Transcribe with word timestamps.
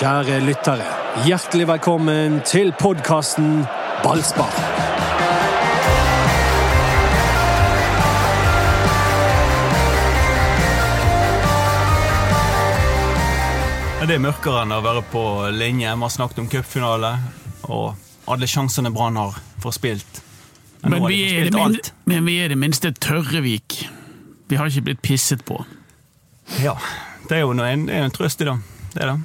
Kjære 0.00 0.38
lyttere, 0.40 0.84
hjertelig 1.26 1.66
velkommen 1.68 2.38
til 2.48 2.70
podkasten 2.80 3.66
Ballspar. 4.00 4.54
Det 14.08 14.14
er 14.16 14.22
mørkere 14.24 14.62
enn 14.62 14.72
å 14.72 14.78
være 14.80 15.02
på 15.12 15.24
linje. 15.52 15.92
Vi 15.92 16.06
har 16.06 16.14
snakket 16.14 16.40
om 16.40 16.48
cupfinale, 16.48 17.10
og 17.68 17.92
alle 18.32 18.48
sjansene 18.48 18.88
Brann 18.96 19.20
har 19.20 19.36
forspilt. 19.60 20.22
Men, 20.80 20.94
Men 20.94 21.10
vi, 21.10 21.18
forspilt 21.28 21.90
men 22.08 22.24
vi 22.24 22.38
er 22.40 22.54
det 22.54 22.56
minste 22.56 22.94
Tørrevik. 22.96 23.82
Vi 24.48 24.56
har 24.56 24.72
ikke 24.72 24.86
blitt 24.88 25.04
pisset 25.04 25.44
på. 25.44 25.60
Ja, 26.64 26.78
det 27.28 27.42
er 27.42 27.44
jo 27.44 27.52
en, 27.52 27.84
det 27.84 28.00
er 28.00 28.08
en 28.08 28.16
trøst 28.16 28.40
i 28.40 28.48
det. 28.48 28.56
det, 28.94 29.04
er 29.04 29.12
det. 29.12 29.18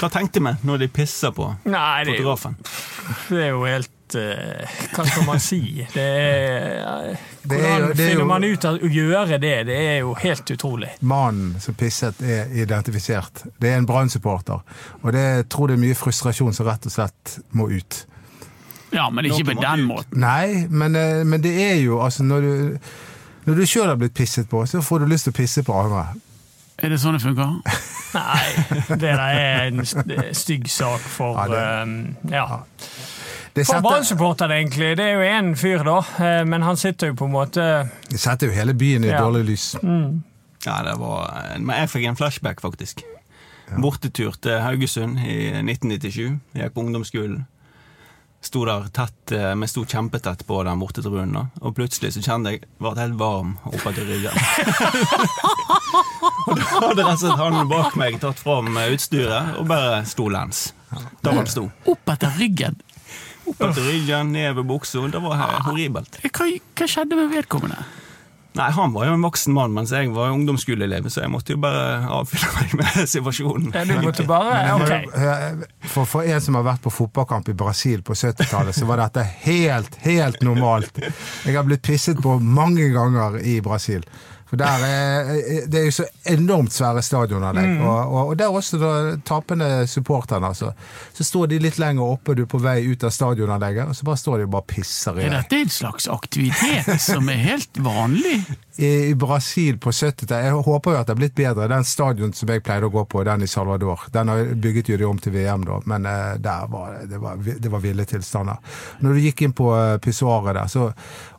Hva 0.00 0.08
tenkte 0.10 0.40
vi 0.42 0.52
når 0.66 0.78
de 0.84 0.88
pisser 0.92 1.30
på 1.36 1.46
Nei, 1.70 2.04
det 2.04 2.16
fotografen? 2.18 2.56
det 3.30 3.42
er 3.44 3.50
jo 3.52 3.64
helt 3.68 4.16
eh, 4.18 4.78
Hva 4.94 5.04
skal 5.06 5.26
man 5.28 5.40
si? 5.42 5.60
Det 5.94 6.04
er, 6.04 7.14
Det 7.48 7.58
er 7.60 7.78
jo- 7.78 7.86
hvordan 7.86 7.96
det 7.96 8.04
er 8.06 8.10
finner 8.14 8.28
man 8.30 8.44
ut 8.48 8.64
av 8.70 8.78
å 8.80 8.90
gjøre 8.90 9.38
det? 9.42 9.52
Det 9.68 9.76
er 9.76 9.98
jo 10.00 10.14
helt 10.22 10.50
utrolig. 10.54 10.90
Mannen 11.04 11.54
som 11.60 11.76
pisset 11.78 12.22
er 12.24 12.50
identifisert. 12.56 13.44
Det 13.60 13.70
er 13.72 13.76
en 13.82 13.86
Brann-supporter. 13.88 14.62
Og 15.02 15.12
det 15.12 15.26
tror 15.52 15.68
det 15.68 15.76
er 15.78 15.82
mye 15.84 15.98
frustrasjon 15.98 16.54
som 16.56 16.66
rett 16.70 16.86
og 16.88 16.94
slett 16.94 17.38
må 17.52 17.68
ut. 17.70 18.04
Ja, 18.94 19.08
men 19.10 19.26
ikke 19.26 19.44
på 19.52 19.58
den 19.60 19.82
måten. 19.88 20.20
Nei, 20.22 20.64
men, 20.70 20.94
eh, 20.96 21.24
men 21.26 21.42
det 21.44 21.52
er 21.66 21.76
jo 21.82 22.00
altså 22.04 22.22
når 22.24 22.40
du 22.48 22.78
når 23.44 23.58
du 23.60 23.66
sjøl 23.68 23.90
har 23.90 23.98
blitt 24.00 24.14
pisset 24.16 24.46
på, 24.48 24.62
så 24.64 24.80
får 24.80 25.02
du 25.02 25.10
lyst 25.10 25.26
til 25.28 25.34
å 25.34 25.36
pisse 25.36 25.60
på 25.66 25.74
andre. 25.76 26.06
Er 26.82 26.88
det 26.90 26.98
sånn 27.00 27.14
det 27.16 27.22
funker? 27.22 27.52
Nei, 28.14 28.88
det 28.88 28.98
der 29.00 29.20
er 29.22 29.66
en 29.68 29.84
stygg 30.34 30.66
sak 30.70 31.00
for 31.00 31.36
Ja, 31.38 31.46
det- 31.48 31.62
eh, 31.62 32.32
Ja. 32.34 32.62
Det 33.54 33.62
For 33.68 33.76
setter, 33.76 33.82
Brann-supporter, 33.86 34.50
egentlig. 34.50 34.96
Det 34.98 35.04
er 35.06 35.12
jo 35.14 35.20
én 35.30 35.52
fyr, 35.56 35.84
da. 35.86 36.00
eh, 36.18 36.44
Men 36.44 36.62
han 36.62 36.76
sitter 36.76 37.06
jo 37.12 37.14
på 37.14 37.26
en 37.26 37.32
måte 37.32 37.88
det 38.10 38.18
setter 38.20 38.48
jo 38.48 38.52
hele 38.52 38.74
byen 38.74 39.04
i 39.04 39.08
Ja. 39.12 39.20
dårlig 39.20 39.44
lys. 39.46 39.74
Ja, 40.66 40.82
det 40.82 40.98
var 40.98 41.56
Men 41.60 41.76
jeg 41.76 41.88
fikk 41.90 42.08
en 42.08 42.16
flashback, 42.16 42.60
faktisk. 42.60 43.02
Bortetur 43.78 44.34
til 44.40 44.58
Haugesund 44.60 45.18
i 45.18 45.52
1997. 45.62 46.40
Jeg 46.54 46.64
gikk 46.64 46.74
på 46.74 46.82
ungdomsskolen. 46.84 47.46
Sto 48.42 48.64
der 48.66 48.88
tett, 48.92 49.32
eh, 49.32 49.54
Vi 49.54 49.66
sto 49.66 49.84
kjempetett 49.84 50.44
på 50.46 50.64
den 50.64 50.78
bortetribunen, 50.80 51.50
og 51.62 51.74
plutselig 51.74 52.12
så 52.12 52.20
kjente 52.20 52.50
jeg 52.50 52.60
var 52.80 52.94
helt 52.96 53.14
varm 53.16 53.56
oppetter 53.64 54.04
ryggen. 54.04 54.32
og 56.46 56.58
da 56.58 56.64
hadde 56.70 57.04
rett 57.04 57.12
og 57.14 57.20
slett 57.22 57.42
han 57.42 57.68
bak 57.70 57.96
meg 58.00 58.18
tatt 58.22 58.40
fram 58.42 58.72
utstyret 58.84 59.58
og 59.60 59.68
bare 59.70 60.02
sto 60.08 60.28
lens. 60.32 60.66
Da 61.24 61.32
han 61.34 61.46
sto. 61.50 61.68
Opp 61.90 62.14
etter 62.14 62.34
ryggen. 62.38 62.76
Oppetter 63.44 63.84
ryggen, 63.84 64.32
ned 64.32 64.54
ved 64.56 64.64
buksa. 64.68 65.02
Det 65.12 65.20
var 65.20 65.42
horribelt. 65.66 66.16
Hva, 66.24 66.46
hva 66.78 66.88
skjedde 66.88 67.18
med 67.18 67.32
vedkommende? 67.34 67.82
Nei, 68.54 68.68
Han 68.70 68.92
var 68.94 69.08
jo 69.08 69.16
en 69.16 69.24
voksen 69.26 69.50
mann, 69.50 69.72
mens 69.74 69.90
jeg 69.90 70.12
var 70.14 70.30
ungdomsskoleelev, 70.30 71.08
så 71.10 71.24
jeg 71.24 71.30
måtte 71.32 71.56
jo 71.56 71.58
bare 71.58 72.04
avfylle 72.20 72.52
meg 72.54 72.74
med 72.78 73.08
situasjonen. 73.14 73.72
ja, 73.74 73.82
Du 73.88 73.96
måtte 74.04 74.26
bare 74.28 74.76
Ok. 74.76 75.64
For, 75.90 76.06
for 76.06 76.22
en 76.22 76.40
som 76.44 76.54
har 76.60 76.66
vært 76.68 76.84
på 76.84 76.92
fotballkamp 76.94 77.50
i 77.50 77.56
Brasil 77.58 78.04
på 78.06 78.14
70-tallet, 78.14 78.76
så 78.78 78.86
var 78.86 79.02
dette 79.02 79.26
helt, 79.42 79.98
helt 80.06 80.38
normalt. 80.46 81.02
Jeg 81.02 81.58
har 81.58 81.66
blitt 81.66 81.82
pisset 81.82 82.22
på 82.22 82.36
mange 82.38 82.86
ganger 82.94 83.40
i 83.42 83.58
Brasil. 83.64 84.06
For 84.50 84.56
der 84.60 84.82
er, 84.86 85.30
Det 85.66 85.80
er 85.80 85.84
jo 85.88 85.90
så 85.96 86.04
enormt 86.30 86.72
svære 86.72 87.02
stadionanlegg. 87.02 87.80
Og, 87.80 88.12
og, 88.12 88.28
og 88.28 88.38
der 88.38 88.52
også 88.52 88.78
da 88.78 88.90
tapende 89.26 89.86
supporterne. 89.90 90.46
Altså. 90.52 90.72
Så 91.16 91.24
står 91.24 91.46
de 91.54 91.58
litt 91.64 91.78
lenger 91.80 92.04
oppe, 92.04 92.34
du 92.36 92.42
er 92.44 92.50
på 92.50 92.60
vei 92.62 92.84
ut 92.90 93.04
av 93.04 93.10
stadionanlegget, 93.14 93.88
og 93.88 93.96
så 93.96 94.04
bare 94.04 94.20
står 94.20 94.38
de 94.42 94.48
og 94.48 94.52
bare 94.58 94.68
pisser 94.74 95.18
i 95.18 95.24
Er 95.26 95.30
deg. 95.32 95.40
dette 95.48 95.62
en 95.64 95.72
slags 95.80 96.08
aktivitet 96.12 96.92
som 97.00 97.28
er 97.32 97.40
helt 97.48 97.80
vanlig? 97.84 98.38
I, 98.76 99.14
Brasil 99.14 99.78
på 99.78 99.90
70-tallet 99.90 100.48
Jeg 100.48 100.62
håper 100.66 100.94
jo 100.94 100.98
at 100.98 101.06
det 101.06 101.14
har 101.14 101.18
blitt 101.20 101.36
bedre. 101.38 101.68
Den 101.70 101.86
stadion 101.86 102.32
som 102.34 102.50
jeg 102.50 102.62
pleide 102.66 102.88
å 102.88 102.92
gå 102.94 103.04
på, 103.06 103.22
den 103.26 103.44
i 103.46 103.50
Salvador, 103.50 104.08
den 104.14 104.32
har 104.32 104.50
bygget 104.58 104.90
jo 104.90 104.98
de 104.98 105.06
om 105.06 105.20
til 105.22 105.36
VM, 105.36 105.66
da, 105.68 105.78
men 105.90 106.08
eh, 106.10 106.34
der 106.42 106.66
var 106.72 106.98
det 107.06 107.20
var, 107.22 107.38
det 107.38 107.70
var 107.70 107.84
ville 107.84 108.06
tilstander. 108.08 108.58
Når 109.04 109.14
du 109.14 109.22
gikk 109.28 109.44
inn 109.46 109.54
på 109.54 109.70
eh, 109.78 109.96
pissoaret 110.02 110.58
der, 110.58 110.70
så, 110.72 110.88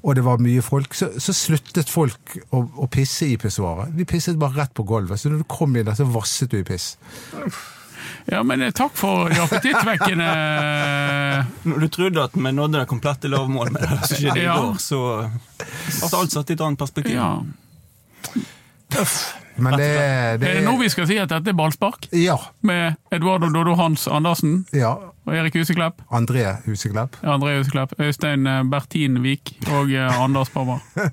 og 0.01 0.15
det 0.15 0.23
var 0.23 0.43
mye 0.43 0.63
folk, 0.63 0.95
så, 0.95 1.11
så 1.19 1.35
sluttet 1.35 1.91
folk 1.91 2.37
å, 2.55 2.63
å 2.63 2.87
pisse 2.91 3.27
i 3.27 3.39
pissoaret. 3.41 3.91
De 3.97 4.07
pisset 4.07 4.39
bare 4.39 4.61
rett 4.61 4.75
på 4.75 4.87
gulvet. 4.87 5.19
Så 5.19 5.31
når 5.31 5.43
du 5.43 5.49
kom 5.51 5.75
inn 5.75 5.87
der, 5.89 5.97
så 5.99 6.07
vasset 6.07 6.55
du 6.55 6.61
i 6.61 6.67
piss. 6.67 6.93
Ja, 8.25 8.43
men 8.43 8.61
eh, 8.65 8.71
takk 8.73 8.95
for 8.97 9.29
de 9.29 9.37
appetittvekkende 9.43 10.29
Når 11.69 11.83
du 11.83 11.87
trodde 11.93 12.23
at 12.23 12.33
vi 12.33 12.51
nådde 12.51 12.79
det 12.81 12.87
komplette 12.89 13.29
lavmålet 13.29 13.75
med 13.75 13.81
det 13.85 13.99
som 14.07 14.17
skjedde 14.17 14.39
i 14.41 14.45
Ja. 14.47 14.55
går, 14.61 14.79
så 14.81 15.01
alt 16.17 16.33
satt 16.33 16.49
i 16.49 16.53
et 16.57 16.61
annet 16.61 16.79
perspektiv. 16.79 17.15
Ja. 17.15 17.35
Men 19.55 19.77
det, 19.77 19.87
det, 20.41 20.47
Er 20.49 20.59
det 20.59 20.63
nå 20.65 20.75
vi 20.79 20.89
skal 20.91 21.07
si 21.07 21.17
at 21.21 21.29
dette 21.31 21.51
er 21.53 21.57
ballspark? 21.57 22.09
Ja. 22.15 22.37
Med 22.65 22.97
Eduardo 23.13 23.49
Dodo 23.53 23.75
Hans 23.79 24.07
Andersen 24.07 24.65
ja. 24.75 24.95
Og 25.25 25.35
Erik 25.35 25.57
Huseklepp? 25.57 26.01
André 26.13 26.45
Huseklepp. 26.65 27.17
André 27.23 27.57
Huseklepp, 27.59 27.95
Øystein 27.99 28.45
Bertin, 28.45 28.69
Bertinvik 29.15 29.55
og 29.73 29.91
eh, 29.91 30.21
Anders 30.21 30.49
Pammer. 30.49 30.79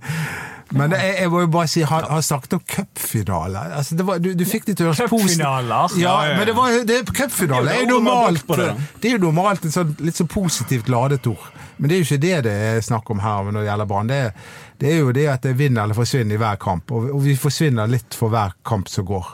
Men 0.73 0.95
jeg, 0.97 1.17
jeg 1.21 1.31
må 1.33 1.43
jo 1.43 1.49
bare 1.53 1.69
si, 1.69 1.83
han, 1.85 2.05
han 2.09 2.23
snakket 2.25 2.55
om 2.57 2.63
cupfinale. 2.75 3.65
Altså, 3.77 3.97
du, 4.25 4.31
du 4.39 4.45
fikk 4.49 4.71
det 4.71 4.79
til 4.79 4.89
å 4.89 4.93
høres 4.93 5.11
positivt 5.11 5.43
Cupfinaler. 5.43 5.97
Ja, 6.01 6.15
men 6.33 6.49
det 6.49 6.55
var, 6.57 6.77
det, 6.89 7.01
cupfinale 7.13 7.69
Det 7.69 7.75
er 7.77 7.83
jo 7.85 7.99
normalt 7.99 8.55
det, 8.57 9.11
er 9.11 9.17
jo 9.19 9.21
normalt 9.27 9.67
et 9.69 9.75
sånn, 9.75 9.93
litt 10.01 10.17
så 10.17 10.25
positivt 10.31 10.89
ladet 10.93 11.27
ord. 11.29 11.45
Men 11.77 11.91
det 11.91 11.97
er 11.97 12.01
jo 12.01 12.09
ikke 12.09 12.23
det 12.25 12.41
det 12.49 12.57
er 12.71 12.81
snakk 12.85 13.13
om 13.13 13.21
her 13.21 13.51
når 13.51 13.61
det 13.61 13.69
gjelder 13.69 13.91
Brann. 13.93 14.13
Det, 14.13 14.23
det 14.81 14.95
er 14.95 14.99
jo 15.03 15.13
det 15.17 15.29
at 15.35 15.45
det 15.45 15.55
vinner 15.61 15.85
eller 15.85 15.99
forsvinner 15.99 16.39
i 16.39 16.41
hver 16.41 16.61
kamp. 16.63 16.93
Og, 16.95 17.13
og 17.19 17.23
vi 17.27 17.37
forsvinner 17.37 17.93
litt 17.93 18.17
for 18.17 18.33
hver 18.33 18.57
kamp 18.65 18.89
som 18.93 19.09
går. 19.13 19.29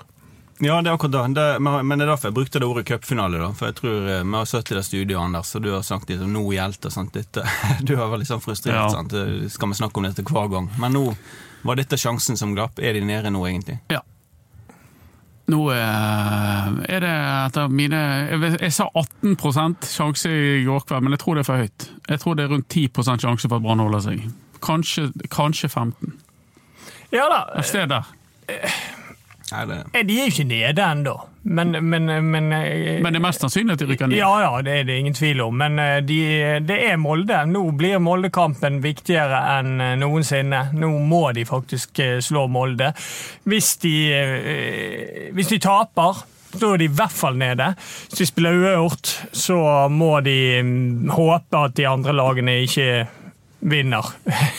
Ja, 0.60 0.80
det 0.82 0.91
er 0.91 0.96
akkurat 0.96 1.12
det. 1.12 1.34
det. 1.34 1.60
men- 1.62 1.86
Men 1.86 1.98
det 1.98 2.08
er 2.08 2.10
derfor 2.16 2.28
jeg 2.28 2.34
brukte 2.34 2.58
det 2.58 2.66
ordet 2.66 2.86
cupfinale. 2.86 3.38
da. 3.38 3.52
For 3.52 3.66
jeg 3.66 3.74
tror 3.76 4.08
eh, 4.08 4.22
Vi 4.24 4.32
har 4.34 4.44
sittet 4.44 4.72
i 4.72 4.74
det 4.74 4.84
studioet, 4.84 5.20
Anders, 5.24 5.54
og 5.54 5.62
du 5.62 5.72
har 5.72 5.82
sagt 5.82 6.08
liksom, 6.08 6.32
nå 6.32 6.42
gjelder 6.52 6.91
sant, 6.91 7.12
dette. 7.12 7.42
Du 7.84 7.96
har 7.96 8.08
vært 8.10 8.19
litt 8.24 8.28
sånn 8.28 8.42
frustrert. 8.42 8.74
Ja. 8.74 8.88
sant? 8.88 9.12
Eh, 9.12 9.48
Skal 9.48 9.68
vi 9.68 9.74
snakke 9.74 9.97
om 9.98 10.02
dette 10.08 10.22
hver 10.24 10.48
gang? 10.50 10.70
Men 10.78 10.92
nå 10.92 11.16
var 11.64 11.76
dette 11.76 11.97
sjansen 11.97 12.36
som 12.36 12.54
glapp. 12.54 12.78
Er 12.78 12.92
de 12.94 13.00
nede 13.00 13.30
nå, 13.30 13.44
egentlig? 13.47 13.78
Ja. 13.91 14.00
Nå 15.48 15.70
eh, 15.72 16.66
er 16.92 17.00
det 17.00 17.12
etter 17.47 17.68
mine 17.72 17.97
Jeg, 18.60 18.72
sa 18.72 18.84
18 18.94 19.36
sjanse 19.88 20.28
i 20.28 20.64
går 20.66 20.84
kveld, 20.84 21.02
men 21.02 21.12
jeg 21.16 21.20
tror 21.22 21.34
det 21.38 21.41
er 21.41 21.48
for 21.48 21.62
høyt. 21.62 21.88
Jeg 22.08 22.20
tror 22.20 22.34
det 22.36 22.44
er 22.44 22.52
rundt 22.52 22.68
10% 22.68 23.20
sjanse 23.24 23.48
for 23.48 23.56
at 23.56 23.62
Brann 23.62 23.78
holder 23.80 24.00
seg. 24.00 24.26
Kanskje, 24.60 25.06
kanskje 25.30 25.70
15. 25.70 26.18
Ja 27.12 27.28
da. 27.32 27.44
Et 27.56 27.64
sted 27.64 27.88
der. 27.88 28.04
Nei, 29.53 29.64
det, 29.66 29.76
Eh, 29.92 30.04
De 30.06 30.16
er 30.19 30.28
jo 30.28 30.32
ikke 30.34 30.47
nede 30.48 30.84
ennå, 30.84 31.14
men, 31.44 31.72
men, 31.88 32.06
men 32.31 32.53
eh, 32.53 33.00
Men 33.03 33.12
det 33.12 33.20
er 33.20 33.25
mest 33.25 33.44
sannsynlig 33.44 33.76
at 33.76 33.82
de 33.82 33.88
rykker 33.88 34.10
ned. 34.10 34.19
Ja, 34.20 34.31
ja, 34.44 34.62
det 34.62 34.75
er 34.81 34.88
det 34.88 34.98
ingen 35.00 35.14
tvil 35.16 35.41
om. 35.41 35.56
Men 35.56 35.78
eh, 35.82 35.98
de, 36.04 36.19
det 36.69 36.78
er 36.91 36.97
Molde. 37.00 37.42
Nå 37.48 37.62
blir 37.78 37.98
Molde-kampen 38.03 38.82
viktigere 38.84 39.41
enn 39.59 39.76
noensinne. 40.03 40.69
Nå 40.76 40.91
må 41.09 41.22
de 41.36 41.47
faktisk 41.48 42.03
slå 42.25 42.47
Molde. 42.53 42.92
Hvis 43.48 43.76
de, 43.84 43.94
hvis 45.32 45.54
de 45.54 45.62
taper 45.62 46.25
så 46.48 46.72
er 46.72 46.80
de 46.80 46.86
i 46.88 46.97
hvert 46.97 47.12
fall 47.12 47.36
nede. 47.36 47.75
Hvis 48.09 48.22
de 48.22 48.26
spiller 48.26 48.56
uavgjort, 48.56 49.10
så 49.36 49.59
må 49.92 50.15
de 50.25 50.36
mm, 50.65 51.10
håpe 51.12 51.60
at 51.60 51.76
de 51.76 51.84
andre 51.88 52.15
lagene 52.16 52.54
ikke 52.65 52.86
vinner. 53.60 54.06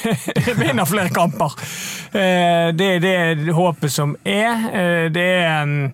vinner 0.62 0.86
flere 0.90 1.10
kamper. 1.16 1.56
Eh, 2.14 2.72
Det 2.76 2.90
er 2.96 3.00
det 3.04 3.54
håpet 3.56 3.92
som 3.92 4.16
er. 4.26 4.66
Eh, 4.74 5.06
Det 5.12 5.28
er 5.44 5.92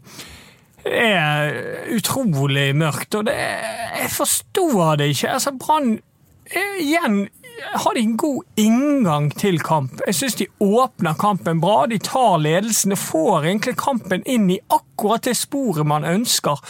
det 0.86 1.02
er 1.02 1.48
utrolig 1.96 2.68
mørkt, 2.78 3.16
og 3.18 3.26
det 3.26 3.34
jeg 3.34 4.10
forstår 4.14 5.00
det 5.00 5.08
ikke. 5.16 5.32
Altså, 5.34 5.52
Brann 5.58 5.96
Igjen 6.80 7.24
har 7.74 7.94
de 7.96 8.04
en 8.04 8.18
god 8.18 8.44
inngang 8.56 9.30
til 9.38 9.60
kamp. 9.64 10.00
Jeg 10.08 10.16
syns 10.16 10.38
de 10.40 10.48
åpner 10.60 11.18
kampen 11.20 11.62
bra. 11.64 11.86
De 11.92 12.00
tar 12.00 12.40
ledelsen 12.44 12.96
og 12.96 13.02
får 13.02 13.50
egentlig 13.50 13.76
kampen 13.80 14.24
inn 14.30 14.50
i 14.54 14.62
akkurat 14.74 15.26
det 15.28 15.36
sporet 15.40 15.88
man 15.88 16.08
ønsker. 16.08 16.62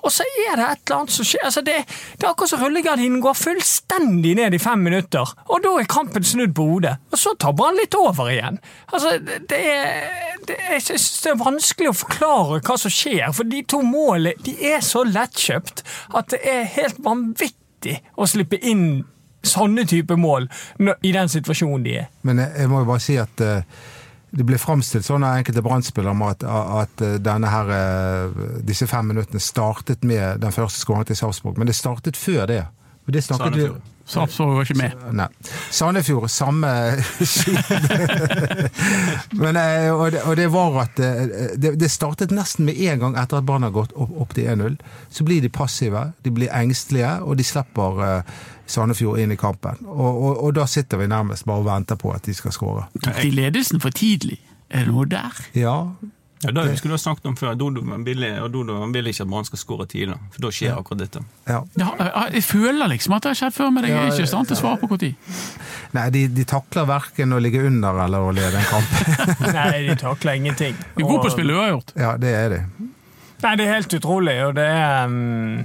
Og 0.00 0.12
så 0.12 0.24
er 0.24 0.56
det 0.56 0.64
et 0.64 0.82
eller 0.86 0.96
annet 0.96 1.12
som 1.12 1.26
skjer. 1.28 1.42
Altså 1.44 1.62
det, 1.64 1.76
det 2.16 2.24
er 2.24 2.30
akkurat 2.30 2.52
som 2.52 2.62
rullegardinen 2.64 3.20
går 3.20 3.36
fullstendig 3.36 4.32
ned 4.38 4.56
i 4.56 4.62
fem 4.62 4.80
minutter, 4.86 5.34
og 5.48 5.60
da 5.64 5.74
er 5.76 5.90
kampen 5.92 6.24
snudd 6.24 6.54
på 6.56 6.66
hodet. 6.70 6.96
Og 7.12 7.20
så 7.20 7.34
tabber 7.40 7.70
han 7.70 7.80
litt 7.80 7.96
over 7.98 8.32
igjen. 8.32 8.56
Altså, 8.88 9.18
det, 9.20 9.60
er, 9.60 10.40
det, 10.48 10.56
jeg 10.70 10.86
synes 10.88 11.06
det 11.24 11.32
er 11.34 11.44
vanskelig 11.44 11.92
å 11.92 11.98
forklare 12.00 12.60
hva 12.64 12.80
som 12.80 12.94
skjer, 12.94 13.28
for 13.36 13.48
de 13.48 13.62
to 13.68 13.82
målene 13.84 14.36
de 14.46 14.56
er 14.72 14.80
så 14.84 15.04
lettkjøpt 15.04 15.84
at 16.16 16.32
det 16.32 16.42
er 16.48 16.68
helt 16.78 17.00
vanvittig 17.04 18.00
å 18.16 18.28
slippe 18.28 18.60
inn 18.64 19.02
sånne 19.46 19.86
type 19.88 20.16
mål 20.20 20.48
i 21.02 21.12
den 21.14 21.30
situasjonen 21.32 21.86
de 21.86 21.96
er. 22.02 22.10
Men 22.26 22.42
jeg, 22.42 22.52
jeg 22.62 22.70
må 22.72 22.82
jo 22.82 22.90
bare 22.90 23.04
si 23.04 23.16
at 23.20 23.44
eh, 23.44 23.62
det 24.30 24.46
ble 24.46 24.58
framstilt 24.62 25.06
sånn 25.06 25.24
av 25.26 25.40
enkelte 25.40 25.62
brannspillere 25.64 26.28
at, 26.30 26.44
at 26.46 27.04
eh, 27.06 27.16
denne 27.22 27.50
her, 27.50 27.72
eh, 27.74 28.42
disse 28.66 28.86
fem 28.90 29.10
minuttene 29.10 29.42
startet 29.42 30.04
med 30.06 30.42
den 30.44 30.54
første 30.54 30.84
skåringen 30.84 31.10
til 31.10 31.18
Sarpsborg, 31.18 31.58
men 31.58 31.70
det 31.70 31.78
startet 31.78 32.18
før 32.18 32.46
det. 32.50 32.62
Det 33.10 33.24
snakket 33.26 33.56
vi 33.56 33.64
Sandefjord. 33.64 33.88
Sarpsborg 34.10 34.56
var 34.56 34.66
ikke 34.66 34.78
med. 34.80 35.02
Nei. 35.14 35.26
Sandefjord, 35.70 36.26
samme 36.30 36.70
Men, 39.42 39.56
eh, 39.56 39.90
og, 39.94 40.10
det, 40.12 40.22
og 40.26 40.36
det 40.40 40.48
var 40.50 40.78
at 40.82 41.02
eh, 41.04 41.22
det, 41.60 41.76
det 41.78 41.90
startet 41.92 42.34
nesten 42.34 42.66
med 42.66 42.80
en 42.90 43.04
gang 43.04 43.18
etter 43.20 43.38
at 43.38 43.46
Brann 43.46 43.66
har 43.66 43.74
gått 43.74 43.94
opp, 43.94 44.10
opp 44.24 44.34
til 44.34 44.50
1-0. 44.50 44.80
Så 45.14 45.26
blir 45.28 45.44
de 45.44 45.52
passive, 45.52 46.08
de 46.26 46.34
blir 46.34 46.50
engstelige, 46.50 47.16
og 47.22 47.38
de 47.38 47.46
slipper 47.46 48.02
eh, 48.06 48.38
Sandefjord 48.70 49.22
inn 49.22 49.34
i 49.34 49.38
kampen. 49.38 49.82
Og, 49.86 50.10
og, 50.10 50.32
og 50.44 50.54
da 50.58 50.66
sitter 50.70 51.00
vi 51.00 51.10
nærmest 51.10 51.46
bare 51.46 51.62
og 51.62 51.68
venter 51.70 51.98
på 52.00 52.14
at 52.14 52.26
de 52.26 52.34
skal 52.34 52.54
skåre. 52.54 52.86
Tok 52.98 53.22
de 53.22 53.34
ledelsen 53.34 53.82
for 53.82 53.94
tidlig? 53.94 54.40
Er 54.70 54.86
det 54.86 54.94
noe 54.94 55.06
der? 55.10 55.38
Ja, 55.58 55.76
Ja, 56.40 56.50
det 56.56 56.78
skulle 56.78 56.94
du 56.94 56.96
ha 56.96 57.00
snakket 57.02 57.26
om 57.28 57.34
før. 57.36 57.54
Dodo 57.58 57.82
vil, 58.06 58.24
og 58.40 58.46
Dodo 58.54 58.78
vil 58.94 59.10
ikke 59.10 59.26
at 59.26 59.28
Brann 59.28 59.44
skal 59.44 59.60
skåre 59.60 59.86
tidlig, 59.90 60.16
for 60.32 60.46
da 60.46 60.50
skjer 60.56 60.78
akkurat 60.78 61.02
dette. 61.02 61.20
ja. 61.50 61.58
Ja, 61.76 61.90
jeg 62.32 62.44
føler 62.46 62.88
liksom 62.94 63.12
at 63.16 63.26
det 63.26 63.34
har 63.34 63.38
skjedd 63.42 63.56
før, 63.58 63.68
men 63.76 63.84
jeg 63.84 63.98
er 63.98 64.08
ikke 64.14 64.24
i 64.24 64.30
stand 64.30 64.48
til 64.48 64.56
å 64.56 64.60
svare 64.62 64.80
på 64.80 64.88
når. 64.94 65.10
Nei, 65.96 66.06
de, 66.14 66.22
de 66.32 66.46
takler 66.48 66.88
verken 66.88 67.36
å 67.36 67.40
ligge 67.44 67.60
under 67.66 68.00
eller 68.06 68.24
å 68.24 68.32
lede 68.32 68.56
en 68.56 68.70
kamp. 68.70 68.96
Nei, 69.58 69.82
de 69.90 69.98
takler 70.00 70.40
ingenting. 70.40 70.78
De 70.96 71.04
er 71.04 71.10
gode 71.10 71.26
på 71.26 71.32
å 71.32 71.34
spille 71.34 71.58
uavgjort. 71.58 71.92
Ja, 72.00 72.14
det 72.20 72.32
er 72.38 72.54
de. 72.54 72.62
Nei, 73.40 73.52
det 73.56 73.66
er 73.66 73.74
helt 73.74 73.94
utrolig, 74.00 74.36
og 74.46 74.56
det 74.56 74.66
er 74.68 75.12
mm, 75.12 75.60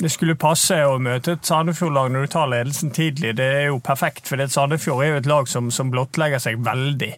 Det 0.00 0.10
skulle 0.10 0.34
passe 0.34 0.76
å 0.88 0.96
møte 1.02 1.36
et 1.36 1.46
Sandefjord-lag 1.46 2.10
når 2.12 2.26
du 2.26 2.32
tar 2.32 2.50
ledelsen 2.50 2.90
tidlig. 2.94 3.36
Det 3.38 3.46
er 3.60 3.66
jo 3.68 3.78
perfekt, 3.84 4.26
for 4.28 4.42
Sandefjord 4.50 5.04
er 5.04 5.12
jo 5.12 5.20
et 5.22 5.30
lag 5.30 5.48
som, 5.50 5.70
som 5.74 5.92
blottlegger 5.94 6.42
seg 6.42 6.58
veldig. 6.66 7.12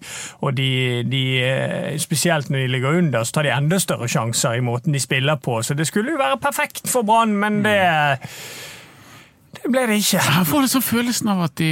Og 0.44 0.56
de, 0.58 0.70
de, 1.08 1.24
eh, 1.40 1.96
Spesielt 2.02 2.50
når 2.50 2.66
de 2.66 2.72
ligger 2.74 3.00
under, 3.00 3.24
så 3.24 3.38
tar 3.38 3.48
de 3.48 3.54
enda 3.56 3.80
større 3.82 4.08
sjanser 4.10 4.58
i 4.58 4.64
måten 4.64 4.94
de 4.94 5.00
spiller 5.02 5.40
på. 5.40 5.62
Så 5.64 5.74
det 5.74 5.88
skulle 5.88 6.14
jo 6.14 6.20
være 6.20 6.40
perfekt 6.42 6.88
for 6.92 7.06
Brann, 7.06 7.36
men 7.40 7.62
det 7.64 7.76
det 7.76 8.75
ble 9.72 9.82
det 9.90 9.96
ikke. 10.00 10.20
Jeg 10.22 10.46
får 10.48 10.62
liksom 10.66 10.82
følelsen 10.84 11.28
av 11.32 11.40
at, 11.46 11.54
de, 11.60 11.68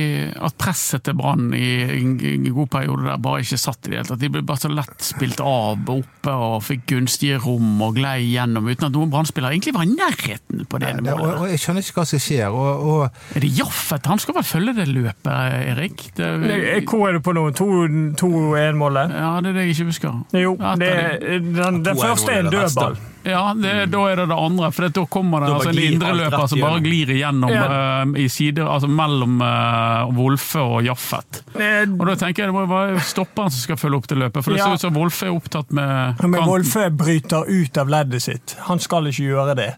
at 0.49 0.57
presset 0.61 1.05
til 1.07 1.15
Brann 1.19 1.51
i 1.57 1.69
en 1.99 2.15
en 2.25 2.47
god 2.55 2.69
periode 2.73 3.05
der 3.07 3.21
bare 3.23 3.41
ikke 3.45 3.59
satt 3.61 3.87
i 3.87 3.91
det 3.93 3.99
hele 3.99 4.09
tatt. 4.09 4.21
De 4.23 4.31
ble 4.35 4.43
bare 4.47 4.63
så 4.63 4.71
lett 4.73 5.05
spilt 5.05 5.41
av 5.45 5.89
oppe 5.95 6.33
og 6.35 6.59
fikk 6.65 6.85
gunstige 6.95 7.39
rom 7.43 7.81
og 7.85 7.95
glei 7.99 8.19
gjennom 8.33 8.67
uten 8.71 8.89
at 8.89 8.95
noen 8.95 9.11
Brann-spillere 9.13 9.55
egentlig 9.57 9.75
var 9.77 9.87
i 9.87 9.93
nærheten 9.95 10.65
på 10.71 10.81
det 10.83 10.93
Det, 11.01 11.13
og, 11.13 11.21
målet. 11.21 11.39
og 11.41 11.49
jeg 11.53 11.63
skjønner 11.65 11.85
ikke 11.87 11.99
hva 12.01 12.07
som 12.13 12.23
skjer. 12.27 12.49
Og, 12.49 12.85
og 12.95 13.37
Er 13.37 13.45
det 13.47 13.53
Jaffet? 13.59 14.07
Han 14.13 14.23
skal 14.23 14.39
vel 14.39 14.47
følge 14.49 14.77
det 14.79 14.89
løpet, 14.91 15.33
Erik? 15.75 16.07
Det, 16.17 16.31
Hvor 16.89 17.09
er 17.09 17.19
du 17.19 17.25
på 17.25 17.35
nå? 17.37 17.49
2-1-målet? 17.59 19.11
ja, 19.15 19.33
det 19.43 19.51
er 19.53 19.59
det 19.59 19.67
jeg 19.67 19.75
ikke 19.77 19.89
husker. 19.91 20.21
Jo, 20.39 20.55
det, 20.81 20.93
den, 21.23 21.51
den, 21.57 21.83
den 21.85 21.99
første 22.01 22.33
er 22.33 22.45
en 22.47 22.51
dødball. 22.53 22.97
Ja, 23.25 23.55
det, 23.57 23.73
da 23.93 24.01
er 24.11 24.17
det 24.21 24.27
det 24.29 24.37
andre. 24.37 24.69
For 24.75 24.89
da 24.89 25.05
kommer 25.11 25.41
det 25.41 25.49
det 25.49 25.55
altså, 25.57 25.73
en 25.73 25.79
indreløper 25.95 26.47
som 26.53 26.61
bare 26.61 26.81
glir 26.85 27.11
igjennom 27.15 27.51
Ja. 27.55 27.65
uh, 28.05 28.13
i 28.21 28.29
sider, 28.29 28.69
altså 28.69 28.89
mellom 28.91 29.41
uh, 29.41 30.11
Wolfe 30.19 30.61
og 30.61 30.85
Jaffet. 30.85 31.43
Eh, 31.57 31.83
Og 31.89 32.05
da 32.07 32.15
tenker 32.21 32.45
jeg 32.45 32.53
det 32.53 32.57
må 32.57 32.67
være 32.69 33.01
stopperen 33.01 33.51
som 33.51 33.61
skal 33.65 33.81
følge 33.81 33.97
opp 34.03 34.09
det 34.13 34.19
løpet, 34.21 34.45
for 34.45 34.53
det 34.53 34.61
Ja. 34.61 34.65
ser 34.67 34.75
ut 34.75 34.81
som 34.87 34.95
Wolfe 34.99 35.27
er 35.27 35.35
opptatt 35.37 35.73
med 35.73 36.21
Men. 36.23 36.45
Wolfe 36.49 36.91
bryter 36.91 37.45
ut 37.49 37.79
av 37.79 37.89
leddet 37.89 38.23
sitt. 38.23 38.57
Han 38.69 38.79
skal 38.79 39.07
ikke 39.09 39.25
gjøre 39.31 39.55
det. 39.57 39.71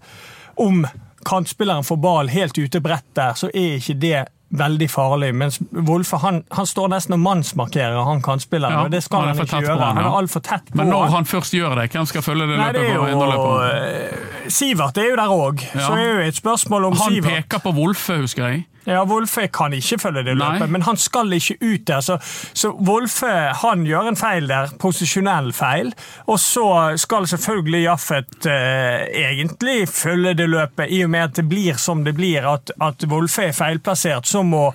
Om 0.56 0.86
kantspilleren 1.26 1.84
får 1.84 1.96
ball 2.02 2.28
helt 2.28 2.58
ute 2.58 2.80
bredt 2.80 3.08
der, 3.14 3.32
så 3.34 3.48
er 3.54 3.76
ikke 3.80 3.98
det 4.00 4.26
veldig 4.50 4.86
farlig. 4.90 5.32
Mens 5.34 5.58
Wolfe 5.72 6.16
han, 6.22 6.44
han 6.54 6.66
står 6.66 6.88
nesten 6.92 7.16
og 7.16 7.20
mannsmarkerer 7.24 7.98
han 8.06 8.22
kantspilleren, 8.22 8.72
Ja, 8.76 8.84
og 8.86 8.90
det 8.94 9.02
skal 9.02 9.24
han 9.24 9.32
han, 9.34 9.40
ikke 9.46 9.60
gjøre. 9.64 9.78
han, 9.80 9.96
Han 9.96 10.04
ja. 10.04 10.10
er 10.12 10.18
altfor 10.20 10.40
tett 10.46 10.70
på. 10.70 10.76
Men 10.78 10.88
når 10.92 11.02
han. 11.08 11.12
han 11.12 11.24
først 11.32 11.54
gjør 11.56 11.74
det, 11.80 11.88
hvem 11.92 12.06
skal 12.06 12.22
følge 12.22 12.46
det 12.46 12.58
Nei, 12.60 12.70
det 12.76 12.84
er 12.86 12.94
jo 12.94 13.42
eh, 13.66 14.48
Sivert 14.48 14.98
er 15.02 15.10
jo 15.10 15.16
der 15.18 15.34
òg, 15.34 15.66
Ja. 15.74 15.80
så 15.88 15.92
er 15.98 16.06
jo 16.12 16.18
et 16.28 16.36
spørsmål 16.38 16.84
om 16.92 16.96
Han 17.02 17.12
Sivert 17.12 17.32
peker 17.48 17.58
på 17.66 17.74
Wolfe, 17.74 18.20
husker 18.22 18.46
jeg. 18.48 18.66
Ja, 18.86 19.02
Wolfe 19.04 19.48
kan 19.50 19.74
ikke 19.74 19.98
følge 19.98 20.22
det 20.22 20.36
Nei. 20.36 20.52
løpet, 20.52 20.70
men 20.70 20.84
han 20.86 20.98
skal 21.00 21.32
ikke 21.34 21.56
ut 21.60 21.86
der. 21.88 22.00
Så, 22.06 22.18
så 22.54 22.70
Wolfe 22.86 23.32
han 23.62 23.82
gjør 23.86 24.12
en 24.12 24.18
feil 24.18 24.46
der, 24.50 24.70
posisjonell 24.78 25.50
feil. 25.56 25.90
Og 26.30 26.38
så 26.40 26.66
skal 27.00 27.26
selvfølgelig 27.26 27.82
Jaffet 27.82 28.46
eh, 28.50 29.08
egentlig 29.26 29.88
følge 29.90 30.36
det 30.38 30.48
løpet, 30.50 30.90
i 30.90 31.02
og 31.04 31.10
med 31.10 31.26
at 31.30 31.36
det 31.40 31.48
blir 31.50 31.80
som 31.82 32.04
det 32.06 32.14
blir, 32.14 32.46
at, 32.46 32.70
at 32.82 33.08
Wolfe 33.10 33.48
er 33.48 33.56
feilplassert. 33.56 34.28
Så 34.30 34.44
må, 34.46 34.68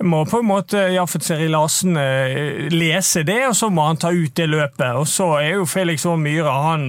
må 0.00 0.24
på 0.24 0.40
en 0.40 0.48
måte 0.48 0.86
Jaffet 0.94 1.28
Seri 1.28 1.50
Larsen 1.52 1.96
eh, 2.00 2.72
lese 2.72 3.26
det, 3.28 3.42
og 3.50 3.56
så 3.58 3.68
må 3.68 3.84
han 3.90 4.00
ta 4.00 4.14
ut 4.16 4.32
det 4.36 4.48
løpet. 4.48 4.96
Og 4.96 5.04
så 5.08 5.28
er 5.42 5.58
jo 5.58 5.68
Felix 5.68 6.08
Aar 6.08 6.16
Myhre 6.20 6.56
han, 6.70 6.88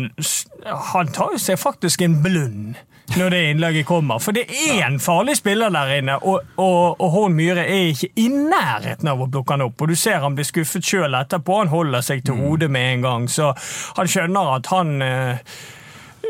han 0.93 1.11
tar 1.11 1.35
jo 1.35 1.43
seg 1.43 1.59
faktisk 1.59 2.07
en 2.07 2.21
blund 2.23 2.79
når 3.17 3.29
det 3.29 3.41
innlegget 3.51 3.85
kommer. 3.85 4.21
For 4.23 4.35
det 4.35 4.47
er 4.49 4.85
en 4.87 4.99
farlig 5.01 5.35
spiller 5.37 5.73
der 5.73 5.97
inne, 5.99 6.17
og, 6.23 6.55
og, 6.57 7.01
og 7.01 7.13
Horn 7.13 7.37
Myhre 7.37 7.65
er 7.67 7.91
ikke 7.91 8.09
i 8.19 8.27
nærheten 8.31 9.11
av 9.11 9.21
å 9.21 9.29
plukke 9.29 9.57
han 9.57 9.67
opp. 9.67 9.83
Og 9.83 9.93
du 9.93 9.95
ser 9.99 10.23
han 10.23 10.37
blir 10.37 10.47
skuffet 10.47 10.85
sjøl 10.87 11.17
etterpå. 11.19 11.61
Han 11.61 11.73
holder 11.73 12.05
seg 12.05 12.25
til 12.25 12.39
hodet 12.39 12.71
med 12.73 12.97
en 12.97 13.07
gang, 13.07 13.29
så 13.29 13.53
han 13.97 14.09
skjønner 14.09 14.53
at 14.55 14.69
han 14.73 14.93
eh, 15.05 15.55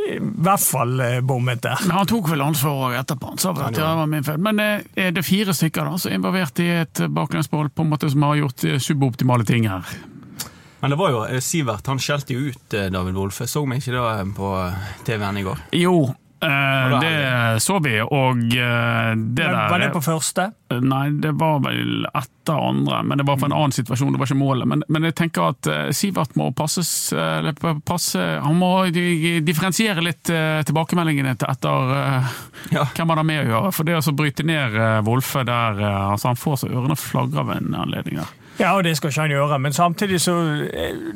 i 0.04 0.18
hvert 0.20 0.64
fall 0.64 0.98
eh, 1.00 1.20
bommet 1.24 1.64
der. 1.64 1.84
Men 1.86 1.98
han 2.02 2.10
tok 2.10 2.32
vel 2.34 2.44
ansvar 2.44 2.88
òg 2.90 2.98
etterpå. 3.04 3.34
Han 3.36 3.44
sa 3.44 3.54
vel 3.56 3.68
at 3.70 3.78
ja, 3.78 3.92
det 3.92 4.02
var 4.02 4.10
min 4.16 4.26
feil. 4.28 4.42
Men 4.50 4.64
eh, 4.64 4.88
er 5.06 5.14
det 5.16 5.26
fire 5.28 5.56
stykker 5.56 5.88
da, 5.88 6.00
som 6.02 6.12
er 6.12 6.20
involvert 6.20 6.64
i 6.64 6.72
et 6.82 7.06
baklengsmål 7.10 7.72
på 7.72 7.86
en 7.86 7.94
måte 7.94 8.12
som 8.12 8.26
har 8.28 8.42
gjort 8.42 8.68
eh, 8.68 8.82
suboptimale 8.84 9.48
ting 9.48 9.70
her? 9.72 9.96
Men 10.84 10.92
det 10.92 10.98
var 11.00 11.14
jo 11.14 11.22
eh, 11.24 11.40
Sivert, 11.40 11.88
han 11.88 12.02
skjelte 12.04 12.36
jo 12.36 12.50
ut 12.52 12.74
eh, 12.76 12.90
David 12.92 13.16
Wolfe. 13.16 13.48
Så 13.48 13.62
vi 13.64 13.78
ikke 13.80 13.94
det 13.96 14.02
eh, 14.04 14.26
på 14.36 14.50
TV-en 15.08 15.40
i 15.40 15.44
går? 15.46 15.62
Jo, 15.80 15.96
eh, 16.44 16.94
er 16.94 16.94
det 17.04 17.62
så 17.64 17.78
vi, 17.84 17.96
og 18.02 18.38
uh, 18.38 19.14
det 19.16 19.46
der 19.46 19.70
Var 19.72 19.80
det 19.82 19.90
på 19.94 20.02
første? 20.04 20.50
Nei, 20.84 21.04
det 21.22 21.32
var 21.38 21.60
vel 21.64 22.06
etter 22.10 22.58
andre, 22.58 23.02
men 23.06 23.20
det 23.22 23.26
var 23.28 23.38
for 23.38 23.48
en 23.50 23.56
annen 23.56 23.76
situasjon. 23.76 24.14
Det 24.16 24.20
var 24.22 24.30
ikke 24.30 24.40
målet. 24.40 24.68
Men, 24.68 24.84
men 24.90 25.06
jeg 25.06 25.16
tenker 25.20 25.52
at 25.52 25.70
eh, 25.70 25.92
Sivert 25.94 26.34
må 26.40 26.50
passes 26.58 26.90
passe, 27.86 28.24
Han 28.44 28.58
må 28.58 28.72
differensiere 29.46 30.02
litt 30.04 30.26
tilbakemeldingene 30.26 31.36
til 31.38 31.52
etter 31.52 31.94
Ja. 32.74 32.88
hvem 32.96 33.14
han 33.14 33.22
har 33.22 33.28
med 33.28 33.44
å 33.44 33.50
gjøre. 33.52 33.74
For 33.78 33.88
det 33.88 34.00
å 34.02 34.16
bryte 34.18 34.46
ned 34.48 34.80
Wolfe 35.06 35.44
der 35.46 35.84
altså 35.84 36.32
Han 36.32 36.42
får 36.42 36.64
så 36.64 36.72
ørene 36.72 36.98
flagrer 36.98 37.46
ved 37.52 37.62
en 37.68 37.78
anledning 37.86 38.18
der. 38.24 38.34
Ja, 38.58 38.74
og 38.78 38.84
det 38.86 38.96
skal 38.98 39.14
ikke 39.14 39.28
han 39.28 39.36
gjøre, 39.36 39.60
men 39.62 39.74
samtidig 39.78 40.20
så 40.22 40.36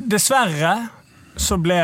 Dessverre 0.05 0.75
så 1.37 1.57
ble 1.61 1.81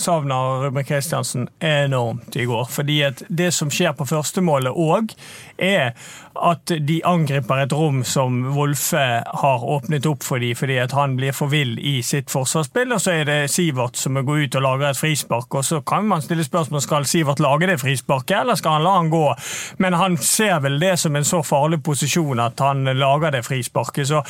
savnet 0.00 0.34
av 0.34 0.64
Ruben 0.64 0.84
Kristiansen 0.84 1.48
enormt 1.60 2.36
i 2.36 2.46
går. 2.48 2.64
Fordi 2.72 3.00
at 3.06 3.22
det 3.28 3.50
som 3.54 3.70
skjer 3.72 3.92
på 3.96 4.06
førstemålet 4.08 4.72
òg, 4.72 5.14
er 5.60 5.92
at 6.40 6.72
de 6.88 7.00
angriper 7.04 7.64
et 7.64 7.74
rom 7.76 8.00
som 8.06 8.40
Wolfe 8.54 9.02
har 9.42 9.66
åpnet 9.74 10.06
opp 10.08 10.24
for 10.24 10.40
dem, 10.40 10.56
fordi 10.56 10.78
at 10.80 10.94
han 10.96 11.18
blir 11.18 11.36
for 11.36 11.52
vill 11.52 11.76
i 11.78 12.00
sitt 12.06 12.32
forsvarsspill. 12.32 12.94
Og 12.96 13.04
så 13.04 13.18
er 13.20 13.28
det 13.28 13.38
Sivert 13.52 14.00
som 14.00 14.16
må 14.16 14.24
gå 14.26 14.40
ut 14.44 14.58
og 14.58 14.66
lage 14.66 14.90
et 14.90 15.00
frispark. 15.00 15.54
Og 15.60 15.66
så 15.66 15.82
kan 15.84 16.08
man 16.08 16.24
stille 16.24 16.46
spørsmål 16.46 16.84
skal 16.86 17.08
Sivert 17.10 17.44
lage 17.44 17.68
det 17.70 17.80
frisparket, 17.82 18.40
eller 18.40 18.58
skal 18.58 18.78
han 18.78 18.86
la 18.88 18.96
han 18.98 19.12
gå? 19.12 19.24
Men 19.78 19.98
han 20.00 20.16
ser 20.16 20.60
vel 20.64 20.80
det 20.80 20.96
som 21.00 21.16
en 21.16 21.28
så 21.28 21.42
farlig 21.46 21.82
posisjon 21.84 22.40
at 22.40 22.60
han 22.60 22.84
lager 22.96 23.36
det 23.36 23.44
frisparket. 23.46 24.08
så 24.08 24.24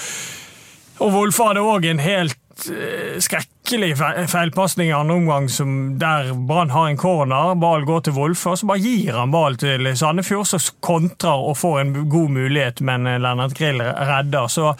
og 1.01 1.15
Wolfe 1.15 1.47
hadde 1.49 1.65
òg 1.65 1.87
en 1.89 2.03
helt 2.03 2.37
eh, 2.69 3.19
skrekkelig 3.23 3.95
feilpasning 4.29 4.91
i 4.91 4.97
andre 4.97 5.17
omgang 5.21 5.49
som 5.49 5.99
der 5.99 6.33
Brann 6.35 6.71
har 6.71 6.89
en 6.89 6.99
corner. 7.01 7.55
Ball 7.55 7.85
går 7.89 8.01
til 8.07 8.17
Wolfe, 8.19 8.53
og 8.53 8.61
så 8.61 8.69
bare 8.71 8.83
gir 8.85 9.17
han 9.17 9.33
ball 9.35 9.57
til 9.61 9.89
Sandefjord, 9.97 10.49
som 10.51 10.67
kontrer 10.85 11.47
og 11.51 11.59
får 11.61 11.81
en 11.81 11.95
god 12.11 12.35
mulighet, 12.37 12.83
men 12.87 13.07
eh, 13.07 13.21
Lennart 13.23 13.57
Grill 13.59 13.83
redder. 13.83 14.51
Så 14.53 14.75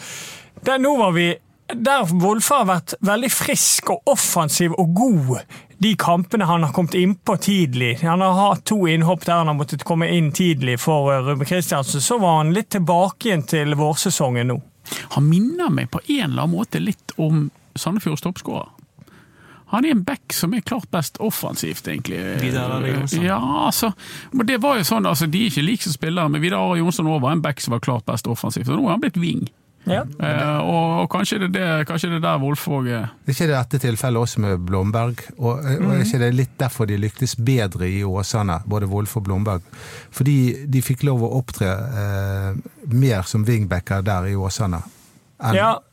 der, 0.61 0.77
nå 0.77 0.95
var 0.99 1.15
vi 1.17 1.31
der 1.71 2.07
Wolfe 2.19 2.57
har 2.61 2.67
vært 2.67 2.97
veldig 2.99 3.29
frisk 3.31 3.93
og 3.93 4.09
offensiv 4.11 4.73
og 4.75 4.95
god 4.95 5.37
de 5.81 5.95
kampene 5.97 6.45
han 6.45 6.63
har 6.63 6.73
kommet 6.73 6.93
innpå 6.93 7.37
tidlig. 7.37 7.95
Han 8.01 8.21
har 8.21 8.33
hatt 8.33 8.65
to 8.65 8.87
innhopp 8.87 9.25
der 9.25 9.39
han 9.39 9.47
har 9.49 9.55
måttet 9.57 9.83
komme 9.83 10.11
inn 10.13 10.29
tidlig 10.31 10.75
for 10.83 11.09
eh, 11.13 11.23
Ruben 11.25 11.47
Kristiansen. 11.49 12.01
Så 12.01 12.19
var 12.21 12.37
han 12.37 12.53
litt 12.53 12.69
tilbake 12.75 13.31
igjen 13.31 13.47
til 13.49 13.73
vårsesongen 13.79 14.51
nå. 14.53 14.59
Han 15.15 15.25
minner 15.25 15.71
meg 15.73 15.89
på 15.89 16.03
en 16.05 16.27
eller 16.27 16.43
annen 16.43 16.53
måte 16.53 16.81
litt 16.83 17.15
om 17.17 17.47
Sandefjords 17.75 18.21
toppskårer. 18.21 18.69
Han 19.71 19.85
er 19.87 19.93
en 19.95 20.01
back 20.03 20.33
som 20.35 20.51
er 20.53 20.59
klart 20.67 20.89
best 20.91 21.15
offensivt, 21.23 21.85
egentlig. 21.87 22.17
Vidar 22.41 22.83
Jonsson. 22.83 23.23
Ja, 23.23 23.37
altså, 23.69 23.93
men 24.35 24.45
det 24.49 24.57
var 24.59 24.75
jo 24.81 24.83
sånn, 24.83 25.05
altså, 25.07 25.29
De 25.31 25.45
er 25.45 25.51
ikke 25.53 25.63
like 25.63 25.83
som 25.87 25.93
spillere, 25.95 26.27
men 26.29 26.41
Vidar 26.43 26.59
Are 26.59 26.75
Jonsson 26.81 27.07
var 27.07 27.31
en 27.31 27.41
back 27.41 27.61
som 27.63 27.71
var 27.71 27.79
klart 27.79 28.03
best 28.05 28.27
offensivt. 28.27 28.67
og 28.67 28.81
Nå 28.81 28.89
er 28.89 28.97
han 28.97 29.03
blitt 29.05 29.15
wing. 29.21 29.45
Ja. 29.87 30.01
Eh, 30.19 30.57
og, 30.59 30.89
og 31.01 31.07
kanskje 31.09 31.39
det 31.39 31.47
er 31.57 31.79
det, 31.79 31.85
kanskje 31.89 32.09
det 32.11 32.17
er 32.19 32.25
der 32.25 32.41
Wolfvåg 32.43 32.89
er. 32.91 33.05
Er 33.25 33.31
ikke 33.33 33.47
det 33.47 33.55
dette 33.55 33.79
tilfellet 33.81 34.21
også 34.27 34.43
med 34.43 34.59
Blomberg? 34.67 35.23
Og, 35.39 35.63
og 35.63 35.87
er 35.95 36.03
ikke 36.03 36.19
det 36.21 36.29
litt 36.35 36.51
derfor 36.59 36.85
de 36.91 36.97
lyktes 37.01 37.33
bedre 37.39 37.87
i 37.89 38.03
Åsane, 38.05 38.59
både 38.69 38.89
Wolf 38.91 39.15
og 39.17 39.23
Blomberg? 39.29 39.63
Fordi 40.13 40.35
de 40.69 40.83
fikk 40.85 41.07
lov 41.07 41.23
å 41.25 41.31
opptre 41.39 41.71
eh, 42.03 42.59
mer 42.91 43.23
som 43.23 43.47
wingbacker 43.47 44.03
der 44.05 44.27
i 44.29 44.35
Åsane. 44.35 44.83
enn- 45.39 45.55
Ja, 45.61 45.71
Eh, 45.79 45.87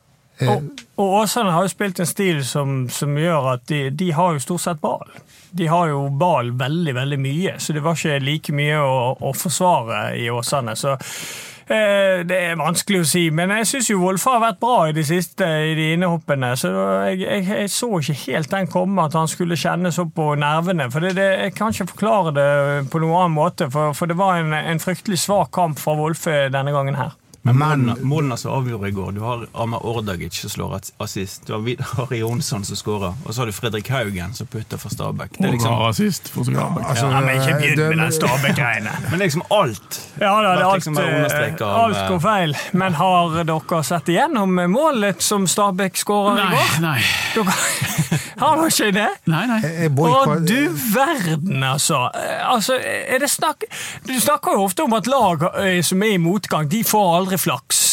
Og, 0.47 0.83
og 0.95 1.15
Åsane 1.23 1.51
har 1.51 1.65
jo 1.65 1.71
spilt 1.71 1.99
en 1.99 2.07
stil 2.07 2.39
som, 2.47 2.85
som 2.91 3.17
gjør 3.17 3.53
at 3.55 3.67
de, 3.71 3.89
de 3.91 4.11
har 4.15 4.35
jo 4.35 4.43
stort 4.43 4.63
sett 4.63 4.81
ball. 4.81 5.09
De 5.51 5.67
har 5.67 5.89
jo 5.91 6.05
ball 6.13 6.53
veldig, 6.55 6.95
veldig 6.95 7.19
mye, 7.19 7.57
så 7.59 7.75
det 7.75 7.83
var 7.83 7.97
ikke 7.97 8.19
like 8.23 8.55
mye 8.55 8.79
å, 8.79 8.97
å 9.19 9.35
forsvare 9.35 10.13
i 10.21 10.29
Åsane. 10.31 10.75
Så 10.79 10.93
eh, 10.93 12.21
det 12.29 12.37
er 12.37 12.59
vanskelig 12.59 13.01
å 13.01 13.09
si, 13.09 13.25
men 13.35 13.51
jeg 13.57 13.67
syns 13.71 13.91
jo 13.91 13.99
Wolfe 14.03 14.31
har 14.31 14.43
vært 14.45 14.61
bra 14.61 14.77
i 14.87 14.95
de 14.95 15.03
siste 15.07 15.43
i 15.43 15.75
de 15.75 15.91
innehoppene. 15.97 16.53
Så 16.61 16.71
jeg, 17.09 17.23
jeg, 17.25 17.47
jeg 17.49 17.73
så 17.75 17.91
ikke 17.97 18.19
helt 18.21 18.53
den 18.53 18.71
komme, 18.71 19.09
at 19.09 19.17
han 19.19 19.31
skulle 19.31 19.59
kjenne 19.59 19.91
så 19.95 20.05
på 20.07 20.31
nervene. 20.39 20.87
For 20.93 21.03
det, 21.03 21.17
det, 21.19 21.29
Jeg 21.49 21.57
kan 21.57 21.75
ikke 21.75 21.91
forklare 21.95 22.35
det 22.37 22.51
på 22.93 23.03
noen 23.03 23.25
annen 23.25 23.39
måte, 23.41 23.67
for, 23.73 23.97
for 23.97 24.07
det 24.07 24.19
var 24.21 24.39
en, 24.39 24.55
en 24.55 24.83
fryktelig 24.83 25.19
svak 25.25 25.51
kamp 25.57 25.81
fra 25.81 25.97
Wolfe 25.99 26.45
denne 26.53 26.75
gangen 26.75 27.01
her. 27.01 27.18
Men 27.41 27.57
Men- 27.57 27.97
målene, 28.03 28.37
som 28.37 28.51
avgjorde 28.51 28.87
i 28.87 28.91
går 28.91 29.11
Du 29.15 29.21
har 29.21 29.45
Amar 29.55 29.85
Ordagic 29.85 30.33
som 30.41 30.49
slår 30.49 30.79
assist. 30.99 31.45
Du 31.47 31.53
har 31.53 31.59
Vidar 31.63 32.13
Jonsson 32.15 32.65
som 32.65 32.75
skårer. 32.75 33.13
Og 33.25 33.33
så 33.33 33.41
har 33.41 33.45
du 33.45 33.51
Fredrik 33.51 33.87
Haugen 33.89 34.33
som 34.35 34.47
putter 34.47 34.77
for 34.77 34.89
Stabæk. 34.89 35.37
Det 35.37 35.45
er 35.45 35.47
Og 35.47 35.53
liksom, 35.53 36.29
for 36.33 36.43
Stabæk. 36.43 36.85
altså, 36.89 37.05
Ja, 37.11 37.19
men 37.21 37.41
ikke 37.41 37.59
begynn 37.61 37.95
med 37.95 37.97
den 37.97 38.11
Stabæk-greiene. 38.11 38.91
men 39.11 39.19
liksom 39.19 39.41
alt. 39.51 40.01
Ja, 40.19 40.33
da, 40.41 40.55
det, 40.55 40.65
alt, 40.65 40.73
liksom 40.75 40.97
understreket 40.97 41.61
av, 41.61 41.79
alt 41.85 42.09
går 42.09 42.19
feil. 42.19 42.55
Men 42.73 42.93
har 42.93 43.43
dere 43.43 43.83
sett 43.83 44.09
igjennom 44.09 44.59
målet 44.71 45.21
som 45.21 45.47
Stabæk 45.47 45.95
skårer 45.95 46.39
i 46.39 46.43
Nei, 46.43 46.51
går? 46.51 46.81
nei. 46.81 47.01
Dere, 47.35 48.19
har 48.39 48.57
du 48.59 48.65
ikke 48.67 48.91
det? 48.95 49.07
nei, 49.29 49.43
nei. 49.49 49.59
Å, 49.89 50.39
du 50.43 50.69
verden, 50.93 51.63
altså. 51.63 52.05
Altså 52.45 52.77
er 52.79 53.21
det 53.21 53.29
snakk, 53.31 53.65
du 54.07 54.15
snakker 54.19 54.57
jo 54.57 54.65
ofte 54.67 54.85
om 54.87 54.95
at 54.97 55.09
lag 55.09 55.45
eh, 55.61 55.79
som 55.85 56.03
er 56.05 56.15
i 56.15 56.21
motgang, 56.21 56.69
de 56.71 56.83
får 56.87 57.15
aldri 57.19 57.39
flaks. 57.41 57.85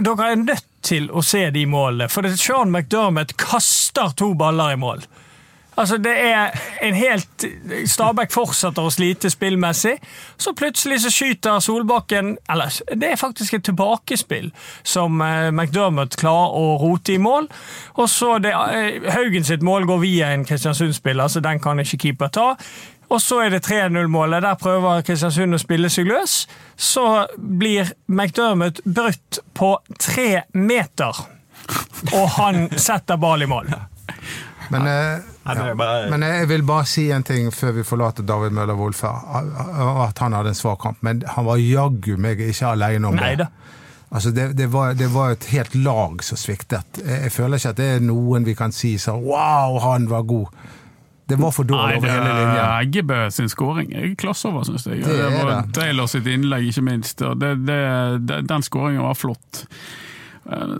Dere 0.00 0.30
er 0.32 0.40
nødt 0.40 0.66
til 0.86 1.10
å 1.10 1.22
se 1.24 1.42
de 1.52 1.66
målene, 1.68 2.08
for 2.12 2.24
det 2.24 2.36
er 2.36 2.40
Sean 2.40 2.72
McDermott 2.72 3.34
kaster 3.40 4.14
to 4.16 4.32
baller 4.38 4.76
i 4.76 4.80
mål. 4.80 5.04
Altså, 5.76 5.98
det 6.00 6.12
er 6.24 6.54
en 6.82 6.94
helt 6.96 7.44
Stabæk 7.84 8.32
fortsetter 8.32 8.86
å 8.86 8.92
slite 8.92 9.30
spillmessig. 9.32 9.96
Så 10.40 10.54
plutselig 10.56 11.02
så 11.04 11.12
skyter 11.12 11.60
Solbakken 11.60 12.36
Eller, 12.50 12.72
det 12.96 13.10
er 13.12 13.20
faktisk 13.20 13.58
et 13.58 13.66
tilbakespill 13.68 14.50
som 14.86 15.20
eh, 15.20 15.50
McDermott 15.52 16.16
klarer 16.20 16.56
å 16.56 16.76
rote 16.80 17.16
i 17.16 17.20
mål. 17.20 17.50
Og 18.00 18.08
så 18.10 18.38
det, 18.42 18.54
eh, 18.54 19.12
Haugen 19.12 19.44
sitt 19.44 19.64
mål 19.66 19.86
går 19.88 20.00
via 20.02 20.32
en 20.32 20.46
Kristiansund-spiller, 20.48 21.28
så 21.28 21.44
den 21.44 21.60
kan 21.60 21.80
ikke 21.82 22.00
keeper 22.06 22.32
ta. 22.32 22.48
Og 23.08 23.20
så 23.22 23.42
er 23.44 23.52
det 23.54 23.62
3-0-målet. 23.68 24.42
Der 24.42 24.58
prøver 24.58 25.04
Kristiansund 25.06 25.54
å 25.54 25.62
spille 25.62 25.90
seg 25.92 26.08
løs. 26.10 26.40
Så 26.76 27.26
blir 27.36 27.92
McDermott 28.08 28.80
brutt 28.84 29.40
på 29.54 29.76
tre 30.00 30.42
meter, 30.52 31.22
og 32.12 32.26
han 32.40 32.66
setter 32.74 33.20
ball 33.20 33.46
i 33.46 33.50
mål. 33.50 33.70
Men, 34.70 34.86
eh, 34.90 35.35
ja. 35.46 35.74
men 36.10 36.22
jeg 36.26 36.48
vil 36.50 36.64
bare 36.66 36.86
si 36.90 37.06
en 37.14 37.22
ting 37.26 37.52
før 37.54 37.76
vi 37.78 37.84
forlater 37.86 38.26
David 38.26 38.56
Møller 38.56 38.74
Wolfe. 38.78 39.06
At 39.06 40.18
han 40.18 40.34
hadde 40.34 40.54
en 40.54 40.58
svak 40.58 40.80
kamp, 40.82 40.98
men 41.06 41.22
han 41.36 41.46
var 41.46 41.62
jaggu 41.62 42.16
meg 42.18 42.42
ikke 42.42 42.72
alene 42.74 43.12
om 43.12 43.20
det. 43.20 43.46
Altså 44.10 44.30
det, 44.30 44.52
det, 44.58 44.66
var, 44.70 44.94
det 44.94 45.08
var 45.10 45.34
et 45.34 45.44
helt 45.50 45.74
lag 45.74 46.22
som 46.24 46.38
sviktet. 46.38 47.00
Jeg, 47.02 47.22
jeg 47.26 47.32
føler 47.34 47.58
ikke 47.58 47.72
at 47.74 47.78
det 47.80 47.86
er 47.96 48.04
noen 48.06 48.46
vi 48.46 48.54
kan 48.58 48.74
si 48.74 48.94
sa 49.02 49.16
Wow, 49.18 49.80
han 49.82 50.06
var 50.10 50.26
god. 50.26 50.46
Det 51.26 51.36
var 51.42 51.50
for 51.50 51.66
dårlig 51.66 51.96
over 51.98 52.10
hele 52.10 52.34
linjen. 52.38 52.60
Eggebø 52.64 53.30
sin 53.34 53.48
skåring 53.50 53.90
er 53.98 54.12
klasse 54.18 54.46
over, 54.46 54.62
syns 54.68 54.86
jeg. 54.86 55.02
Det 55.02 55.16
Det, 55.16 55.30
var 55.34 55.50
det. 55.50 55.74
Taylor 55.74 56.06
sitt 56.06 56.26
innlegg, 56.30 56.68
ikke 56.70 56.84
minst. 56.86 57.22
og 57.22 57.40
Det, 57.40 57.56
det, 57.66 57.80
det, 58.28 58.44
den 58.46 58.62
skåringen 58.62 59.02
var 59.02 59.18
flott. 59.18 59.64
Eh, 60.46 60.76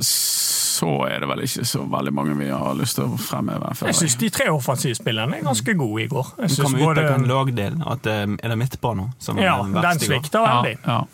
Så 0.77 0.89
er 1.09 1.23
det 1.23 1.29
vel 1.31 1.45
ikke 1.47 1.65
så 1.69 1.83
veldig 1.97 2.13
mange 2.17 2.37
vi 2.39 2.49
har 2.53 2.75
lyst 2.79 2.99
til 2.99 3.07
å 3.09 3.21
fremheve. 3.21 3.73
Jeg 3.89 3.97
syns 4.01 4.17
de 4.21 4.31
tre 4.35 4.49
offensivspillerne 4.53 5.39
er 5.41 5.47
ganske 5.47 5.77
gode 5.79 6.03
i 6.05 6.09
går. 6.13 6.33
Jeg 6.43 6.51
Du 6.51 6.55
synes 6.57 6.67
kan 6.67 6.79
vi 6.79 6.89
utpeke 6.91 7.15
en 7.21 7.29
lagdel. 7.31 7.79
At, 7.87 8.07
eh, 8.13 8.25
er 8.27 8.53
det 8.53 8.59
midtbanen 8.61 9.15
som 9.19 9.39
ja, 9.41 9.57
er 9.57 9.63
den 9.63 9.79
den 9.79 9.83
verste 9.83 10.05
i 10.05 10.09
går? 10.09 10.17
svikter 10.17 10.45
veldig. 10.47 10.75
Ja, 10.85 10.99
ja. 10.99 11.05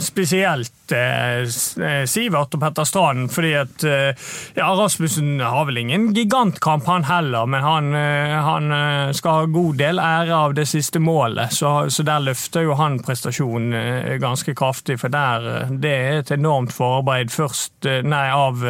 Spesielt 0.00 0.92
eh, 0.92 1.42
eh, 1.84 2.04
Sivert 2.08 2.54
og 2.56 2.62
Petter 2.62 2.86
Strand, 2.88 3.28
fordi 3.30 3.50
at 3.60 3.84
eh, 3.84 4.22
ja, 4.56 4.70
Rasmussen 4.72 5.36
har 5.40 5.66
vel 5.68 5.82
ingen 5.82 6.08
gigantkamp, 6.16 6.86
han 6.88 7.04
heller, 7.04 7.44
men 7.46 7.62
han, 7.62 7.90
eh, 7.94 8.32
han 8.42 8.72
skal 9.14 9.36
ha 9.36 9.50
god 9.52 9.76
del 9.78 10.00
ære 10.00 10.38
av 10.38 10.56
det 10.56 10.64
siste 10.70 11.02
målet, 11.02 11.52
så, 11.52 11.74
så 11.92 12.06
der 12.08 12.24
løfter 12.24 12.64
jo 12.64 12.78
han 12.80 13.02
prestasjonen 13.04 14.18
ganske 14.22 14.56
kraftig, 14.56 14.96
for 15.02 15.12
der, 15.12 15.68
det 15.70 15.92
er 15.92 16.18
et 16.22 16.34
enormt 16.38 16.72
forarbeid 16.72 17.32
først 17.34 17.92
nei, 18.08 18.26
av 18.32 18.64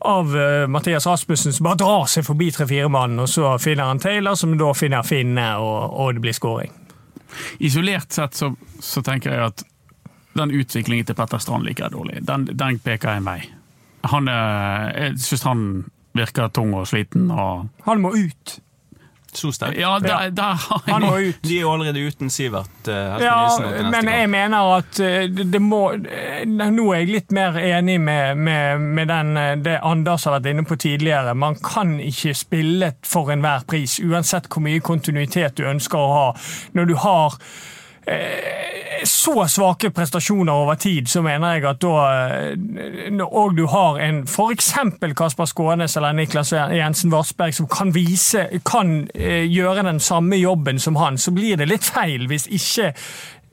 av 0.00 0.32
Mathias 0.72 1.04
Rasmussen 1.04 1.52
som 1.52 1.66
bare 1.66 1.76
drar 1.82 2.06
seg 2.08 2.24
forbi 2.24 2.46
tre-fire 2.56 2.88
mann, 2.88 3.18
og 3.20 3.28
så 3.28 3.58
finner 3.60 3.90
han 3.90 4.00
Taylor, 4.00 4.38
som 4.40 4.54
da 4.56 4.70
finner 4.72 5.04
Finne, 5.04 5.50
og, 5.60 5.98
og 6.00 6.14
det 6.16 6.22
blir 6.24 6.36
skåring. 6.38 6.72
Isolert 7.60 8.16
sett 8.16 8.38
så, 8.40 8.48
så 8.80 9.02
tenker 9.04 9.34
jeg 9.34 9.50
at 9.50 9.66
den 10.38 10.50
utviklingen 10.54 11.06
til 11.08 11.14
Petter 11.18 11.38
Strand 11.42 11.64
liker 11.66 11.88
jeg 11.88 11.92
dårlig. 11.96 12.20
Den, 12.28 12.44
den 12.56 12.78
peker 12.78 13.16
en 13.16 13.24
vei. 13.26 13.40
Han 14.10 14.28
er, 14.32 14.90
jeg 14.96 15.18
syns 15.20 15.42
han 15.44 15.62
virker 16.16 16.48
tung 16.54 16.74
og 16.74 16.86
sliten. 16.90 17.30
Og, 17.30 17.66
Han 17.86 18.00
må 18.00 18.14
ut. 18.16 18.60
Så 19.32 19.52
sterk. 19.54 19.76
ja, 19.78 19.92
der, 20.02 20.30
der 20.34 20.56
Han 20.90 21.04
må 21.04 21.12
ut. 21.22 21.36
De 21.46 21.56
er 21.56 21.60
jo 21.62 21.70
allerede 21.76 22.00
uten 22.02 22.30
Sivert. 22.34 22.88
eh, 22.88 23.20
Ja, 23.22 23.36
men 23.84 23.94
jeg 24.08 24.24
gang. 24.26 24.30
mener 24.32 24.72
at 24.80 24.98
eh, 25.06 25.28
det 25.30 25.60
må 25.62 25.92
eh, 25.94 26.42
Nå 26.48 26.88
er 26.92 27.04
jeg 27.04 27.12
litt 27.12 27.30
mer 27.36 27.54
enig 27.62 28.00
med, 28.02 28.36
med, 28.42 28.80
med 28.98 29.06
den, 29.12 29.30
eh, 29.38 29.52
det 29.62 29.76
Anders 29.86 30.24
har 30.26 30.34
vært 30.40 30.50
inne 30.50 30.64
på 30.66 30.74
tidligere. 30.82 31.34
Man 31.38 31.54
kan 31.62 32.00
ikke 32.02 32.34
spille 32.34 32.92
for 33.06 33.30
enhver 33.30 33.62
pris, 33.70 34.00
uansett 34.02 34.50
hvor 34.50 34.66
mye 34.66 34.80
kontinuitet 34.82 35.54
du 35.62 35.62
ønsker 35.70 35.98
å 36.02 36.10
ha. 36.16 36.26
Når 36.74 36.90
du 36.90 36.96
har 37.06 37.38
eh, 37.38 37.79
så 39.04 39.46
svake 39.48 39.90
prestasjoner 39.90 40.52
over 40.52 40.74
tid, 40.74 41.08
så 41.08 41.22
mener 41.22 41.56
jeg 41.56 41.66
at 41.68 41.80
da 41.82 41.94
eh, 42.50 43.24
Og 43.24 43.56
du 43.56 43.66
har 43.70 43.98
en 44.02 44.22
f.eks. 44.28 44.72
Kasper 45.16 45.48
Skånes 45.48 45.96
eller 45.96 46.12
Niklas 46.16 46.52
Jensen 46.52 47.12
Varsberg 47.12 47.54
som 47.56 47.68
kan 47.68 47.94
vise 47.94 48.46
kan 48.66 49.08
eh, 49.14 49.44
gjøre 49.48 49.86
den 49.86 50.00
samme 50.00 50.36
jobben 50.36 50.78
som 50.78 50.96
han, 50.96 51.18
så 51.18 51.30
blir 51.30 51.56
det 51.56 51.68
litt 51.68 51.84
feil 51.84 52.28
hvis 52.30 52.48
ikke 52.50 52.92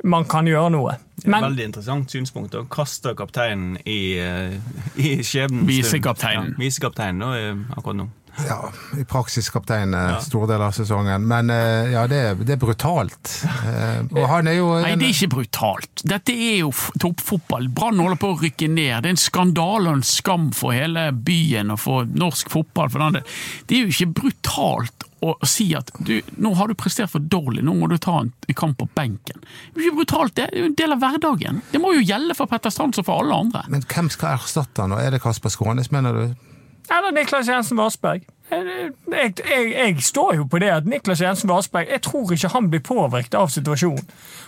man 0.03 0.27
kan 0.29 0.47
gjøre 0.47 0.69
noe. 0.75 0.93
Men 1.25 1.47
Veldig 1.47 1.65
interessant 1.71 2.11
synspunkt. 2.13 2.53
Å 2.53 2.67
kaste 2.69 3.15
kapteinen 3.17 3.79
i, 3.85 4.17
eh, 4.21 4.53
i 5.01 5.17
skjebnens. 5.25 5.65
Visekapteinen. 5.67 6.53
Ja, 6.53 6.61
visekapteinen 6.61 7.25
eh, 7.33 7.77
akkurat 7.77 8.03
nå. 8.03 8.09
Ja, 8.45 8.69
I 8.99 9.03
praksis 9.09 9.47
kaptein 9.49 9.95
ja. 9.97 10.19
store 10.21 10.47
deler 10.51 10.67
av 10.67 10.75
sesongen. 10.77 11.23
Men 11.27 11.49
eh, 11.49 11.89
ja, 11.93 12.03
det, 12.11 12.19
er- 12.31 12.35
det 12.45 12.53
er 12.57 12.61
brutalt. 12.61 13.31
Eh, 13.65 14.03
Og 14.13 14.27
han 14.29 14.47
er 14.51 14.59
jo 14.59 14.67
Nei, 14.83 14.93
det 14.99 15.07
er 15.09 15.15
ikke 15.15 15.31
brutalt. 15.39 16.03
Dette 16.07 16.35
er 16.35 16.59
jo 16.61 16.69
toppfotball. 17.01 17.67
Brann 17.73 17.97
holder 18.03 18.19
på 18.21 18.33
å 18.35 18.39
rykke 18.43 18.69
ned. 18.69 19.01
Det 19.03 19.09
er 19.11 19.15
en 19.15 19.21
skandale 19.23 19.89
og 19.89 19.99
en 19.99 20.05
skam 20.05 20.51
for 20.55 20.75
hele 20.77 21.09
byen 21.13 21.73
og 21.73 21.81
for 21.81 22.05
norsk 22.13 22.51
fotball. 22.53 22.91
For 22.93 23.03
den 23.07 23.23
det 23.67 23.79
er 23.79 23.85
jo 23.87 23.93
ikke 23.95 24.11
brutalt 24.21 25.07
å 25.25 25.31
si 25.49 25.71
at 25.73 25.89
du, 26.05 26.19
nå 26.37 26.51
har 26.59 26.69
du 26.69 26.75
prestert 26.77 27.09
for 27.09 27.23
dårlig, 27.25 27.63
nå 27.65 27.73
må 27.73 27.87
du 27.89 27.95
ta 27.97 28.19
en 28.21 28.27
en 28.47 28.55
kamp 28.55 28.77
på 28.79 28.85
benken. 28.95 29.41
Det 29.73 29.81
er 29.81 29.87
jo 29.87 29.89
ikke 29.89 29.97
brutalt, 30.03 30.35
det 30.37 30.43
er 30.45 30.59
jo 30.61 30.67
en 30.69 30.75
del 30.77 30.93
av 30.93 31.01
hverdagen. 31.01 31.57
Det 31.73 31.81
må 31.81 31.89
jo 31.97 32.03
gjelde 32.05 32.35
for 32.37 32.47
Petter 32.47 32.71
Strand 32.71 32.95
som 32.95 33.03
for 33.03 33.23
alle 33.23 33.35
andre. 33.35 33.63
Men 33.73 33.81
hvem 33.89 34.11
skal 34.13 34.37
erstatte 34.37 34.85
han? 34.85 34.93
og 34.95 35.01
Er 35.01 35.11
det 35.17 35.19
Kasper 35.25 35.51
Skånes, 35.51 35.89
mener 35.91 36.13
du? 36.13 36.46
Eller 36.89 37.11
Niklas 37.11 37.47
Jensen 37.47 37.77
Vassberg. 37.77 38.25
Jeg, 38.51 39.33
jeg, 39.43 39.71
jeg 39.75 40.03
står 40.03 40.35
jo 40.37 40.45
på 40.47 40.59
det 40.63 40.69
at 40.71 40.85
Niklas 40.87 41.21
Jensen 41.21 41.49
Vassberg 41.51 41.89
jeg 41.91 41.99
tror 42.05 42.31
ikke 42.31 42.51
han 42.53 42.69
blir 42.71 42.83
påvirket 42.85 43.35
av 43.35 43.51
situasjonen. 43.51 44.07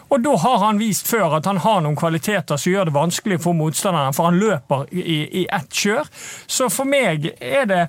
Og 0.10 0.24
da 0.24 0.38
har 0.42 0.64
han 0.64 0.80
vist 0.80 1.08
før 1.08 1.36
at 1.38 1.46
han 1.46 1.60
har 1.62 1.84
noen 1.86 2.00
kvaliteter 2.00 2.58
som 2.58 2.72
gjør 2.72 2.90
det 2.90 2.96
vanskelig 2.96 3.42
for 3.44 3.58
motstanderen, 3.58 4.16
for 4.16 4.32
han 4.32 4.40
løper 4.40 4.88
i, 4.96 5.20
i 5.42 5.46
ett 5.46 5.70
kjør. 5.70 6.08
Så 6.48 6.70
for 6.74 6.90
meg 6.90 7.30
er 7.38 7.68
det 7.70 7.84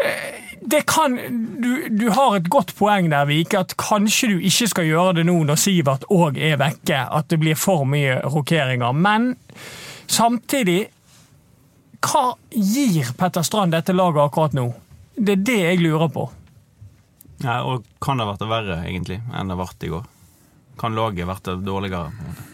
eh, 0.00 0.40
det 0.64 0.86
kan, 0.88 1.18
du, 1.62 1.88
du 1.92 2.08
har 2.10 2.38
et 2.38 2.48
godt 2.48 2.72
poeng 2.78 3.10
der, 3.12 3.28
Vike, 3.28 3.60
at 3.60 3.76
kanskje 3.76 4.32
du 4.32 4.38
ikke 4.48 4.68
skal 4.72 4.88
gjøre 4.88 5.18
det 5.18 5.26
nå 5.28 5.36
når 5.44 5.60
Sivert 5.60 6.06
òg 6.08 6.40
er 6.40 6.56
vekke, 6.60 7.02
at 7.04 7.28
det 7.28 7.38
blir 7.42 7.58
for 7.58 7.84
mye 7.88 8.16
rokeringer. 8.24 8.96
Men 8.96 9.34
samtidig 10.08 10.86
hva 12.04 12.24
gir 12.50 13.12
Petter 13.18 13.42
Strand 13.46 13.72
dette 13.74 13.92
laget 13.96 14.22
akkurat 14.28 14.54
nå? 14.56 14.68
Det 15.16 15.36
er 15.38 15.44
det 15.46 15.58
jeg 15.60 15.82
lurer 15.84 16.08
på. 16.12 16.28
Ja, 17.44 17.60
og 17.66 17.84
kan 18.02 18.18
det 18.18 18.26
ha 18.26 18.32
vært 18.34 18.48
verre, 18.48 18.76
egentlig, 18.88 19.20
enn 19.34 19.50
det 19.50 19.56
ble 19.58 19.66
i 19.88 19.92
går? 19.92 20.04
Kan 20.80 20.94
laget 20.96 21.28
vært 21.28 21.50
dårligere? 21.66 22.10
på 22.14 22.24
en 22.24 22.32
måte? 22.32 22.50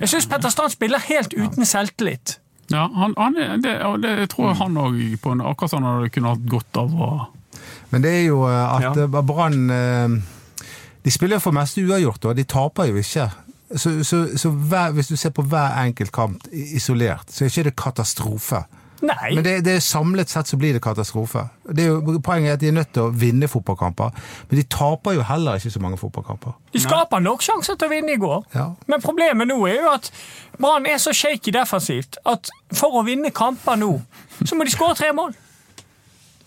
Jeg 0.00 0.08
syns 0.08 0.28
Petter 0.30 0.52
Strand 0.52 0.72
spiller 0.72 1.02
helt 1.10 1.34
uten 1.36 1.66
selvtillit. 1.68 2.38
Ja, 2.70 2.86
han, 2.94 3.14
han, 3.18 3.34
det, 3.60 3.74
det 4.04 4.28
tror 4.30 4.52
jeg 4.52 4.58
han 4.60 4.76
òg 4.78 4.98
på 5.20 5.32
en 5.34 5.42
akkurat 5.42 5.72
sånn 5.74 5.84
hadde 5.88 6.10
kunne 6.14 6.30
hatt 6.36 6.44
godt 6.48 6.78
av 6.78 6.92
å 6.94 7.08
Men 7.90 8.04
det 8.04 8.12
er 8.20 8.24
jo 8.28 8.44
eh, 8.46 8.74
at 8.76 8.84
Ja. 8.86 8.92
eh, 9.02 9.22
Brann 9.26 9.70
eh, 9.74 10.14
De 11.02 11.10
spiller 11.10 11.36
jo 11.40 11.44
for 11.48 11.56
mest 11.56 11.80
uavgjort, 11.82 12.28
og 12.30 12.36
de 12.38 12.44
taper 12.46 12.92
jo 12.92 13.00
ikke. 13.02 13.26
Så, 13.74 13.90
så, 14.06 14.20
så 14.38 14.50
hver, 14.50 14.92
hvis 14.94 15.08
du 15.10 15.16
ser 15.16 15.30
på 15.34 15.42
hver 15.46 15.76
enkelt 15.82 16.12
kamp 16.14 16.46
isolert, 16.52 17.26
så 17.30 17.44
er 17.44 17.50
ikke 17.52 17.66
det 17.70 17.76
katastrofe. 17.78 18.62
Nei. 19.00 19.34
Men 19.34 19.44
det, 19.44 19.54
det 19.64 19.74
er 19.78 19.84
samlet 19.84 20.28
sett 20.32 20.50
så 20.50 20.58
blir 20.60 20.76
det 20.76 20.82
katastrofe. 20.84 21.46
Det 21.64 21.86
er 21.86 21.88
jo, 21.94 22.18
poenget 22.24 22.50
er 22.50 22.58
at 22.58 22.62
de 22.62 22.68
er 22.68 22.76
nødt 22.76 22.92
til 22.92 23.06
å 23.06 23.12
vinne 23.16 23.48
fotballkamper, 23.48 24.12
men 24.50 24.60
de 24.60 24.64
taper 24.68 25.16
jo 25.16 25.24
heller 25.24 25.60
ikke 25.60 25.72
så 25.72 25.80
mange 25.80 26.00
fotballkamper. 26.00 26.56
De 26.74 26.82
skaper 26.82 27.24
nok 27.24 27.44
sjanser 27.44 27.78
til 27.80 27.88
å 27.88 27.94
vinne 27.94 28.12
i 28.12 28.20
går. 28.20 28.44
Ja. 28.54 28.66
Men 28.90 29.04
problemet 29.04 29.48
nå 29.48 29.56
er 29.70 29.80
jo 29.80 29.92
at 29.94 30.10
Brann 30.60 30.86
er 30.86 30.98
så 31.00 31.14
shaky 31.16 31.54
defensivt 31.56 32.20
at 32.28 32.50
for 32.76 33.00
å 33.00 33.04
vinne 33.06 33.32
kamper 33.32 33.80
nå, 33.80 33.94
så 34.44 34.58
må 34.58 34.68
de 34.68 34.74
skåre 34.74 34.98
tre 34.98 35.14
mål. 35.16 35.32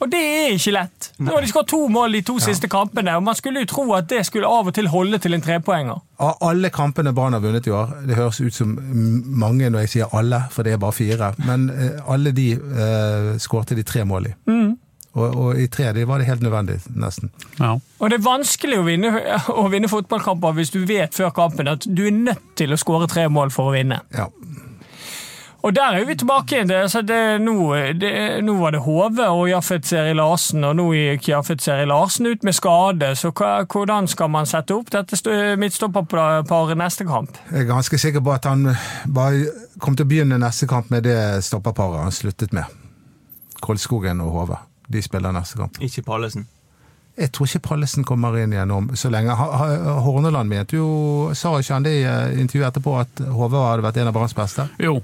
Og 0.03 0.09
det 0.11 0.19
er 0.19 0.53
ikke 0.57 0.73
lett. 0.75 1.09
Nå 1.23 1.31
har 1.31 1.45
de 1.45 1.47
skåret 1.47 1.69
to 1.71 1.79
mål 1.91 2.17
de 2.17 2.21
to 2.27 2.35
siste 2.43 2.67
kampene, 2.71 3.15
og 3.15 3.23
man 3.23 3.37
skulle 3.39 3.63
jo 3.63 3.69
tro 3.71 3.85
at 3.95 4.09
det 4.11 4.25
skulle 4.27 4.49
av 4.49 4.67
og 4.67 4.75
til 4.75 4.89
holde 4.91 5.19
til 5.23 5.37
en 5.37 5.43
trepoenger. 5.43 6.01
Av 6.23 6.43
alle 6.43 6.71
kampene 6.75 7.13
Brann 7.15 7.37
har 7.37 7.43
vunnet 7.43 7.67
i 7.69 7.71
år, 7.71 7.93
det 8.07 8.17
høres 8.19 8.41
ut 8.43 8.55
som 8.55 8.73
mange 9.43 9.69
når 9.71 9.85
jeg 9.85 9.93
sier 9.95 10.15
alle, 10.17 10.43
for 10.51 10.67
det 10.67 10.75
er 10.75 10.81
bare 10.83 10.97
fire, 10.97 11.31
men 11.47 11.69
eh, 11.71 12.01
alle 12.11 12.35
de 12.35 12.49
eh, 12.57 13.29
skårte 13.39 13.79
de 13.79 13.85
tre 13.87 14.03
mål 14.07 14.33
i. 14.33 14.35
Og, 15.13 15.35
og 15.37 15.59
i 15.61 15.67
tre 15.69 15.91
de 15.93 16.07
var 16.09 16.19
det 16.19 16.27
helt 16.27 16.41
nødvendig, 16.41 16.79
nesten. 16.97 17.29
Ja. 17.59 17.75
Og 17.99 18.09
det 18.09 18.17
er 18.17 18.25
vanskelig 18.25 18.79
å 18.81 18.85
vinne, 18.87 19.13
å 19.61 19.67
vinne 19.71 19.91
fotballkamper 19.91 20.55
hvis 20.57 20.73
du 20.73 20.81
vet 20.89 21.15
før 21.15 21.31
kampen 21.37 21.69
at 21.69 21.85
du 21.85 22.07
er 22.09 22.15
nødt 22.17 22.55
til 22.59 22.73
å 22.73 22.79
skåre 22.81 23.07
tre 23.11 23.27
mål 23.31 23.53
for 23.53 23.69
å 23.69 23.75
vinne. 23.77 24.01
Ja. 24.15 24.27
Og 25.63 25.71
der 25.75 25.95
er 25.95 26.03
vi 26.05 26.15
tilbake 26.19 26.57
igjen. 26.57 26.67
Det, 26.67 27.03
det, 27.07 27.19
nå, 27.39 27.53
nå 28.43 28.55
var 28.59 28.73
det 28.75 28.81
Hove 28.83 29.27
og 29.31 29.45
Jaffet 29.47 29.87
Seri 29.87 30.11
Larsen, 30.17 30.63
og 30.67 30.75
nå 30.75 30.89
gikk 30.91 31.29
Jaffet 31.31 31.63
Seri 31.63 31.85
Larsen 31.87 32.27
ut 32.27 32.43
med 32.43 32.57
skade. 32.57 33.13
Så 33.15 33.31
hva, 33.31 33.53
hvordan 33.71 34.09
skal 34.11 34.31
man 34.33 34.49
sette 34.49 34.75
opp 34.75 34.91
dette 34.91 35.37
midtstopperparet 35.61 36.75
neste 36.79 37.07
kamp? 37.07 37.39
Jeg 37.47 37.63
er 37.63 37.69
ganske 37.71 37.99
sikker 38.01 38.25
på 38.25 38.35
at 38.35 38.49
han 38.51 38.73
bare 39.07 39.47
kom 39.79 39.95
til 39.95 40.03
å 40.03 40.11
begynne 40.11 40.41
neste 40.41 40.67
kamp 40.67 40.91
med 40.91 41.07
det 41.07 41.17
stopperparet 41.47 42.03
han 42.03 42.11
sluttet 42.11 42.51
med. 42.51 42.67
Kolskogen 43.63 44.19
og 44.19 44.35
Hove. 44.35 44.59
De 44.91 44.99
spiller 45.01 45.31
neste 45.31 45.61
kamp. 45.63 45.79
Ikke 45.79 46.03
Pallesen. 46.03 46.43
Jeg 47.13 47.29
tror 47.29 47.45
ikke 47.45 47.61
Pallesen 47.67 48.05
kommer 48.07 48.33
inn 48.41 48.55
igjen 48.55 48.71
om 48.73 48.87
så 48.97 49.11
lenge. 49.13 49.35
Horneland 49.35 50.49
mente 50.49 50.79
jo, 50.79 50.87
sa 51.37 51.51
ikke 51.61 51.75
han 51.75 51.85
det 51.85 51.93
i 51.99 52.05
eh, 52.09 52.39
intervjuet 52.41 52.71
etterpå, 52.71 52.95
at 53.03 53.21
HV 53.21 53.57
hadde 53.59 53.85
vært 53.85 53.99
en 54.01 54.09
av 54.09 54.15
Branns 54.15 54.33
beste? 54.37 54.65
Jo. 54.81 54.95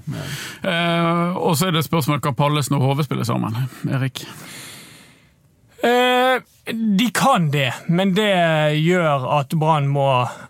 Eh, 0.66 1.38
og 1.38 1.54
så 1.54 1.68
er 1.68 1.76
det 1.76 1.84
spørsmål 1.86 2.18
hva 2.24 2.34
Pallesen 2.34 2.80
og 2.80 2.88
HV 2.88 3.04
spiller 3.06 3.28
sammen. 3.28 3.54
Erik? 3.86 4.24
Eh, 5.82 6.40
de 6.98 7.10
kan 7.14 7.50
det, 7.50 7.72
men 7.88 8.12
det 8.14 8.28
gjør 8.78 9.24
at 9.40 9.54
Brann 9.58 9.88
må 9.90 10.04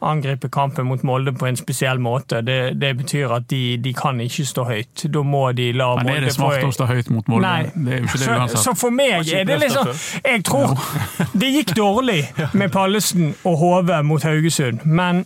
angripe 0.05 0.51
kampen 0.53 0.89
mot 0.91 1.03
Molde 1.07 1.33
på 1.33 1.47
en 1.47 1.57
spesiell 1.57 2.01
måte. 2.03 2.43
Det, 2.45 2.57
det 2.83 2.91
betyr 2.99 3.33
at 3.39 3.47
de, 3.49 3.77
de 3.81 3.93
kan 3.97 4.21
ikke 4.21 4.45
stå 4.45 4.65
høyt. 4.69 5.05
Da 5.15 5.23
må 5.25 5.45
de 5.57 5.71
la 5.73 5.95
Men 6.03 6.11
er 6.19 6.27
det 6.27 6.35
smart 6.35 6.67
å 6.67 6.73
stå 6.75 6.89
høyt 6.91 7.13
mot 7.15 7.31
Molde? 7.31 7.47
Nei. 7.47 7.71
Det 7.87 8.01
er 8.01 8.11
det 8.11 8.51
så, 8.51 8.65
så 8.67 8.75
for 8.77 8.93
meg 8.93 9.31
er 9.31 9.47
det 9.49 9.61
liksom 9.63 9.93
Jeg 10.27 10.45
tror 10.51 10.75
det 11.41 11.53
gikk 11.55 11.77
dårlig 11.79 12.21
med 12.59 12.75
Pallesen 12.75 13.33
og 13.47 13.57
Hove 13.63 14.03
mot 14.05 14.27
Haugesund, 14.27 14.85
men 14.85 15.25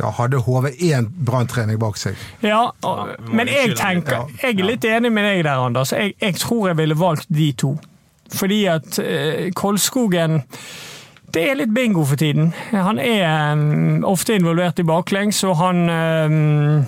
Da 0.00 0.10
hadde 0.16 0.40
Hove 0.48 0.72
én 0.82 1.06
branntrening 1.26 1.78
bak 1.78 2.00
seg. 2.00 2.16
ja, 2.42 2.64
men 3.28 3.46
jeg 3.52 3.76
tenker 3.78 4.24
Jeg 4.40 4.56
er 4.58 4.66
litt 4.66 4.84
enig 4.88 5.12
med 5.12 5.28
deg 5.28 5.44
der, 5.44 5.62
Anders. 5.68 5.92
Jeg, 5.92 6.16
jeg 6.18 6.40
tror 6.40 6.72
jeg 6.72 6.80
ville 6.80 6.96
valgt 6.98 7.28
de 7.28 7.52
to. 7.52 7.76
Fordi 8.32 8.64
at 8.72 8.98
eh, 9.02 9.50
Kolskogen 9.56 10.42
det 11.32 11.42
er 11.48 11.56
litt 11.56 11.70
bingo 11.72 12.04
for 12.04 12.20
tiden. 12.20 12.50
Han 12.72 12.98
er 13.00 13.52
um, 13.56 14.02
ofte 14.04 14.34
involvert 14.36 14.82
i 14.82 14.84
baklengs, 14.84 15.40
og 15.48 15.56
han 15.62 15.88
um, 15.88 16.84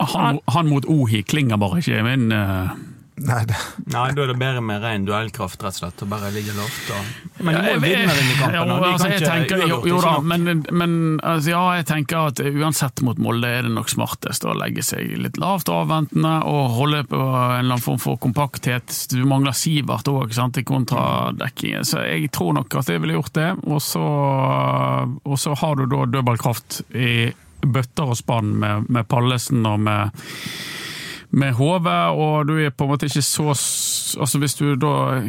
Han, 0.00 0.38
han 0.52 0.68
mot 0.68 0.84
Ohi 0.88 1.22
klinger 1.24 1.56
bare 1.56 1.78
ikke 1.80 1.98
i 1.98 2.04
min 2.04 2.32
eh, 2.32 2.72
Nei, 3.16 3.46
det, 3.48 3.56
Nei, 3.88 4.10
da 4.12 4.24
er 4.26 4.28
det 4.28 4.36
bedre 4.36 4.60
med 4.60 4.82
ren 4.84 5.06
duellkraft, 5.08 5.62
rett 5.64 5.78
og 5.78 5.80
slett. 5.80 6.02
Og 6.04 6.10
bare 6.10 6.28
ligge 6.34 6.52
lavt. 6.52 6.90
Og... 6.92 7.06
Men 7.46 7.56
du 7.56 7.62
må 7.64 7.76
vinne 7.80 8.12
denne 8.12 8.34
kampen. 8.36 8.56
Jo, 8.68 8.76
altså, 8.90 9.08
jeg 9.14 9.22
tenker, 9.24 9.62
jo, 9.70 9.78
jo 9.88 10.00
da, 10.04 10.12
men, 10.20 10.60
men 10.68 10.98
altså, 11.22 11.54
ja, 11.54 11.62
jeg 11.78 11.86
tenker 11.88 12.28
at 12.28 12.42
uansett 12.44 13.00
mot 13.06 13.16
Molde 13.22 13.48
er 13.48 13.64
det 13.64 13.72
nok 13.72 13.88
smartest 13.88 14.44
å 14.44 14.52
legge 14.60 14.84
seg 14.84 15.16
litt 15.24 15.40
lavt 15.40 15.72
og 15.72 15.86
avventende 15.86 16.34
og 16.44 16.76
holde 16.76 17.02
på 17.08 17.22
en 17.22 17.32
eller 17.32 17.78
annen 17.78 17.86
form 17.86 18.02
for 18.04 18.20
kompakthet. 18.20 18.92
Du 19.08 19.24
mangler 19.24 19.56
Sivert 19.56 20.12
òg 20.12 20.36
i 20.36 20.66
kontradekkingen, 20.68 21.88
så 21.88 22.04
jeg 22.04 22.28
tror 22.36 22.52
nok 22.60 22.80
at 22.82 22.92
jeg 22.92 23.00
ville 23.00 23.16
gjort 23.16 23.34
det. 23.40 23.50
Og 23.64 23.80
så, 23.80 24.04
og 25.16 25.40
så 25.40 25.56
har 25.56 25.80
du 25.80 25.88
da 25.88 26.04
dødballkraft 26.04 26.82
i 26.92 27.32
bøtter 27.66 28.12
og 28.12 28.18
spann 28.20 28.58
med, 28.60 28.90
med 28.92 29.08
Pallesen 29.08 29.64
og 29.66 29.80
med 29.88 30.26
med 31.30 31.56
HV, 31.58 31.88
og 32.16 32.46
du 32.48 32.54
er 32.60 32.70
på 32.74 32.86
en 32.86 32.92
måte 32.94 33.08
ikke 33.08 33.24
så 33.24 33.50
Altså 34.16 34.38
Hvis 34.38 34.54
du 34.56 34.76
da 34.80 35.22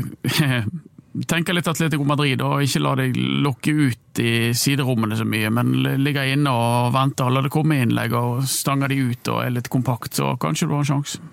tenker 1.31 1.55
litt 1.55 1.67
Atletico 1.67 2.05
Madrid 2.05 2.41
og 2.45 2.61
ikke 2.61 2.81
lar 2.83 2.99
deg 2.99 3.15
lokke 3.17 3.73
ut 3.73 4.21
i 4.21 4.53
siderommene 4.57 5.17
så 5.17 5.25
mye, 5.25 5.49
men 5.53 5.73
ligger 6.03 6.29
inne 6.29 6.53
og 6.53 6.93
venter 6.93 7.25
og 7.25 7.33
lar 7.33 7.47
det 7.47 7.53
komme 7.53 7.79
innlegg 7.81 8.13
og 8.17 8.45
stanger 8.49 8.93
de 8.93 8.99
ut 9.09 9.31
og 9.33 9.41
er 9.41 9.55
litt 9.55 9.71
kompakt, 9.73 10.13
så 10.19 10.35
kanskje 10.41 10.69
du 10.69 10.75
har 10.75 10.85
en 10.85 10.91
sjanse. 10.91 11.23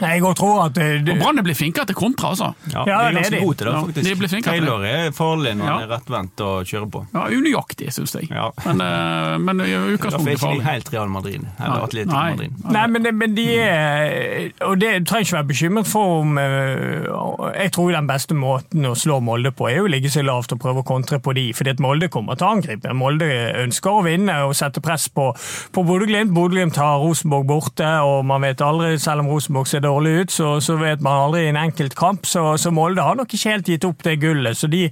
Jeg 0.00 0.22
òg 0.24 0.34
tror 0.36 0.64
at 0.66 0.74
det, 0.74 0.86
det, 1.06 1.14
Og 1.14 1.22
Brann 1.24 1.42
blir 1.44 1.54
flinkere 1.58 1.86
til 1.86 1.94
kontra, 1.98 2.30
altså. 2.34 2.52
Ja, 2.72 2.84
Ja, 2.84 2.84
de 2.84 2.92
er 2.92 3.10
det 3.12 3.22
ganske 3.22 3.40
gode 3.44 3.56
til 3.60 3.66
det, 3.66 3.74
Ja, 3.74 3.80
faktisk. 3.84 4.06
de 4.08 4.14
blir 4.20 4.28
flinkere 4.28 4.54
til 4.54 4.60
det. 4.60 4.68
Taylor 4.70 4.84
er 4.84 5.10
farlig 5.16 5.54
når 5.56 5.64
han 5.66 5.80
Ja. 5.80 5.86
er 5.86 5.90
rettvendt 5.96 6.40
og 6.40 6.64
kjører 6.64 6.90
på. 6.90 7.06
Ja, 7.14 7.24
Unøyaktig, 7.36 7.92
syns 7.92 8.14
jeg. 8.14 8.28
Ja. 8.30 8.48
Men, 8.66 8.80
uh, 8.80 9.38
men 9.38 9.60
i 9.60 9.70
Derfor 9.70 10.06
er 10.06 10.20
ikke 10.20 10.30
de 10.30 10.36
farlig. 10.38 10.62
helt 10.64 10.92
Real 10.92 11.08
Madrid. 11.08 11.40
Eller 11.60 11.82
Atletico 11.84 12.16
Nei. 12.16 12.30
Madrid. 12.30 12.50
Nei, 12.70 12.86
men, 12.86 13.02
det, 13.04 13.14
men 13.14 13.34
de 13.34 13.46
er 13.60 14.50
Og 14.66 14.78
det 14.80 15.06
trenger 15.06 15.24
ikke 15.26 15.36
være 15.36 15.48
bekymret 15.50 15.86
for 15.86 16.20
om 16.20 16.38
eh, 16.38 17.60
Jeg 17.62 17.72
tror 17.72 17.92
den 17.92 18.06
beste 18.08 18.34
måten 18.34 18.86
å 18.88 18.94
slå 18.98 19.20
Molde 19.22 19.50
på, 19.56 19.68
er 19.70 19.82
å 19.84 19.88
ligge 19.90 20.10
seg 20.12 20.24
lavt 20.24 20.52
og 20.54 20.60
prøve 20.62 20.82
å 20.82 20.86
kontre 20.86 21.18
på 21.22 21.34
de, 21.36 21.52
fordi 21.56 21.70
at 21.74 21.80
Molde 21.82 22.08
kommer 22.12 22.34
til 22.38 22.46
å 22.46 22.52
angripe. 22.56 22.92
Molde 22.96 23.26
ønsker 23.64 23.90
å 24.00 24.04
vinne 24.06 24.36
og 24.46 24.54
sette 24.58 24.80
press 24.84 25.08
på, 25.08 25.30
på 25.74 25.84
Bodø-Glimt. 25.86 26.32
Bodø-Glimt 26.34 26.76
har 26.80 26.98
Rosenborg 27.02 27.46
borte, 27.50 27.86
og 28.06 28.24
man 28.28 28.42
vet 28.42 28.60
aldri, 28.64 28.94
selv 28.98 29.24
om 29.24 29.30
Rosenborg 29.32 29.66
ser 29.70 29.80
dårlig 29.90 30.14
ut, 30.22 30.34
så, 30.34 30.54
så 30.64 30.78
vet 30.80 31.02
man 31.04 31.26
aldri 31.26 31.44
i 31.44 31.50
en 31.52 31.60
enkelt 31.60 31.98
kamp. 31.98 32.28
Så, 32.30 32.46
så 32.62 32.72
Molde 32.74 33.04
har 33.04 33.18
nok 33.18 33.34
ikke 33.34 33.54
helt 33.56 33.68
gitt 33.74 33.86
opp 33.88 34.06
det 34.06 34.16
gullet. 34.22 34.58
Så 34.58 34.70
de, 34.70 34.86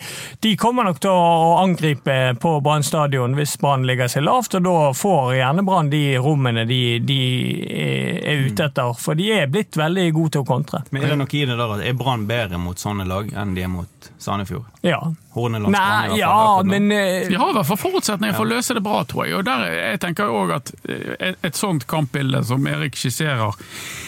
de 0.44 0.54
kommer 0.60 0.88
nok 0.88 1.00
til 1.04 1.14
å 1.14 1.56
angripe 1.62 2.18
på 2.42 2.56
Brann 2.64 2.86
stadion 2.86 3.38
hvis 3.38 3.56
Brann 3.62 3.86
ligger 3.88 4.10
seg 4.10 4.26
lavt, 4.26 4.58
og 4.58 4.66
da 4.66 4.76
får 4.96 5.34
gjerne 5.38 5.66
Brann 5.66 5.92
de 5.92 6.04
rommene 6.22 6.66
de, 6.68 6.82
de 7.08 7.20
er 7.68 8.28
er 8.28 8.46
ute 8.46 8.64
etter. 8.64 8.94
For 8.98 9.18
de 9.18 9.28
er 9.34 9.48
blitt 9.52 9.76
veldig 9.78 10.06
gode 10.16 10.36
til 10.36 10.44
å 10.44 10.48
kontre. 10.48 10.82
Men 10.90 11.04
er 11.04 11.14
det 11.14 11.20
noe 11.20 11.36
i 11.38 11.44
det 11.48 11.56
der 11.58 11.74
at 11.76 11.84
er 11.86 11.96
Brann 11.98 12.26
bedre 12.28 12.60
mot 12.62 12.80
sånne 12.80 13.06
lag 13.08 13.30
enn 13.32 13.54
de 13.56 13.64
er 13.64 13.72
mot 13.72 14.10
Sandefjord? 14.22 14.66
Ja. 14.86 15.00
Horneland 15.34 15.74
Nei, 15.74 16.18
ja, 16.18 16.34
men 16.66 16.90
eh, 16.94 17.28
De 17.28 17.38
har 17.38 17.52
i 17.52 17.56
hvert 17.58 17.68
fall 17.68 17.80
forutsetninger 17.80 18.36
for 18.36 18.48
å 18.48 18.52
løse 18.56 18.76
det 18.76 18.84
bra, 18.84 19.02
tror 19.08 19.26
jeg. 19.26 19.38
Og 19.38 19.46
der, 19.48 19.66
jeg 19.76 20.02
tenker 20.04 20.32
også 20.32 20.58
at 20.58 20.74
eh, 20.84 21.08
et, 21.30 21.40
et 21.50 21.58
sånt 21.58 21.88
kampbilde 21.90 22.42
som 22.48 22.66
Erik 22.70 22.98
skisserer, 22.98 23.54
eh, 23.54 24.04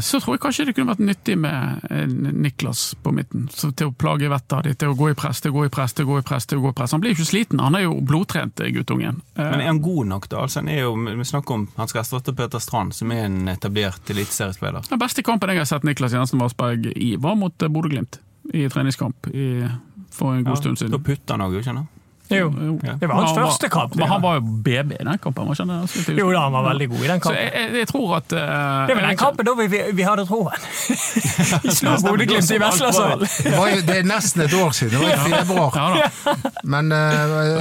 så 0.00 0.20
tror 0.20 0.34
jeg 0.36 0.40
kanskje 0.44 0.64
det 0.68 0.74
kunne 0.76 0.92
vært 0.92 1.02
nyttig 1.04 1.36
med 1.40 1.84
eh, 1.90 2.06
Niklas 2.44 2.94
på 3.02 3.12
midten. 3.14 3.46
Så 3.52 3.70
til 3.76 3.88
å 3.90 3.94
plage 3.96 4.28
vettet 4.30 4.52
av 4.58 4.62
de, 4.66 4.74
til 4.74 4.92
å 4.92 4.96
gå 4.98 5.10
i 5.10 5.14
press, 5.18 5.40
til 5.40 5.50
å 5.52 5.56
gå 5.58 5.64
i 5.66 5.72
press, 5.72 5.94
til 5.96 6.04
å 6.06 6.10
gå 6.12 6.18
i 6.20 6.26
press. 6.26 6.46
til 6.50 6.58
å 6.58 6.64
gå 6.66 6.72
i 6.74 6.76
press. 6.76 6.92
Han 6.92 7.00
blir 7.04 7.14
jo 7.14 7.18
ikke 7.18 7.30
sliten, 7.30 7.62
han 7.64 7.74
er 7.78 7.86
jo 7.86 7.94
blodtrent, 8.00 8.60
eh, 8.60 8.70
guttungen. 8.74 9.22
Eh, 9.36 9.50
Men 9.50 9.60
er 9.60 9.70
han 9.72 9.80
god 9.82 10.06
nok, 10.12 10.28
da? 10.28 10.42
Altså, 10.44 10.60
han 10.62 10.68
er 10.68 10.82
jo, 10.84 10.94
vi 10.94 11.24
snakker 11.24 11.54
om 11.54 11.68
han 11.76 11.88
skal 11.88 12.02
erstatte 12.04 12.36
Peter 12.36 12.58
Strand, 12.62 12.94
som 12.94 13.10
er 13.12 13.24
en 13.28 13.48
etablert 13.48 14.10
eliteseriespiller. 14.10 14.88
den 14.90 14.98
beste 14.98 15.22
kampen 15.22 15.48
jeg 15.50 15.58
har 15.58 15.64
sett 15.72 15.84
Niklas 15.84 16.12
Jensen 16.12 16.38
Vassberg 16.42 16.86
i, 16.96 17.16
var 17.16 17.34
mot 17.36 17.62
eh, 17.62 17.68
Bodø-Glimt. 17.68 18.20
I 18.52 18.66
treningskamp 18.68 19.26
i, 19.32 19.64
for 20.12 20.34
en 20.36 20.44
god 20.44 20.58
stund 20.60 20.76
Da 20.76 20.84
siden. 20.84 21.02
putter 21.02 21.32
han 21.38 21.40
òg, 21.46 21.54
ikke 21.56 21.64
sant? 21.72 21.88
Jo, 22.30 22.46
Jo. 22.56 22.78
det 23.00 23.08
var 23.08 23.14
hans 23.14 23.30
han 23.30 23.44
første 23.44 23.68
kamp. 23.68 23.96
Men 23.96 24.08
han 24.08 24.22
var 24.22 24.38
jo 24.38 24.40
BB 24.40 24.92
i 24.96 25.04
den 25.04 25.18
kampen. 25.18 25.46
var 25.46 25.54
ikke 25.54 25.66
han? 25.68 26.18
Jo 26.18 26.30
da, 26.32 26.40
han 26.46 26.52
var 26.52 26.68
veldig 26.70 26.88
god 26.88 27.02
i 27.04 27.08
den 27.08 27.20
kampen. 27.20 27.40
Så 27.40 27.58
jeg, 27.60 27.74
jeg 27.78 27.88
tror 27.90 28.16
at 28.16 28.32
Uh, 28.34 28.86
Det 28.88 28.94
var 28.96 29.06
den 29.06 29.16
kampen 29.16 29.46
da 29.46 29.52
vi, 29.58 29.66
vi, 29.70 29.80
vi 29.92 30.02
hadde 30.02 30.24
troen. 30.26 30.64
Vi 31.64 31.74
slo 31.74 31.94
Bodø-Glimt 32.02 32.50
i 32.50 32.58
Veslasalen! 32.60 33.26
det, 33.86 33.96
er 33.98 34.06
nesten 34.08 34.44
et 34.46 34.54
år 34.58 34.72
siden, 34.76 34.98
det 34.98 35.04
var 35.04 35.28
i 35.28 35.34
februar. 35.36 35.76
Ja 35.76 35.86
da. 35.94 36.34
Men 36.64 36.92
uh, 36.92 36.98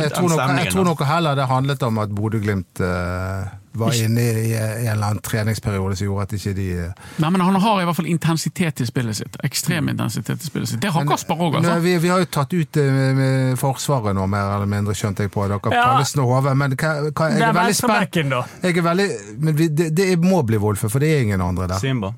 jeg, 0.02 0.14
tror 0.16 0.30
nok, 0.32 0.56
jeg 0.64 0.72
tror 0.74 0.88
nok 0.88 1.04
heller 1.08 1.38
det 1.38 1.50
handlet 1.52 1.84
om 1.84 2.00
at 2.04 2.16
Bodø-Glimt 2.16 2.82
eh, 2.84 3.52
var 3.80 3.96
inne 3.98 4.22
i, 4.22 4.52
i 4.52 4.56
en 4.58 4.92
eller 4.94 5.08
annen 5.08 5.22
treningsperiode 5.26 5.96
som 5.98 6.06
gjorde 6.08 6.26
at 6.28 6.34
ikke 6.38 6.54
de 6.58 6.66
eh, 6.86 7.06
Nei, 7.24 7.30
men 7.34 7.42
han 7.42 7.56
har 7.64 7.82
i 7.82 7.86
hvert 7.88 7.98
fall 7.98 8.10
intensitet 8.12 8.82
i 8.84 8.86
spillet 8.86 9.18
sitt. 9.18 9.38
Ekstrem 9.44 9.90
intensitet 9.90 10.42
i 10.44 10.50
spillet 10.50 10.70
sitt. 10.70 10.82
Det 10.84 10.92
har 10.94 11.08
Kasper 11.10 11.42
òg, 11.42 11.58
altså. 11.60 11.80
vi, 11.82 11.96
vi 12.04 12.12
har 12.14 12.22
jo 12.22 12.30
tatt 12.38 12.54
ut 12.54 12.78
eh, 12.82 12.92
med, 12.94 13.16
med 13.18 13.58
Forsvaret 13.62 14.14
nå, 14.18 14.28
mer 14.30 14.56
eller 14.60 14.70
mindre, 14.70 14.94
skjønte 14.98 15.26
jeg 15.26 15.34
på. 15.34 15.48
Dere 15.50 15.74
Ja. 15.74 15.86
kalles 15.94 16.14
nå 16.20 16.28
Hove. 16.30 16.54
Men 16.60 16.76
hva, 16.78 16.94
hva, 17.10 17.30
jeg 17.34 17.42
er 17.42 17.48
er 17.50 17.58
veldig 17.58 17.78
spent. 17.80 18.20
da. 18.32 18.44
Jeg 18.64 18.78
er 18.78 18.86
veldig, 18.92 19.08
men 19.48 19.58
vi, 19.58 19.68
det, 19.82 19.90
det 19.98 20.10
må 20.22 20.44
bli 20.46 20.62
Wolfe, 20.62 20.90
for 20.94 21.02
det 21.04 21.10
er 21.16 21.26
ingen 21.26 21.42
andre 21.42 21.68
der. 21.74 21.82
Simba. 21.82 22.14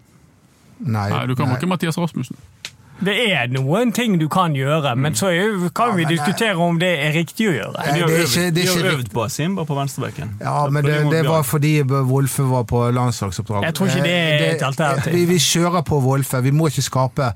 Nei, 0.79 1.07
Nei, 1.09 1.25
du 1.31 1.35
kan 1.39 1.47
nei. 1.47 1.55
ikke 1.55 1.69
Mathias 1.71 1.95
Rasmussen. 1.97 2.35
Det 3.03 3.15
er 3.33 3.47
noen 3.51 3.91
ting 3.91 4.13
du 4.19 4.27
kan 4.31 4.53
gjøre, 4.55 4.95
men 4.95 5.13
så 5.19 5.27
er, 5.27 5.41
jo- 5.51 5.69
kan 5.75 5.95
vi 5.97 6.05
men 6.05 6.13
diskutere 6.15 6.55
om 6.55 6.77
det 6.79 6.93
er 7.03 7.11
riktig 7.11 7.49
å 7.49 7.53
gjøre. 7.53 7.73
Nei, 7.75 7.93
De 7.93 7.99
har 7.99 8.07
det 8.07 8.15
er 8.15 8.21
øvd, 8.23 8.29
ikke- 8.29 8.53
det 8.55 8.63
er 8.63 8.75
de 8.79 8.85
har 8.85 8.91
øvd 8.97 9.09
på 9.11 9.25
Simba 9.29 9.65
på 9.65 9.75
venstrebekken. 9.75 10.29
Ja, 10.41 10.69
men 10.69 10.83
det, 10.85 11.11
det 11.11 11.25
var 11.27 11.43
fordi 11.43 11.81
Wolfe 11.83 12.43
var 12.49 12.63
på 12.63 12.85
landslagsoppdrag. 12.95 13.63
Jeg 13.63 13.73
tror 13.75 13.87
ikke 13.87 14.03
det 14.03 14.11
er 14.15 14.55
et 14.55 14.61
Eh, 14.61 14.67
alternativ. 14.67 15.13
Vi, 15.13 15.25
vi 15.25 15.37
kjører 15.37 15.81
på 15.83 15.99
Wolfe. 16.01 16.41
Vi 16.43 16.51
må 16.51 16.67
ikke 16.71 16.81
skape 16.81 17.33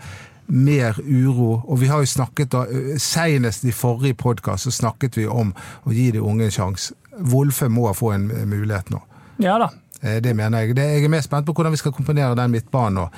mer 0.47 0.95
uro. 1.03 1.61
Og 1.67 1.77
vi 1.81 1.87
har 1.87 1.99
jo 1.99 2.05
snakket, 2.05 2.49
da, 2.49 2.61
eh, 2.63 2.95
Senest 2.97 3.63
i 3.65 3.71
forrige 3.71 4.15
podkast 4.15 4.63
så 4.65 4.71
snakket 4.71 5.15
vi 5.17 5.27
om 5.27 5.53
å 5.85 5.91
gi 5.93 6.11
de 6.11 6.19
unge 6.21 6.43
en 6.45 6.51
sjanse. 6.51 6.93
Wolfe 7.19 7.67
må 7.69 7.91
få 7.93 8.13
en 8.15 8.31
eh, 8.31 8.45
mulighet 8.45 8.89
nå. 8.89 9.01
Ja 9.39 9.57
da. 9.59 9.69
Eh, 10.01 10.19
Det 10.21 10.33
mener 10.35 10.59
jeg. 10.65 10.75
Det, 10.75 10.83
jeg 10.87 11.03
er 11.03 11.09
mer 11.09 11.21
spent 11.21 11.45
på 11.45 11.53
hvordan 11.53 11.71
vi 11.71 11.77
skal 11.77 11.91
komponere 11.91 12.33
den 12.35 12.51
midtbanen 12.51 12.93
nå. 12.93 13.09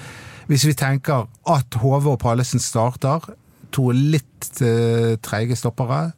Hvis 0.51 0.65
vi 0.67 0.73
tenker 0.75 1.29
at 1.47 1.77
Hove 1.79 2.11
og 2.17 2.19
Pallesen 2.19 2.59
starter, 2.59 3.23
to 3.71 3.85
litt 3.95 4.49
uh, 4.59 5.13
treige 5.23 5.55
stoppere, 5.55 6.09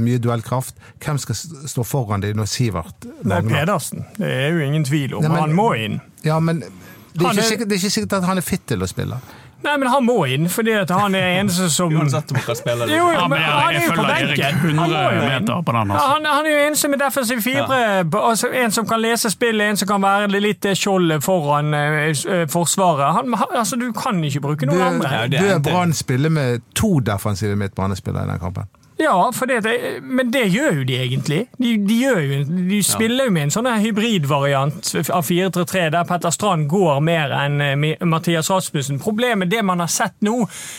mye 0.00 0.16
duellkraft, 0.24 0.78
hvem 1.04 1.18
skal 1.20 1.36
stå 1.68 1.84
foran 1.84 2.22
dem 2.24 2.38
når 2.40 2.48
Sivert 2.48 3.04
er 3.04 3.18
mangler? 3.28 3.58
Pedersen. 3.66 4.06
Det 4.16 4.30
er 4.32 4.54
jo 4.56 4.62
ingen 4.64 4.86
tvil 4.88 5.18
om. 5.18 5.26
Nei, 5.26 5.30
men- 5.34 5.42
han 5.44 5.52
må 5.58 5.66
inn. 5.76 5.98
Ja, 6.24 6.38
men 6.40 6.62
det 6.64 6.70
er, 7.20 7.28
er- 7.36 7.42
sikkert, 7.50 7.68
det 7.68 7.76
er 7.76 7.82
ikke 7.84 7.94
sikkert 7.98 8.16
at 8.22 8.24
han 8.30 8.40
er 8.40 8.46
fit 8.46 8.64
til 8.66 8.80
å 8.82 8.88
spille. 8.88 9.20
Nei, 9.66 9.74
men 9.82 9.88
han 9.90 10.04
må 10.06 10.16
inn, 10.30 10.48
fordi 10.52 10.74
at 10.78 10.90
han 10.94 11.14
er 11.18 11.40
eneste 11.40 11.68
som 11.72 11.94
Uansett 11.96 12.30
om 12.32 12.38
han 12.38 12.58
spiller 12.58 12.90
Jo, 12.92 12.96
jo, 12.96 13.12
Ja, 13.16 13.24
men 13.28 13.42
han 13.42 13.74
er 13.74 13.86
jo 13.86 13.96
på 13.96 14.06
benken. 14.06 14.60
Han 14.78 14.92
må 14.92 15.02
jo 15.16 15.24
inn. 15.26 15.50
altså. 15.50 16.06
han, 16.12 16.28
han 16.30 16.46
er 16.46 16.50
jo 16.52 16.62
eneste 16.68 16.90
med 16.92 17.02
defensiv 17.02 17.42
fibre. 17.42 17.80
Altså, 18.20 18.50
en 18.62 18.74
som 18.76 18.86
kan 18.88 19.02
lese 19.02 19.30
spillet, 19.30 19.70
en 19.70 19.80
som 19.80 19.90
kan 19.90 20.02
være 20.02 20.40
litt 20.40 20.62
det 20.62 20.76
skjoldet 20.78 21.24
foran 21.24 21.74
eh, 21.74 21.98
eh, 22.10 22.46
Forsvaret. 22.50 23.12
Han, 23.18 23.34
altså, 23.50 23.76
du 23.80 23.90
kan 23.96 24.22
ikke 24.24 24.44
bruke 24.44 24.70
noen 24.70 24.86
andre. 24.92 25.26
Bør. 25.34 25.58
Brann 25.70 25.94
spille 25.96 26.30
med 26.30 26.62
to 26.74 26.98
defensive 27.00 27.56
midtbanespillere 27.56 28.24
i 28.28 28.34
den 28.34 28.42
kampen? 28.42 28.70
Ja, 28.98 29.30
det, 29.46 30.00
men 30.02 30.30
det 30.32 30.46
gjør 30.48 30.78
jo 30.78 30.84
de 30.88 30.94
egentlig. 30.96 31.42
De, 31.58 31.74
de, 31.84 31.96
jo, 32.00 32.14
de 32.70 32.78
spiller 32.84 33.28
jo 33.28 33.32
med 33.34 33.46
en 33.46 33.52
sånn 33.52 33.68
hybridvariant 33.82 34.92
av 35.12 35.26
4-3-3 35.28 35.82
der 35.92 36.06
Petter 36.08 36.32
Strand 36.32 36.64
går 36.70 37.02
mer 37.04 37.34
enn 37.36 37.60
eh, 37.60 37.74
Mathias 38.08 38.48
Rasmussen. 38.50 38.96
Problemet, 39.02 39.50
det 39.52 39.60
man 39.68 39.82
har 39.84 39.90
sett 39.92 40.16
nå, 40.24 40.38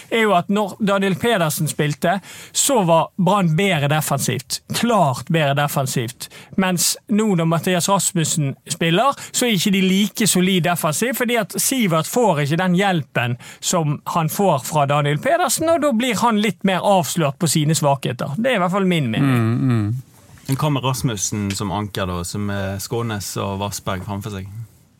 er 0.09 0.25
jo 0.25 0.33
at 0.33 0.49
når 0.49 0.73
Daniel 0.81 1.17
Pedersen 1.21 1.69
spilte, 1.69 2.15
så 2.51 2.79
var 2.87 3.11
Brann 3.21 3.53
bedre 3.57 3.91
defensivt. 3.91 4.63
Klart 4.79 5.29
bedre 5.29 5.53
defensivt. 5.61 6.31
Mens 6.57 6.95
nå 7.13 7.29
når 7.37 7.51
Mathias 7.53 7.89
Rasmussen 7.91 8.55
spiller, 8.65 9.13
så 9.29 9.45
er 9.45 9.59
ikke 9.59 9.75
de 9.77 9.83
like 9.85 10.29
solid 10.29 10.65
defensivt, 10.65 11.19
fordi 11.21 11.37
at 11.37 11.53
Sivert 11.61 12.09
får 12.09 12.47
ikke 12.47 12.61
den 12.63 12.79
hjelpen 12.81 13.37
som 13.59 13.99
han 14.15 14.33
får 14.33 14.65
fra 14.65 14.89
Daniel 14.89 15.21
Pedersen, 15.21 15.69
og 15.69 15.85
da 15.85 15.93
blir 15.93 16.17
han 16.25 16.41
litt 16.41 16.65
mer 16.65 16.81
avslørt 16.81 17.37
på 17.37 17.53
sine 17.53 17.77
svakheter. 18.07 18.35
Det 18.37 18.51
er 18.51 18.55
i 18.55 18.59
hvert 18.59 18.71
fall 18.71 18.87
min 18.87 19.09
mening. 19.11 20.03
Men 20.47 20.55
Hva 20.57 20.69
med 20.71 20.83
Rasmussen 20.83 21.51
som 21.51 21.71
anker, 21.71 22.07
da, 22.07 22.23
som 22.23 22.49
er 22.49 22.79
Skånes 22.79 23.35
og 23.37 23.59
Vassberg 23.59 24.05
framfor 24.05 24.31
seg? 24.31 24.47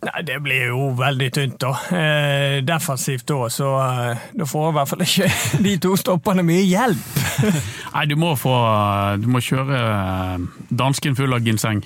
Nei, 0.04 0.22
Det 0.24 0.42
blir 0.44 0.68
jo 0.68 0.92
veldig 0.94 1.32
tynt, 1.34 1.60
da. 1.60 1.72
Eh, 1.92 2.64
defensivt 2.64 3.26
da, 3.28 3.48
så 3.50 3.72
eh, 3.82 4.18
da 4.38 4.46
får 4.46 4.70
i 4.70 4.76
hvert 4.76 4.90
fall 4.90 5.02
ikke 5.02 5.30
de 5.66 5.78
to 5.82 5.96
stopperne 5.98 6.44
mye 6.44 6.66
hjelp. 6.68 7.18
Nei, 7.96 8.06
du 8.06 8.16
må 8.16 8.36
få 8.38 8.54
Du 9.22 9.28
må 9.32 9.42
kjøre 9.42 9.80
eh, 9.80 10.46
dansken 10.70 11.16
full 11.18 11.34
av 11.34 11.42
ginseng 11.48 11.82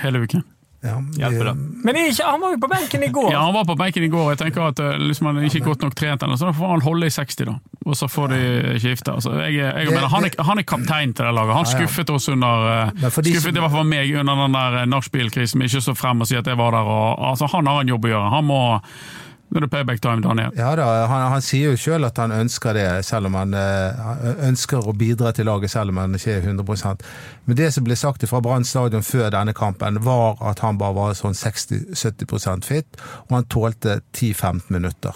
hele 0.00 0.24
uken. 0.24 0.42
Ja, 0.84 0.98
Hjelper 1.16 1.48
det? 1.48 1.54
Men 1.84 1.96
ikke, 1.96 2.26
han 2.28 2.42
var 2.42 2.52
jo 2.52 2.58
på 2.60 2.68
benken 2.68 3.04
i 3.06 3.08
går. 3.08 3.30
Ja, 3.32 3.44
Han 3.46 3.54
var 3.56 3.64
på 3.64 3.76
benken 3.80 4.04
i 4.04 4.10
går. 4.12 4.34
Jeg 4.34 4.40
tenker 4.42 4.66
at 4.68 4.82
liksom 5.00 5.30
han 5.30 5.38
er 5.40 5.48
ikke 5.48 5.64
godt 5.64 5.86
nok 5.86 5.94
trent, 5.96 6.22
eller 6.22 6.36
så 6.36 6.50
da 6.50 6.52
får 6.58 6.74
han 6.74 6.84
holde 6.84 7.08
i 7.08 7.14
60, 7.14 7.46
da. 7.48 7.54
Og 7.84 7.96
så 7.96 8.08
får 8.08 8.28
de 8.32 8.40
skifte. 8.80 9.12
Altså, 9.12 9.32
jeg, 9.44 9.60
jeg, 9.60 9.88
mener, 9.88 10.08
han, 10.12 10.28
er, 10.28 10.36
han 10.44 10.60
er 10.60 10.68
kaptein 10.68 11.12
til 11.16 11.24
det 11.24 11.32
laget. 11.36 11.56
Han 11.56 11.68
skuffet 11.68 12.12
oss 12.12 12.28
under 12.32 12.68
eh, 12.72 13.08
Skuffet 13.08 13.56
i 13.56 13.64
hvert 13.64 13.72
fall 13.72 13.88
meg 13.88 14.12
under 14.20 14.44
den 14.44 14.56
der 14.56 14.78
eh, 14.82 14.88
nachspiel-krisen, 14.92 15.64
ikke 15.64 15.84
så 15.84 15.96
frem 15.96 16.24
og 16.24 16.28
si 16.28 16.36
at 16.40 16.48
jeg 16.48 16.60
var 16.60 16.76
der. 16.76 16.88
Og, 16.94 17.28
altså, 17.32 17.48
han 17.52 17.68
har 17.68 17.80
en 17.84 17.92
jobb 17.94 18.08
å 18.08 18.12
gjøre. 18.14 18.32
Han 18.36 18.48
må 18.48 18.60
Nå 19.54 19.60
er 19.60 19.62
det 19.68 19.70
payback 19.70 20.00
time, 20.02 20.18
Daniel. 20.24 20.50
Ja 20.58 20.72
da, 20.74 20.84
han, 21.06 21.28
han 21.30 21.42
sier 21.46 21.70
jo 21.70 21.78
sjøl 21.78 22.02
at 22.08 22.16
han 22.18 22.32
ønsker 22.34 22.74
det, 22.74 22.86
selv 23.06 23.28
om 23.30 23.36
han 23.38 23.54
eh, 23.54 24.00
han 24.02 24.40
ønsker 24.48 24.88
å 24.90 24.94
bidra 24.98 25.30
til 25.36 25.46
laget, 25.46 25.70
selv 25.70 25.92
om 25.94 26.00
han 26.02 26.16
ikke 26.18 26.32
er 26.40 26.48
100% 26.50 27.04
Men 27.46 27.56
det 27.60 27.68
som 27.76 27.86
ble 27.86 27.94
sagt 27.96 28.26
fra 28.26 28.40
Brann 28.42 28.66
stadion 28.66 29.06
før 29.06 29.30
denne 29.30 29.54
kampen, 29.54 30.00
var 30.02 30.42
at 30.50 30.58
han 30.66 30.80
bare 30.80 30.96
var 30.98 31.14
sånn 31.14 31.38
60-70% 31.38 32.66
fit, 32.66 32.98
og 33.28 33.36
han 33.38 33.46
tålte 33.46 34.00
10-15 34.18 34.66
minutter. 34.74 35.14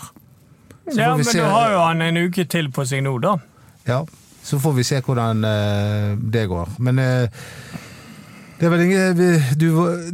Så 0.88 0.96
Ja, 1.00 1.10
får 1.10 1.18
vi 1.18 1.24
men 1.24 1.32
se- 1.32 1.42
da 1.42 1.50
har 1.52 1.72
jo 1.74 1.82
han 1.88 2.02
en 2.06 2.16
uke 2.28 2.46
til 2.48 2.70
på 2.72 2.86
seg 2.86 3.02
nå, 3.04 3.16
da. 3.20 3.34
Ja, 3.90 4.04
så 4.44 4.58
får 4.62 4.72
vi 4.78 4.86
se 4.86 5.02
hvordan 5.04 5.42
eh, 5.44 6.14
det 6.32 6.46
går. 6.48 6.78
Men 6.78 6.98
eh, 7.02 7.44
det 8.58 8.66
er 8.66 8.72
vel 8.72 8.86
ingen 8.86 9.18
vi, 9.18 9.28
du, 9.60 9.68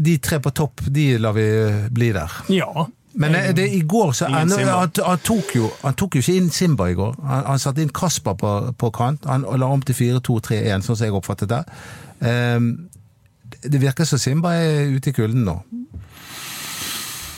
De 0.04 0.16
tre 0.18 0.40
på 0.42 0.50
topp, 0.52 0.80
de 0.88 1.10
lar 1.20 1.32
vi 1.36 1.46
bli 1.94 2.10
der. 2.16 2.40
Ja. 2.52 2.88
Men 3.14 3.32
det, 3.32 3.42
det, 3.56 3.68
i 3.76 3.80
går 3.86 4.10
så 4.12 4.26
Simba. 4.26 4.72
han, 4.74 4.90
han, 5.06 5.18
tok 5.22 5.52
jo, 5.54 5.68
han 5.84 5.94
tok 5.94 6.16
jo 6.16 6.22
ikke 6.24 6.34
inn 6.40 6.48
Simba 6.50 6.88
i 6.90 6.96
går. 6.98 7.14
Han, 7.22 7.44
han 7.46 7.58
satte 7.62 7.82
inn 7.84 7.92
Kasper 7.94 8.34
på, 8.40 8.50
på 8.80 8.90
kant. 8.96 9.24
Han 9.30 9.44
la 9.60 9.66
om 9.70 9.82
til 9.86 9.94
4-2-3-1, 9.94 10.82
sånn 10.82 10.96
som 10.98 11.06
jeg 11.06 11.14
oppfattet 11.14 11.52
det. 11.52 11.60
Um, 12.24 12.72
det 13.62 13.78
virker 13.80 14.04
som 14.08 14.18
Simba 14.18 14.56
er 14.58 14.90
ute 14.96 15.12
i 15.12 15.14
kulden 15.14 15.44
nå. 15.46 15.60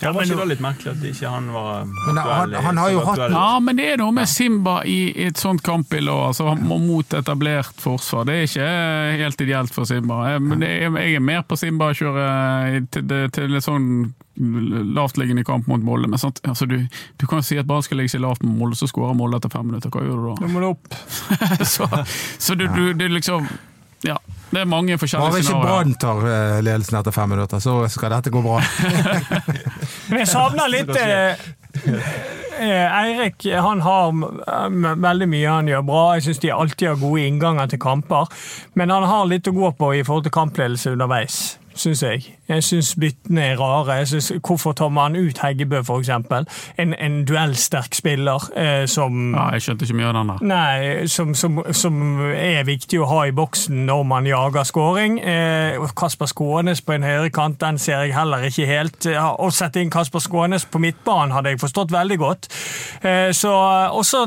Ja, 0.03 0.11
men 0.12 0.29
det 0.29 0.37
var 0.37 0.45
litt 0.49 0.61
merkelig 0.61 0.91
at 0.93 1.05
ikke 1.09 1.29
han 1.33 1.47
var 1.55 1.87
Men 1.89 2.19
han- 2.21 2.27
aktuell 2.53 2.65
han 2.67 2.77
har 2.79 2.91
jo 2.93 3.01
hatt-? 3.07 3.31
Ja, 3.33 3.61
men 3.65 3.77
det 3.79 3.87
er 3.93 3.97
noe 4.03 4.12
med 4.12 4.29
Simba 4.29 4.75
i 4.85 4.99
et 5.25 5.39
sånt 5.41 5.62
kampbilde 5.65 6.12
òg, 6.12 6.27
altså, 6.35 6.53
mot 6.61 7.15
etablert 7.17 7.81
forsvar. 7.81 8.27
Det 8.29 8.35
er 8.37 8.45
ikke 8.49 8.69
helt 9.23 9.41
ideelt 9.41 9.73
for 9.73 9.89
Simba. 9.89 10.19
Jeg, 10.35 10.61
jeg 10.61 11.15
er 11.17 11.25
mer 11.25 11.43
på 11.49 11.57
Simba 11.57 11.89
å 11.93 11.97
kjøre 11.97 12.27
i- 12.77 12.85
til, 12.93 13.09
til 13.33 13.57
en 13.57 13.65
sånn 13.65 13.89
lavtliggende 14.37 15.44
kamp 15.44 15.66
mot 15.66 15.83
Molde. 15.83 16.09
Men 16.09 16.18
sant? 16.18 16.40
altså, 16.44 16.66
du, 16.66 16.79
du 17.16 17.27
kan 17.27 17.42
si 17.42 17.59
at 17.59 17.68
bare 17.68 17.85
skal 17.87 18.01
ligge 18.03 18.14
seg 18.14 18.25
lavt 18.25 18.44
mot 18.44 18.57
Molde, 18.59 18.79
så 18.79 18.88
skårer 18.90 19.16
Molde 19.16 19.40
etter 19.40 19.53
fem 19.53 19.66
minutter. 19.68 19.92
Hva 19.92 20.05
gjør 20.05 20.20
du 20.20 20.29
da? 20.29 20.37
Nå 20.44 20.53
må 20.53 20.64
du 20.64 20.70
opp. 20.72 20.99
så 21.75 21.88
så 22.38 22.55
du, 22.55 22.66
du, 22.68 22.92
det 22.92 23.09
er 23.09 23.16
liksom 23.16 23.49
Ja. 24.07 24.18
Det 24.51 24.61
er 24.61 24.68
mange 24.70 24.94
Bare 24.96 25.38
ikke. 25.40 25.59
Brann 25.59 25.94
tar 25.99 26.20
eh, 26.31 26.61
ledelsen 26.62 27.01
etter 27.01 27.14
fem 27.14 27.33
minutter, 27.35 27.59
så 27.59 27.81
skal 27.90 28.12
dette 28.14 28.31
gå 28.31 28.42
bra. 28.44 28.61
Men 30.09 30.20
jeg 30.22 30.29
savner 30.31 30.70
litt 30.70 30.92
eh, 30.94 31.42
eh, 32.61 32.87
Eirik 32.87 33.49
han 33.51 33.83
har 33.83 34.14
veldig 35.03 35.29
mye 35.33 35.51
han 35.51 35.70
gjør 35.72 35.83
bra. 35.88 36.05
Jeg 36.16 36.29
syns 36.29 36.42
de 36.44 36.55
alltid 36.55 36.92
har 36.92 37.03
gode 37.03 37.27
innganger 37.27 37.72
til 37.72 37.83
kamper. 37.83 38.31
Men 38.79 38.94
han 38.94 39.09
har 39.11 39.27
litt 39.27 39.51
å 39.51 39.57
gå 39.57 39.72
på 39.81 39.92
i 39.99 40.05
forhold 40.07 40.29
til 40.29 40.37
kampledelse 40.38 40.94
underveis, 40.94 41.40
syns 41.77 42.03
jeg. 42.03 42.25
Jeg 42.49 42.65
syns 42.65 42.93
byttene 43.01 43.43
er 43.53 43.61
rare. 43.61 43.99
Synes, 44.07 44.33
hvorfor 44.47 44.73
tar 44.77 44.89
man 44.95 45.17
ut 45.17 45.39
Heggebø, 45.43 45.81
f.eks.? 45.83 46.11
En, 46.79 46.95
en 46.95 47.17
duellsterk 47.29 47.95
spiller 47.97 48.49
eh, 48.57 48.85
som 48.91 49.35
Ja, 49.35 49.49
jeg 49.57 49.67
skjønte 49.67 49.87
ikke 49.87 49.99
mye 49.99 50.09
av 50.11 50.17
den 50.19 50.33
der. 50.33 50.45
Nei, 50.51 51.07
som, 51.12 51.35
som, 51.39 51.61
som 51.77 51.99
er 52.33 52.67
viktig 52.69 53.01
å 53.03 53.09
ha 53.11 53.23
i 53.29 53.35
boksen 53.37 53.85
når 53.89 54.05
man 54.09 54.29
jager 54.29 54.69
skåring. 54.69 55.19
Eh, 55.21 55.81
Kasper 55.97 56.31
Skånes 56.31 56.83
på 56.85 56.97
en 56.97 57.07
høyrekant, 57.07 57.59
den 57.62 57.81
ser 57.83 58.05
jeg 58.07 58.17
heller 58.17 58.47
ikke 58.49 58.69
helt. 58.71 59.11
Ja, 59.11 59.33
Å 59.37 59.51
sette 59.55 59.83
inn 59.83 59.93
Kasper 59.93 60.23
Skånes 60.25 60.67
på 60.71 60.83
midtbanen 60.83 61.35
hadde 61.37 61.55
jeg 61.55 61.62
forstått 61.62 61.95
veldig 61.95 62.21
godt. 62.23 62.51
Eh, 63.03 63.31
så 63.37 63.53
også, 63.97 64.27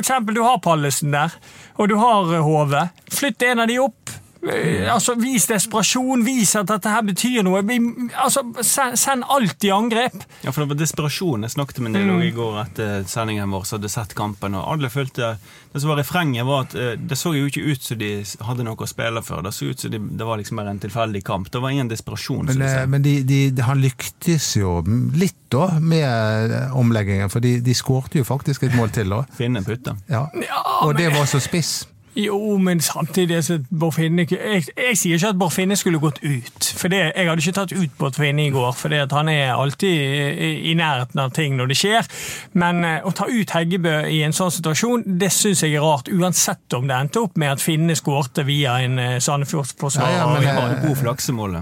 eksempel, 0.00 0.36
du 0.38 0.44
har 0.46 0.60
Pallesen 0.64 1.14
der, 1.14 1.34
og 1.78 1.90
du 1.92 1.96
har 2.00 2.34
Hove. 2.44 2.88
Flytt 3.10 3.42
en 3.50 3.64
av 3.64 3.70
de 3.70 3.78
opp. 3.82 4.18
Eh, 4.42 4.88
Altså, 4.90 5.14
Vis 5.20 5.44
desperasjon, 5.46 6.22
vis 6.24 6.54
at 6.56 6.68
dette 6.70 6.88
her 6.90 7.02
betyr 7.04 7.42
noe. 7.46 7.60
Vi, 7.68 7.76
altså, 8.16 8.42
send, 8.64 9.24
alt 9.28 9.64
i 9.64 9.70
angrep. 9.74 10.16
Ja, 10.42 10.50
for 10.52 10.64
det 10.64 10.70
var 10.72 10.80
desperasjon. 10.80 11.44
Jeg 11.44 11.54
snakket 11.54 11.80
med 11.84 11.92
en 11.92 11.98
del 11.98 12.12
også 12.14 12.26
i 12.26 12.32
går 12.36 12.56
etter 12.64 13.04
sendingen 13.10 13.52
vår, 13.52 13.66
så 13.68 13.76
hadde 13.76 13.90
sett 13.92 14.14
kampen, 14.18 14.56
og 14.58 14.66
alle 14.72 14.90
følte 14.92 15.34
Det 15.70 15.78
som 15.84 15.92
var 15.92 16.00
refrenget, 16.00 16.42
var 16.48 16.64
at 16.64 16.72
eh, 16.74 16.96
det 16.98 17.14
så 17.18 17.30
jo 17.36 17.46
ikke 17.46 17.62
ut 17.62 17.84
som 17.86 17.98
de 18.00 18.08
hadde 18.42 18.64
noe 18.66 18.74
å 18.74 18.88
spille 18.90 19.20
for. 19.22 19.44
Det 19.46 19.52
så 19.54 19.68
ut 19.70 19.84
som 19.84 19.92
de, 19.92 20.00
det 20.18 20.26
var 20.26 20.40
liksom 20.40 20.58
bare 20.58 20.72
en 20.74 20.80
tilfeldig 20.82 21.22
kamp. 21.28 21.50
Det 21.52 21.60
var 21.62 21.70
ingen 21.70 21.92
desperasjon. 21.92 22.48
Men, 22.50 22.64
eh, 22.66 22.86
men 22.90 23.04
de, 23.04 23.12
de, 23.22 23.38
de, 23.54 23.62
han 23.62 23.78
lyktes 23.78 24.48
jo 24.58 24.80
litt 25.14 25.36
da 25.50 25.68
med 25.78 26.56
omleggingen, 26.74 27.30
for 27.30 27.38
de, 27.44 27.60
de 27.62 27.74
skårte 27.74 28.18
jo 28.18 28.26
faktisk 28.26 28.66
et 28.66 28.74
mål 28.74 28.90
til 28.94 29.14
da. 29.14 29.22
Finne 29.38 29.62
putte. 29.66 29.94
Ja. 30.10 30.26
Ja, 30.42 30.64
Og 30.88 30.96
det 30.98 31.12
var 31.14 31.26
så 31.30 31.38
spiss. 31.42 31.84
Jo, 32.14 32.56
men 32.58 32.80
samtidig 32.80 33.44
så 33.44 33.58
Borfinne 33.70 34.24
jeg, 34.26 34.64
jeg 34.74 34.98
sier 34.98 35.14
ikke 35.14 35.30
at 35.30 35.38
Bård 35.38 35.52
Finne 35.54 35.76
skulle 35.78 36.00
gått 36.02 36.18
ut. 36.24 36.70
For 36.76 36.90
det, 36.90 37.12
Jeg 37.14 37.28
hadde 37.28 37.42
ikke 37.44 37.54
tatt 37.54 37.72
ut 37.72 37.96
Bård 37.98 38.18
Finne 38.18 38.48
i 38.48 38.50
går, 38.50 38.72
for 38.74 39.14
han 39.14 39.28
er 39.30 39.54
alltid 39.54 40.66
i, 40.66 40.74
nærheten 40.74 41.22
av 41.22 41.30
ting 41.36 41.56
når 41.56 41.70
det 41.70 41.78
skjer. 41.78 42.10
Men 42.58 42.84
eh, 42.84 43.06
å 43.06 43.14
ta 43.14 43.28
ut 43.30 43.54
Heggebø 43.54 43.96
i 44.10 44.22
en 44.26 44.34
sånn 44.34 44.50
situasjon, 44.50 45.06
det 45.22 45.30
syns 45.34 45.62
jeg 45.62 45.78
er 45.78 45.86
rart. 45.86 46.10
Uansett 46.10 46.74
om 46.74 46.90
det 46.90 46.98
endte 46.98 47.22
opp 47.22 47.38
med 47.38 47.54
at 47.54 47.62
Finne 47.62 47.94
skårte 47.98 48.46
via 48.48 48.80
en 48.82 48.98
eh, 48.98 49.18
Sandefjord-forsvarer. 49.22 50.16
Ja, 50.16 50.24
ja, 50.24 50.32
men, 50.32 50.42
Det 50.42 50.50
eh, 50.50 50.58
var 50.58 50.74
en 50.74 50.88
god 50.88 51.04
flaksemål. 51.04 51.60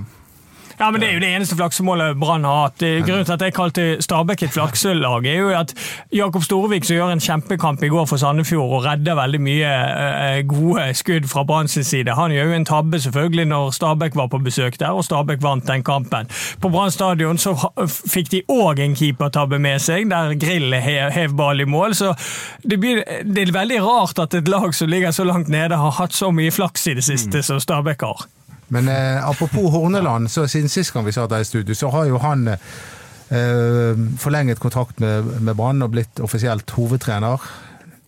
Ja, 0.78 0.90
men 0.90 1.00
Det 1.00 1.08
er 1.08 1.14
jo 1.16 1.20
det 1.20 1.28
eneste 1.34 1.56
flaksemålet 1.58 2.18
Brann 2.20 2.44
har 2.46 2.68
hatt. 2.68 2.82
Er 2.86 3.00
Grunnen 3.02 3.24
til 3.26 3.34
at 3.34 3.42
jeg 3.42 3.54
kalte 3.56 3.86
Stabæk 4.02 4.42
et 4.46 4.52
flakselag, 4.54 5.26
er 5.26 5.38
jo 5.40 5.48
at 5.58 5.74
Jakob 6.14 6.44
Storevik 6.46 6.86
som 6.86 6.94
gjør 6.94 7.14
en 7.16 7.22
kjempekamp 7.22 7.82
i 7.82 7.90
går 7.90 8.06
for 8.06 8.20
Sandefjord 8.22 8.76
og 8.76 8.84
redder 8.86 9.18
veldig 9.18 9.40
mye 9.42 9.72
eh, 9.72 10.38
gode 10.46 10.84
skudd 10.94 11.26
fra 11.26 11.42
Branns 11.48 11.74
side. 11.74 12.14
Han 12.14 12.30
gjør 12.30 12.52
jo 12.52 12.60
en 12.60 12.68
tabbe 12.68 13.00
selvfølgelig 13.02 13.48
når 13.50 13.74
Stabæk 13.74 14.16
var 14.22 14.30
på 14.30 14.38
besøk 14.38 14.78
der, 14.78 14.94
og 14.94 15.04
Stabæk 15.04 15.42
vant 15.42 15.66
den 15.66 15.82
kampen. 15.82 16.30
På 16.62 16.70
Brann 16.70 16.94
stadion 16.94 17.42
så 17.42 17.56
fikk 17.88 18.30
de 18.36 18.44
òg 18.46 18.78
en 18.78 18.94
keepertabbe 18.94 19.58
med 19.58 19.82
seg, 19.82 20.06
der 20.14 20.38
Grill 20.38 20.78
hev 20.78 21.34
ball 21.34 21.60
i 21.60 21.66
mål. 21.66 21.98
Så 21.98 22.14
det, 22.62 22.78
blir, 22.78 23.02
det 23.26 23.48
er 23.48 23.56
veldig 23.58 23.82
rart 23.82 24.22
at 24.22 24.38
et 24.38 24.48
lag 24.48 24.70
som 24.74 24.88
ligger 24.88 25.10
så 25.10 25.26
langt 25.26 25.50
nede, 25.50 25.74
har 25.74 25.98
hatt 25.98 26.14
så 26.14 26.30
mye 26.30 26.54
flaks 26.54 26.86
i 26.86 27.00
det 27.00 27.08
siste 27.10 27.42
som 27.42 27.58
Stabæk 27.58 28.06
har. 28.06 28.28
Men 28.74 28.88
eh, 28.88 29.28
apropos 29.28 29.70
Horneland, 29.72 30.30
så 30.30 30.46
siden 30.46 30.68
sist 30.68 30.92
gang 30.92 31.06
vi 31.06 31.14
satt 31.16 31.30
der 31.32 31.44
i 31.44 31.48
studio, 31.48 31.74
så 31.74 31.90
har 31.94 32.08
jo 32.10 32.20
han 32.22 32.48
eh, 32.48 33.94
forlenget 34.20 34.60
kontrakt 34.60 35.00
med, 35.00 35.40
med 35.40 35.56
Brann 35.56 35.82
og 35.82 35.94
blitt 35.94 36.20
offisielt 36.24 36.70
hovedtrener. 36.76 37.40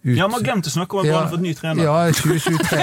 Ut- 0.03 0.17
Ja, 0.17 0.25
man 0.33 0.39
har 0.41 0.45
glemt 0.47 0.65
å 0.65 0.71
snakke 0.73 0.97
om 0.97 1.01
at 1.03 1.11
Brann 1.11 1.27
har 1.27 1.33
fått 1.35 1.43
ny 1.45 1.51
trener. 1.55 1.83
Ja, 1.85 1.97
2023. 2.09 2.79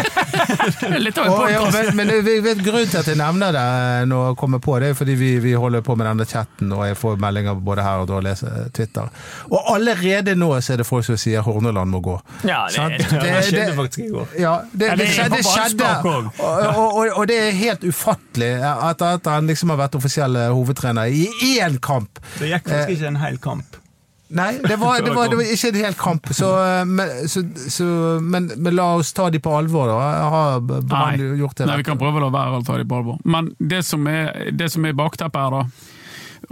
Er 0.93 0.99
litt 1.05 1.17
av 1.17 1.25
en 1.25 1.31
Å, 1.33 1.47
ja, 1.49 1.61
men, 1.73 1.87
men 1.97 2.11
vi 2.27 2.35
vet 2.45 2.59
grunnen 2.61 2.91
til 2.91 2.99
at 2.99 3.07
jeg 3.09 3.17
nevner 3.17 3.55
det 3.55 3.63
nå 4.11 4.19
og 4.31 4.37
kommer 4.37 4.61
på 4.61 4.75
det, 4.83 4.91
er 4.93 4.97
fordi 4.99 5.15
vi, 5.17 5.29
vi 5.41 5.53
holder 5.57 5.81
på 5.81 5.95
med 5.97 6.05
denne 6.11 6.27
chatten, 6.29 6.69
og 6.77 6.83
jeg 6.85 6.97
får 6.99 7.17
meldinger 7.23 7.57
både 7.65 7.85
her 7.87 8.03
og 8.03 8.09
da 8.11 8.19
og 8.19 8.25
leser 8.27 8.67
Twitter. 8.77 9.09
Og 9.49 9.71
allerede 9.73 10.35
nå 10.37 10.51
så 10.61 10.75
er 10.75 10.83
det 10.83 10.87
folk 10.89 11.07
som 11.09 11.17
sier 11.17 11.41
Horneland 11.47 11.89
må 11.95 12.03
gå. 12.05 12.19
Ja, 12.45 12.67
det- 12.69 12.75
Sant? 12.77 12.93
Det 13.27 13.33
skjedde 13.49 13.73
faktisk 13.79 14.03
i 14.05 14.11
går. 14.13 14.37
Ja, 14.39 14.53
det, 14.71 14.91
det, 14.91 14.99
det 15.01 15.09
skjedde, 15.15 15.41
det 15.41 15.49
skjedde 15.49 15.89
og, 16.13 16.29
og, 16.37 16.85
og, 17.01 17.11
og 17.17 17.27
det 17.33 17.39
er 17.47 17.51
helt 17.63 17.83
ufattelig 17.89 18.51
at, 18.61 19.01
at 19.01 19.25
han 19.33 19.49
liksom 19.49 19.73
har 19.73 19.81
vært 19.81 19.97
offisiell 19.97 20.37
hovedtrener 20.53 21.09
i 21.09 21.25
én 21.57 21.81
kamp. 21.81 22.21
Det 22.37 22.53
gikk 22.53 22.69
faktisk 22.69 22.93
ikke 22.99 23.11
en 23.15 23.21
hel 23.25 23.41
kamp. 23.41 23.81
Nei, 24.29 24.57
det 24.59 24.75
var, 24.75 24.99
det 25.05 25.13
var, 25.15 25.29
det 25.31 25.37
var 25.39 25.49
ikke 25.53 25.69
en 25.71 25.77
hel 25.79 25.93
kamp, 25.95 26.25
så, 26.35 26.49
men, 26.89 27.11
så, 27.31 27.43
så, 27.71 27.85
men, 28.19 28.49
men 28.57 28.75
la 28.75 28.89
oss 28.99 29.13
ta 29.15 29.29
de 29.31 29.39
på 29.39 29.53
alvor, 29.55 29.87
da. 29.87 30.09
Har 30.27 30.65
Nei, 30.67 31.13
gjort 31.39 31.55
det? 31.61 31.67
nei, 31.69 31.77
vi 31.79 31.85
kan 31.87 31.99
prøve 32.01 32.19
å 32.19 32.25
la 32.25 32.31
være 32.33 32.59
å 32.59 32.65
ta 32.67 32.75
de 32.81 32.83
på 32.89 32.97
alvor. 32.99 33.21
Men 33.23 33.53
det 33.59 33.85
som 33.87 34.03
er, 34.11 34.49
det 34.51 34.67
som 34.73 34.83
er 34.89 34.97
bakteppet 34.99 35.39
her, 35.39 35.55
da, 35.55 35.95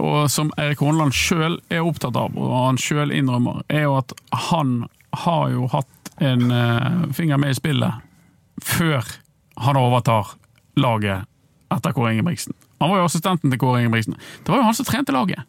og 0.02 0.30
som 0.32 0.48
Erik 0.60 0.80
Horneland 0.82 1.12
sjøl 1.16 1.58
er 1.72 1.84
opptatt 1.84 2.16
av, 2.18 2.32
og 2.36 2.56
han 2.56 2.80
sjøl 2.80 3.12
innrømmer, 3.14 3.60
er 3.68 3.84
jo 3.86 3.98
at 4.00 4.16
han 4.48 4.78
har 5.26 5.52
jo 5.52 5.68
hatt 5.72 6.10
en 6.24 6.48
eh, 6.50 7.06
finger 7.16 7.36
med 7.40 7.52
i 7.52 7.58
spillet 7.60 8.02
før 8.64 9.04
han 9.60 9.76
overtar 9.76 10.32
laget 10.80 11.28
etter 11.72 11.92
Kåre 11.96 12.14
Ingebrigtsen. 12.16 12.56
Han 12.80 12.92
var 12.92 13.00
jo 13.00 13.06
assistenten 13.08 13.52
til 13.52 13.60
Kåre 13.60 13.80
Ingebrigtsen. 13.80 14.18
Det 14.44 14.52
var 14.52 14.60
jo 14.60 14.66
han 14.68 14.76
som 14.76 14.88
trente 14.88 15.14
laget. 15.14 15.40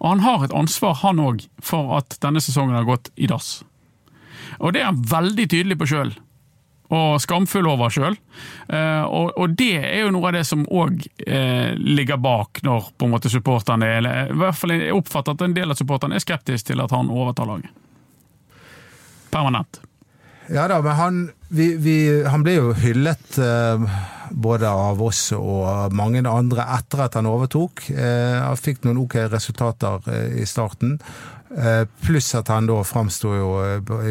Og 0.00 0.10
han 0.10 0.24
har 0.26 0.44
et 0.44 0.54
ansvar, 0.56 0.98
han 1.00 1.22
òg, 1.22 1.46
for 1.64 1.96
at 1.96 2.18
denne 2.20 2.42
sesongen 2.44 2.76
har 2.76 2.88
gått 2.88 3.10
i 3.16 3.28
dass. 3.30 3.62
Og 4.60 4.72
det 4.74 4.82
er 4.82 4.90
han 4.90 5.02
veldig 5.08 5.48
tydelig 5.52 5.78
på 5.80 5.88
sjøl 5.90 6.14
og 6.94 7.20
skamfull 7.22 7.66
over 7.66 7.90
sjøl. 7.90 8.16
og, 8.70 9.32
og 9.34 9.56
det 9.58 9.72
er 9.80 10.04
jo 10.04 10.12
noe 10.14 10.28
av 10.30 10.36
det 10.36 10.44
som 10.46 10.62
òg 10.66 11.02
eh, 11.26 11.74
ligger 11.74 12.20
bak 12.22 12.62
når 12.66 12.92
på 12.96 13.08
en 13.08 13.14
måte 13.16 13.32
supporterne 13.32 13.88
er 13.88 13.98
eller, 14.00 14.30
i 14.30 14.38
hvert 14.38 14.58
fall 14.58 14.74
Jeg 14.76 14.94
oppfatter 14.94 15.34
at 15.34 15.42
en 15.46 15.56
del 15.56 15.72
av 15.72 15.80
supporterne 15.80 16.16
er 16.16 16.22
skeptiske 16.22 16.70
til 16.70 16.82
at 16.84 16.94
han 16.94 17.10
overtar 17.10 17.48
laget. 17.48 17.70
Permanent. 19.34 19.80
Ja 20.52 20.68
da, 20.70 20.78
men 20.82 20.94
han, 20.94 21.20
vi, 21.48 21.76
vi, 21.76 21.96
han 22.26 22.42
ble 22.44 22.56
jo 22.56 22.72
hyllet 22.76 23.38
eh, 23.42 23.86
både 24.34 24.68
av 24.70 25.00
oss 25.02 25.28
og 25.36 25.94
mange 25.94 26.22
andre 26.26 26.64
etter 26.76 27.04
at 27.06 27.18
han 27.18 27.28
overtok. 27.30 27.84
Eh, 27.94 28.38
han 28.42 28.58
fikk 28.58 28.84
noen 28.86 28.98
ok 29.04 29.18
resultater 29.32 30.08
eh, 30.12 30.40
i 30.42 30.46
starten. 30.48 30.98
Pluss 32.02 32.32
at 32.34 32.50
han 32.50 32.66
da 32.68 32.80
framsto 32.84 33.30
jo 33.32 33.50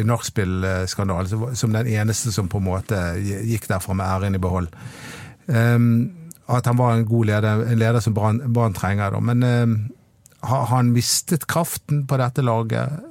nachspiel-skandalen 0.08 1.54
som- 1.54 1.74
den 1.76 1.86
eneste 1.92 2.32
som 2.32 2.48
på 2.48 2.58
en 2.58 2.64
måte 2.64 2.96
gikk 3.20 3.68
derfra 3.68 3.94
med 3.94 4.06
æren 4.08 4.34
i 4.34 4.40
behold. 4.42 4.70
Eh, 5.46 5.76
at 6.48 6.66
han 6.66 6.78
var 6.80 6.94
en 6.96 7.04
god 7.06 7.26
leder, 7.26 7.66
en 7.68 7.78
leder 7.78 8.00
som 8.00 8.14
Brann 8.16 8.74
trenger. 8.74 9.20
Men 9.20 9.42
har 10.46 10.66
han 10.70 10.92
mistet 10.94 11.46
kraften 11.46 12.06
på 12.06 12.16
dette 12.22 12.42
laget? 12.42 13.02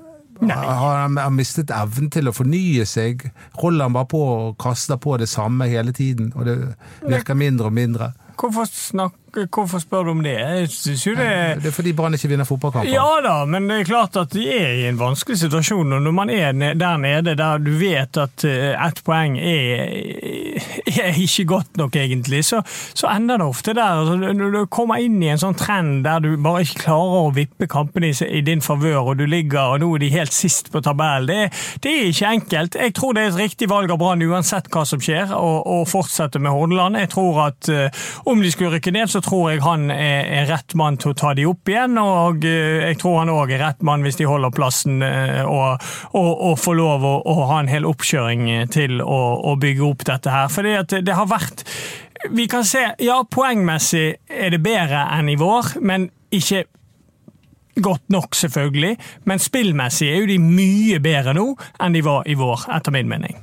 Har 0.42 0.98
han, 1.06 1.20
mistet 1.36 1.72
evnen 1.72 2.10
til 2.12 2.28
å 2.28 2.34
fornye 2.36 2.86
seg? 2.90 3.24
Holder 3.62 3.88
han 3.88 3.96
bare 3.96 4.10
på 4.12 4.22
og 4.26 4.58
kaster 4.62 5.00
på 5.02 5.18
det 5.22 5.30
samme 5.32 5.68
hele 5.72 5.94
tiden, 5.96 6.34
og 6.36 6.46
det 6.50 6.58
virker 7.06 7.38
mindre 7.40 7.72
og 7.72 7.78
mindre? 7.78 8.12
Hvorfor, 8.36 8.68
snak, 8.68 9.16
hvorfor 9.44 9.82
spør 9.84 10.04
du 10.08 10.12
om 10.12 10.24
det? 10.24 10.36
Jeg 10.40 10.70
synes 10.70 11.06
jo 11.08 11.14
det 11.18 11.30
Det 11.64 11.70
er 11.70 11.76
fordi 11.76 11.94
Brann 11.94 12.14
ikke 12.14 12.30
vinner 12.32 12.48
fotballkamper. 12.48 12.92
Ja 12.92 13.20
da, 13.24 13.36
men 13.50 13.70
det 13.70 13.80
er 13.80 13.90
klart 13.90 14.18
at 14.20 14.34
de 14.34 14.46
er 14.50 14.74
i 14.82 14.88
en 14.90 15.00
vanskelig 15.00 15.38
situasjon. 15.44 15.94
Og 15.94 16.02
når 16.02 16.16
man 16.16 16.30
er 16.30 16.52
der 16.52 16.98
nede 16.98 17.36
der 17.36 17.58
du 17.58 17.72
vet 17.80 18.18
at 18.18 18.46
eh, 18.48 18.74
ett 18.88 19.02
poeng 19.06 19.38
er, 19.40 19.86
er 21.02 21.20
ikke 21.20 21.46
godt 21.46 21.78
nok, 21.78 21.96
egentlig, 21.96 22.46
så, 22.46 22.62
så 22.94 23.10
ender 23.12 23.38
det 23.42 23.48
ofte 23.48 23.74
der. 23.74 24.02
Altså, 24.02 24.34
du 24.34 24.66
kommer 24.72 25.02
inn 25.02 25.22
i 25.24 25.32
en 25.34 25.42
sånn 25.42 25.58
trend 25.60 26.04
der 26.06 26.22
du 26.24 26.36
bare 26.42 26.64
ikke 26.66 26.86
klarer 26.86 27.28
å 27.28 27.34
vippe 27.36 27.68
kampene 27.72 28.12
i, 28.12 28.42
din 28.46 28.62
favør, 28.62 29.12
og 29.12 29.20
du 29.20 29.26
ligger 29.30 29.76
og 29.76 29.82
nå 29.82 29.92
er 29.96 30.04
de 30.06 30.12
helt 30.14 30.34
sist 30.36 30.72
på 30.72 30.82
tabellen, 30.86 31.26
det, 31.26 31.50
det 31.84 31.92
er 31.92 32.10
ikke 32.12 32.32
enkelt. 32.38 32.76
Jeg 32.80 32.94
tror 32.98 33.16
det 33.16 33.24
er 33.24 33.32
et 33.32 33.40
riktig 33.40 33.70
valg 33.72 33.92
av 33.92 34.00
Brann 34.02 34.24
uansett 34.26 34.70
hva 34.74 34.86
som 34.88 35.02
skjer, 35.02 35.34
å 35.36 35.82
fortsette 35.90 36.40
med 36.42 36.54
Hordaland. 36.54 37.00
Jeg 37.00 37.12
tror 37.14 37.42
at 37.48 37.70
uh, 37.72 38.06
om 38.30 38.42
de 38.44 38.52
skulle 38.54 38.76
rykke 38.76 38.94
ned, 38.96 39.10
så 39.12 39.22
tror 39.26 39.50
jeg 39.52 39.64
han 39.66 39.90
er, 39.92 40.46
rett 40.50 40.76
mann 40.78 41.00
til 41.02 41.12
å 41.12 41.18
ta 41.18 41.34
de 41.38 41.48
opp 41.50 41.72
igjen. 41.72 41.98
Og 42.02 42.46
eh, 42.48 42.86
jeg 42.90 43.00
tror 43.02 43.22
han 43.24 43.34
òg 43.34 43.56
er 43.56 43.64
rett 43.66 43.86
mann 43.86 44.06
hvis 44.06 44.20
de 44.22 44.30
holder 44.30 44.54
plassen 44.56 45.04
eh, 45.06 45.42
og, 45.44 45.82
og, 46.14 46.32
og 46.52 46.60
får 46.62 46.80
lov 46.80 47.06
å, 47.08 47.16
å 47.26 47.36
ha 47.52 47.60
en 47.64 47.72
hel 47.72 47.88
oppkjøring 47.90 48.48
til 48.74 49.02
å, 49.02 49.22
å 49.52 49.56
bygge 49.62 49.86
opp 49.88 50.06
dette 50.08 50.34
her. 50.34 50.52
Fordi 50.54 50.78
at 50.80 50.98
det 51.06 51.18
har 51.18 51.30
vært 51.32 51.66
Vi 52.34 52.48
kan 52.50 52.64
se, 52.66 52.88
ja, 53.04 53.20
poengmessig 53.30 54.16
er 54.30 54.54
det 54.54 54.64
bedre 54.66 55.04
enn 55.14 55.30
i 55.30 55.38
vår, 55.40 55.76
men 55.82 56.10
ikke 56.34 56.66
Godt 57.76 58.06
nok, 58.08 58.32
selvfølgelig, 58.40 58.94
men 59.28 59.42
spillmessig 59.44 60.08
er 60.08 60.22
jo 60.22 60.30
de 60.30 60.38
mye 60.40 61.02
bedre 61.04 61.34
nå 61.36 61.44
enn 61.84 61.98
de 61.98 62.06
var 62.06 62.24
i 62.24 62.38
vår, 62.40 62.70
etter 62.72 62.96
min 62.96 63.10
mening. 63.12 63.36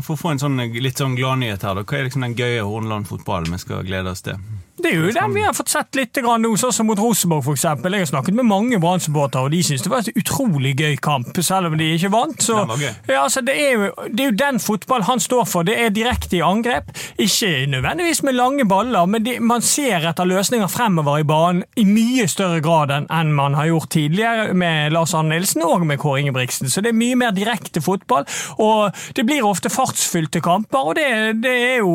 For 0.00 0.14
å 0.14 0.18
få 0.18 0.32
en 0.32 0.40
sånn, 0.40 0.56
litt 0.80 0.98
sånn 0.98 1.18
gladnyhet 1.18 1.62
her, 1.62 1.76
da. 1.76 1.84
hva 1.84 1.98
er 1.98 2.08
liksom 2.08 2.24
den 2.24 2.36
gøye 2.38 2.64
Hornland-fotballen 2.64 3.52
vi 3.52 3.60
skal 3.60 3.84
glede 3.86 4.14
oss 4.14 4.24
til? 4.24 4.40
Det 4.84 4.90
er 4.92 4.98
jo 5.00 5.12
den 5.16 5.32
vi 5.32 5.40
har 5.40 5.54
fått 5.56 5.70
sett 5.72 5.96
litt 5.96 6.18
grann 6.20 6.42
nå, 6.44 6.50
sånn 6.60 6.72
som 6.76 6.88
mot 6.90 7.00
Rosenborg 7.00 7.46
f.eks. 7.46 7.62
Jeg 7.64 8.00
har 8.02 8.08
snakket 8.10 8.36
med 8.36 8.44
mange 8.44 8.76
Brann-supportere, 8.82 9.46
og 9.46 9.54
de 9.54 9.62
syns 9.64 9.80
det 9.80 9.88
var 9.88 10.02
et 10.04 10.18
utrolig 10.20 10.74
gøy 10.76 10.98
kamp, 11.00 11.30
selv 11.40 11.70
om 11.70 11.76
de 11.80 11.86
ikke 11.94 12.10
vant. 12.12 12.36
Så, 12.44 12.58
ja, 13.08 13.22
altså, 13.22 13.40
det, 13.46 13.54
er 13.56 13.72
jo, 13.72 13.86
det 14.10 14.26
er 14.26 14.28
jo 14.28 14.34
den 14.42 14.60
fotball 14.60 15.06
han 15.08 15.22
står 15.24 15.46
for. 15.48 15.64
Det 15.64 15.78
er 15.80 15.94
direkte 15.94 16.36
i 16.36 16.42
angrep. 16.44 16.92
Ikke 17.16 17.64
nødvendigvis 17.72 18.20
med 18.28 18.36
lange 18.36 18.66
baller, 18.68 19.08
men 19.08 19.24
de, 19.24 19.38
man 19.40 19.64
ser 19.64 20.04
etter 20.10 20.28
løsninger 20.28 20.68
fremover 20.68 21.22
i 21.22 21.26
banen 21.32 21.64
i 21.80 21.86
mye 21.88 22.28
større 22.28 22.60
grad 22.64 22.92
enn 22.92 23.32
man 23.32 23.56
har 23.56 23.70
gjort 23.70 23.94
tidligere 23.96 24.52
med 24.52 24.92
Lars 24.92 25.14
Arne 25.16 25.32
Nilsen 25.32 25.64
og 25.64 25.86
med 25.88 26.02
Kåre 26.02 26.20
Ingebrigtsen. 26.20 26.68
Så 26.68 26.84
det 26.84 26.92
er 26.92 27.00
mye 27.00 27.16
mer 27.24 27.32
direkte 27.32 27.80
fotball, 27.84 28.28
og 28.60 28.92
det 29.16 29.24
blir 29.24 29.48
ofte 29.48 29.72
fartsfylte 29.72 30.44
kamper, 30.44 30.92
og 30.92 31.00
det, 31.00 31.08
det 31.40 31.56
er 31.70 31.76
jo 31.80 31.94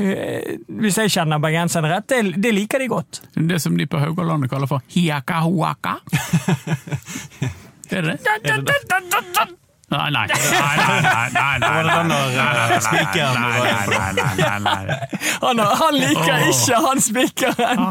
eh, 0.00 0.56
Hvis 0.82 0.96
jeg 0.98 1.12
kjenner 1.12 1.42
bergenserne 1.42 1.92
rett, 1.92 2.08
det, 2.08 2.21
det 2.22 2.52
liker 2.52 2.78
de 2.82 2.88
godt. 2.92 3.22
Det 3.34 3.60
som 3.62 3.76
de 3.78 3.86
på 3.86 3.98
Haugalandet 4.02 4.50
kaller 4.52 4.70
for 4.70 4.84
hiakahuaka. 4.94 5.98
Er 7.92 8.02
det 8.02 8.16
det? 8.16 8.18
Nei, 9.92 10.10
nei. 10.10 10.26
Nei, 10.26 11.58
eh. 15.58 15.64
Han, 15.82 15.98
liker 15.98 16.46
ikke 16.48 16.78
han 16.86 17.02
spikeren! 17.04 17.82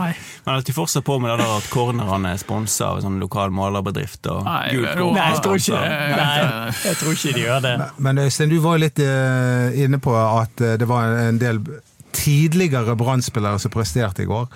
Men 0.43 0.55
at 0.55 0.55
alltid 0.55 0.75
fortsatt 0.75 1.05
på 1.05 1.19
med 1.21 1.29
det 1.31 1.37
der 1.43 1.51
at 1.59 1.67
cornerne 1.69 2.33
er 2.33 2.41
sponsa 2.41 2.87
av 2.89 2.97
en 2.97 3.05
sånn 3.05 3.19
lokal 3.21 3.53
malerbedrift. 3.53 4.25
og 4.33 4.47
Nei, 4.47 4.73
jeg 4.73 5.37
tror 5.45 5.61
ikke. 5.61 5.83
Eh, 5.85 6.81
jeg 6.87 6.97
tror 7.03 7.13
ikke 7.13 7.35
de 7.37 7.45
gjør 7.45 7.61
det. 7.67 7.75
Men 8.01 8.23
Øystein, 8.25 8.49
du 8.49 8.57
var 8.63 8.81
litt 8.81 8.99
eh, 9.05 9.83
inne 9.85 10.01
på 10.01 10.17
at 10.17 10.65
eh, 10.65 10.77
det 10.81 10.89
var 10.89 11.13
en 11.27 11.37
del 11.41 11.61
tidligere 12.13 12.95
Brann-spillere 12.99 13.59
som 13.59 13.73
presterte 13.73 14.23
i 14.23 14.29
går. 14.29 14.47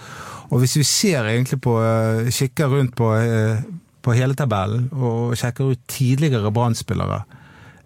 Og 0.52 0.62
hvis 0.62 0.78
vi 0.78 0.86
ser 0.86 1.26
egentlig 1.26 1.62
på, 1.62 1.80
eh, 1.82 2.30
kikker 2.32 2.68
rundt 2.68 2.96
på, 2.96 3.14
eh, 3.16 3.64
på 4.02 4.14
hele 4.14 4.36
tabellen 4.36 4.90
og 4.94 5.36
sjekker 5.38 5.74
ut 5.74 5.80
tidligere 5.88 6.52
Brann-spillere, 6.52 7.24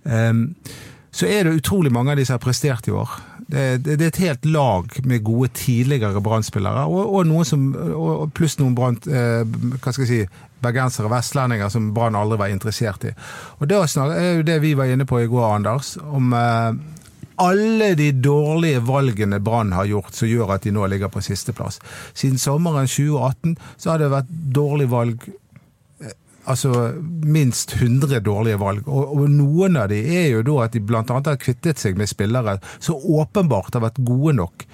eh, 0.05 0.34
så 1.12 1.25
er 1.25 1.43
det 1.43 1.62
utrolig 1.62 1.91
mange 1.91 2.12
av 2.12 2.17
de 2.17 2.25
som 2.25 2.38
har 2.38 2.43
prestert 2.43 2.88
i 2.88 2.91
år. 2.91 3.10
Det, 3.49 3.84
det, 3.84 3.95
det 3.97 4.05
er 4.05 4.12
et 4.12 4.27
helt 4.27 4.45
lag 4.45 4.91
med 5.10 5.23
gode 5.25 5.49
tidligere 5.58 6.21
Brann-spillere, 6.21 6.86
og, 6.86 7.15
og 7.15 7.25
noen 7.25 7.47
som, 7.47 7.63
og, 7.95 8.29
pluss 8.38 8.60
noen 8.60 8.75
Brann, 8.77 8.99
eh, 9.10 9.41
hva 9.79 9.93
skal 9.93 10.05
jeg 10.05 10.12
si, 10.12 10.45
bergensere 10.62 11.08
og 11.08 11.15
vestlendinger 11.15 11.71
som 11.73 11.89
Brann 11.95 12.17
aldri 12.19 12.38
var 12.38 12.53
interessert 12.53 13.08
i. 13.10 13.13
Og 13.58 13.69
det 13.71 13.79
er 13.79 14.36
jo 14.38 14.45
det 14.45 14.60
vi 14.62 14.75
var 14.77 14.91
inne 14.91 15.08
på 15.10 15.23
i 15.23 15.29
går, 15.32 15.47
Anders, 15.55 15.95
om 16.03 16.34
eh, 16.36 16.77
alle 17.39 17.93
de 17.95 18.12
dårlige 18.12 18.82
valgene 18.88 19.39
Brann 19.39 19.71
har 19.75 19.88
gjort, 19.89 20.13
som 20.15 20.28
gjør 20.30 20.56
at 20.56 20.65
de 20.67 20.73
nå 20.75 20.88
ligger 20.91 21.12
på 21.12 21.23
sisteplass. 21.23 21.80
Siden 22.13 22.39
sommeren 22.41 22.89
2018 22.89 23.56
så 23.78 23.93
har 23.93 24.02
det 24.02 24.12
vært 24.13 24.34
dårlig 24.56 24.89
valg 24.91 25.30
eh, 25.30 26.15
Altså 26.49 26.71
minst 27.30 27.75
100 27.78 28.23
dårlige 28.25 28.58
valg. 28.58 28.88
Og, 28.88 29.12
og 29.21 29.30
noen 29.30 29.78
av 29.78 29.91
de 29.91 29.99
er 30.02 30.32
jo 30.32 30.45
da 30.47 30.63
at 30.65 30.73
de 30.73 30.82
bl.a. 30.82 31.04
har 31.06 31.41
kvittet 31.41 31.78
seg 31.82 31.99
med 31.99 32.10
spillere 32.10 32.58
som 32.80 32.97
åpenbart 32.97 33.78
har 33.78 33.86
vært 33.86 34.02
gode 34.08 34.34
nok. 34.39 34.65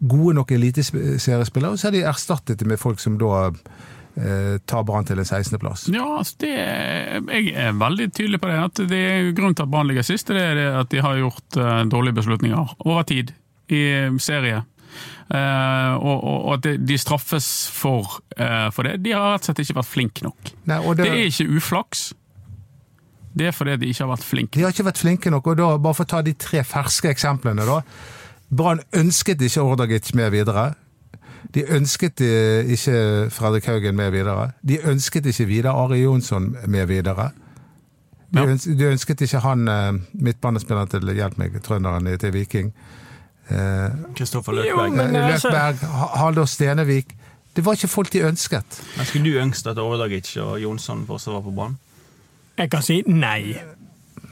Gode 0.00 0.38
nok 0.38 0.54
eliteseriespillere, 0.56 1.74
og 1.74 1.80
så 1.80 1.90
har 1.90 1.98
de 1.98 2.06
erstattet 2.08 2.62
det 2.62 2.68
med 2.70 2.80
folk 2.80 3.02
som 3.02 3.18
da 3.20 3.50
tar 4.66 4.82
Brann 4.84 5.06
til 5.06 5.20
en 5.22 5.26
16.-plass. 5.28 5.86
Ja, 5.94 6.06
altså 6.18 6.40
det, 6.42 6.50
jeg 6.50 7.52
er 7.54 7.76
veldig 7.78 8.08
tydelig 8.12 8.40
på 8.42 8.50
det. 8.50 8.58
at 8.64 8.82
det 8.90 8.98
er 8.98 9.30
Grunnen 9.36 9.54
til 9.56 9.64
at 9.64 9.70
Brann 9.72 9.88
ligger 9.88 10.06
sist, 10.06 10.28
det 10.28 10.42
er 10.42 10.58
det 10.58 10.66
at 10.82 10.90
de 10.92 11.00
har 11.04 11.20
gjort 11.20 11.56
eh, 11.56 11.84
dårlige 11.90 12.18
beslutninger 12.18 12.74
over 12.84 13.06
tid 13.08 13.32
i 13.70 13.82
serie. 14.18 14.64
Uh, 15.30 15.94
og, 16.02 16.24
og, 16.26 16.46
at 16.56 16.64
de- 16.82 16.98
straffes 16.98 17.70
for, 17.70 18.16
uh, 18.34 18.66
for 18.74 18.82
det. 18.82 18.96
De 19.04 19.12
har 19.14 19.36
rett 19.36 19.44
og 19.44 19.46
slett 19.46 19.60
ikke 19.62 19.76
vært 19.78 19.90
flinke 19.92 20.24
nok. 20.26 20.50
Nei, 20.66 20.78
og 20.82 20.98
Det 20.98 21.06
er 21.06 21.28
ikke 21.28 21.46
uflaks. 21.54 22.08
Det 23.30 23.46
er 23.46 23.54
fordi 23.54 23.76
de 23.78 23.92
ikke 23.92 24.02
har 24.02 24.10
vært 24.10 24.26
flinke. 24.26 24.58
De 24.58 24.64
har 24.66 24.74
ikke 24.74 24.88
vært 24.88 24.98
flinke 24.98 25.30
nok, 25.30 25.52
og 25.52 25.60
da, 25.60 25.68
bare 25.78 25.98
for 26.00 26.08
å 26.08 26.10
ta 26.16 26.22
de 26.26 26.34
tre 26.34 26.64
ferske 26.66 27.12
eksemplene, 27.12 27.62
da. 27.68 27.78
Brann 28.50 28.82
ønsket 28.98 29.46
ikke 29.46 29.62
Ordagic 29.62 30.10
med 30.18 30.32
videre. 30.34 30.72
De 31.54 31.64
ønsket 31.72 32.20
eh, 32.20 32.68
ikke 32.72 33.30
Fredrik 33.30 33.64
Haugen 33.66 33.96
med 33.96 34.10
videre. 34.12 34.50
De 34.62 34.78
ønsket 34.84 35.26
ikke 35.26 35.46
Vidar 35.48 35.72
Ari 35.84 36.02
Jonsson 36.02 36.56
med 36.66 36.86
videre. 36.86 37.30
De, 38.30 38.38
Ja. 38.40 38.46
øns 38.46 38.62
de 38.64 38.84
ønsket 38.86 39.20
ikke 39.26 39.40
han 39.42 39.68
eh, 39.68 39.92
midtbanespilleren 40.12 40.88
til 40.88 41.00
Hjelp 41.14 41.38
meg, 41.38 41.56
trønderen 41.62 42.06
til 42.18 42.32
Viking. 42.32 42.72
Eh, 43.50 43.88
Kristoffer 44.16 44.52
Løkberg. 44.52 44.92
men- 44.92 45.16
altså- 45.16 45.48
Løkberg, 45.50 45.88
Ha- 45.88 46.18
Haldor 46.24 46.44
Stenevik. 46.44 47.16
Det 47.56 47.64
var 47.64 47.72
ikke 47.72 47.88
folk 47.88 48.12
de 48.12 48.20
ønsket. 48.22 48.82
Men 48.96 49.06
skulle 49.06 49.32
du 49.32 49.38
ønsket 49.40 49.70
at 49.70 49.78
Overdagic 49.78 50.36
og 50.36 50.60
Jonsson 50.62 51.06
fortsatt 51.06 51.34
var 51.34 51.40
på 51.40 51.50
banen? 51.56 51.78
Jeg 52.58 52.70
kan 52.70 52.82
si 52.82 53.02
nei. 53.06 53.56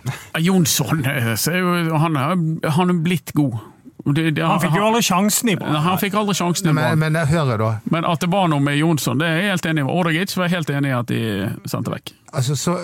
Jonsson 0.47 1.05
eh, 1.05 1.99
han, 1.99 2.16
har 2.16 2.71
han 2.71 2.90
er 2.90 3.03
blitt 3.03 3.33
god. 3.35 3.59
Det, 4.14 4.31
det, 4.37 4.44
Han 4.47 4.61
fikk 4.62 4.77
jo 4.79 4.87
aldri 4.88 5.03
sjansen 5.05 5.53
i 5.53 5.57
Brann. 5.59 5.77
han 5.85 6.01
fikk 6.01 6.16
aldri 6.21 6.35
sjansen 6.38 6.71
i 6.71 6.73
Men, 6.73 6.85
Brann. 6.85 6.99
men 7.03 7.21
jeg 7.21 7.31
hører 7.35 7.62
da. 7.62 7.71
Men 7.92 8.09
at 8.09 8.25
det 8.25 8.31
var 8.33 8.49
noe 8.53 8.62
med 8.64 8.79
Jonsson, 8.79 9.21
det 9.21 9.29
er 9.29 9.38
jeg 9.42 9.53
helt 9.53 9.71
enig 9.73 9.85
i. 9.85 9.92
Ordagic 9.99 10.35
var 10.37 10.49
jeg 10.49 10.57
helt 10.57 10.75
enig 10.79 10.90
i 10.92 10.97
at 10.99 11.12
de 11.12 11.23
sendte 11.68 11.94
vekk. 11.94 12.12
Altså, 12.33 12.57
så, 12.59 12.77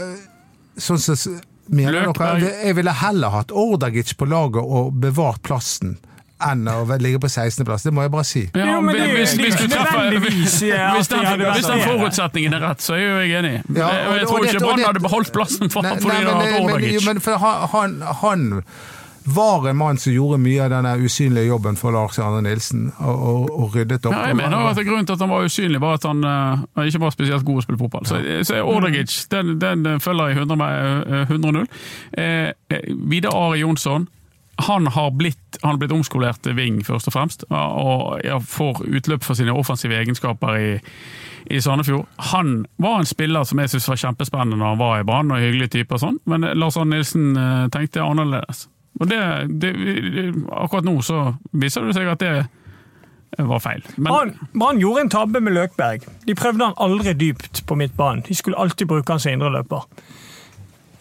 sånn 0.77 1.03
som 1.05 1.41
Mener 1.69 1.93
Løkberg. 1.93 2.43
dere 2.43 2.67
Jeg 2.67 2.77
ville 2.77 2.93
heller 2.93 3.33
hatt 3.33 3.53
Ordagic 3.55 4.17
på 4.21 4.29
laget 4.29 4.61
og 4.65 4.93
bevart 5.01 5.41
plassen 5.47 5.97
enn 6.45 6.67
å 6.69 6.83
ligge 7.01 7.21
på 7.23 7.29
16.-plass. 7.31 7.87
Det 7.87 7.93
må 7.95 8.05
jeg 8.05 8.13
bare 8.13 8.27
si. 8.29 8.43
Ja, 8.59 8.81
men 8.83 8.97
det 8.99 9.07
hvis, 9.15 9.37
hvis, 9.39 9.55
du 9.57 9.71
treffer, 9.71 10.11
hvis, 10.19 10.59
hvis, 10.61 11.09
den, 11.09 11.23
hvis 11.41 11.69
den 11.71 11.85
forutsetningen 11.87 12.57
er 12.59 12.67
rett, 12.67 12.83
så 12.85 12.97
er 12.99 13.01
jo 13.01 13.15
jeg 13.23 13.39
enig. 13.39 13.55
Ja, 13.79 13.87
og, 14.11 14.19
jeg 14.19 14.29
tror 14.29 14.49
ikke 14.49 14.65
Brann 14.65 14.83
hadde 14.85 15.05
beholdt 15.07 15.33
plassen 15.33 15.73
for, 15.73 15.87
Nei, 15.87 15.95
fordi 16.03 16.19
det 16.19 16.27
de 16.27 16.35
hadde 16.35 16.43
hatt 16.43 16.51
men, 16.51 16.67
men, 16.67 16.75
Ordagic. 16.75 17.07
men 17.07 17.23
for 17.25 17.41
han, 17.41 17.65
han, 17.73 17.97
han 18.21 18.45
var 19.25 19.69
en 19.69 19.77
mann 19.77 19.99
som 19.99 20.13
gjorde 20.13 20.39
mye 20.43 20.65
av 20.65 20.71
den 20.71 20.87
usynlige 21.05 21.49
jobben 21.49 21.79
for 21.81 21.95
Lars 21.97 22.19
Arne 22.21 22.43
Nilsen, 22.45 22.91
og, 22.99 23.23
og, 23.29 23.47
og 23.57 23.77
ryddet 23.77 24.05
opp. 24.05 24.13
Ja, 24.13 24.27
jeg 24.29 24.37
mener 24.37 24.69
at 24.69 24.81
Grunnen 24.85 25.07
til 25.09 25.17
at 25.17 25.25
han 25.25 25.33
var 25.33 25.47
usynlig, 25.49 25.81
var 25.81 25.97
at 25.97 26.05
han 26.05 26.25
uh, 26.25 26.85
ikke 26.85 27.01
var 27.01 27.15
spesielt 27.15 27.47
god 27.47 27.63
å 27.63 27.65
spille 27.65 27.81
fotball. 27.81 28.05
Så, 28.09 28.21
så 28.45 28.61
Ordagic 28.61 29.15
den, 29.33 29.57
den 29.63 29.87
følger 30.05 30.35
jeg 30.35 30.45
100 30.45 30.61
med, 30.61 31.09
eh, 31.09 31.33
100-0. 31.33 31.65
Eh, 32.19 32.51
eh, 32.71 32.91
Vidar 33.11 33.37
Ari 33.39 33.63
Jonsson 33.65 34.09
han 34.57 34.87
har 34.87 35.11
blitt, 35.11 35.57
han 35.63 35.73
har 35.73 35.79
blitt 35.83 35.93
omskolert 35.93 36.45
til 36.45 36.55
wing, 36.55 36.77
først 36.87 37.09
og 37.11 37.15
fremst, 37.17 37.43
og 37.51 38.21
får 38.47 38.85
utløp 38.87 39.25
for 39.27 39.35
sine 39.35 39.51
offensive 39.51 39.97
egenskaper 39.99 40.59
i, 40.61 40.69
i 41.51 41.59
Sandefjord. 41.65 42.07
Han 42.31 42.61
var 42.79 43.01
en 43.01 43.09
spiller 43.09 43.49
som 43.49 43.59
jeg 43.59 43.73
syntes 43.73 43.91
var 43.91 43.99
kjempespennende 44.05 44.61
når 44.61 44.77
han 44.77 44.79
var 44.85 45.01
i 45.01 45.09
Brann, 45.09 45.35
og 45.35 45.43
hyggelig 45.43 45.73
type 45.75 45.99
og 45.99 46.05
sånn, 46.05 46.21
men 46.31 46.47
Lars 46.55 46.79
Arne 46.79 47.01
Nilsen 47.01 47.35
tenkte 47.75 48.07
annerledes. 48.07 48.69
Og 49.01 49.09
det, 49.11 49.21
det, 49.61 49.73
akkurat 50.55 50.87
nå 50.87 50.99
så 51.03 51.25
viser 51.53 51.89
det 51.89 51.97
seg 51.97 52.11
at 52.13 52.23
det 52.23 52.35
var 53.49 53.63
feil. 53.63 53.83
Brann 53.99 54.79
gjorde 54.79 55.07
en 55.07 55.11
tabbe 55.11 55.41
med 55.43 55.57
Løkberg. 55.57 56.05
De 56.27 56.37
prøvde 56.39 56.69
han 56.69 56.77
aldri 56.79 57.17
dypt 57.19 57.65
på 57.67 57.79
midtbanen. 57.79 58.23
De 58.29 58.37
skulle 58.39 58.61
alltid 58.61 58.87
bruke 58.91 59.11
han 59.11 59.23
som 59.23 59.35
indreløper. 59.35 59.89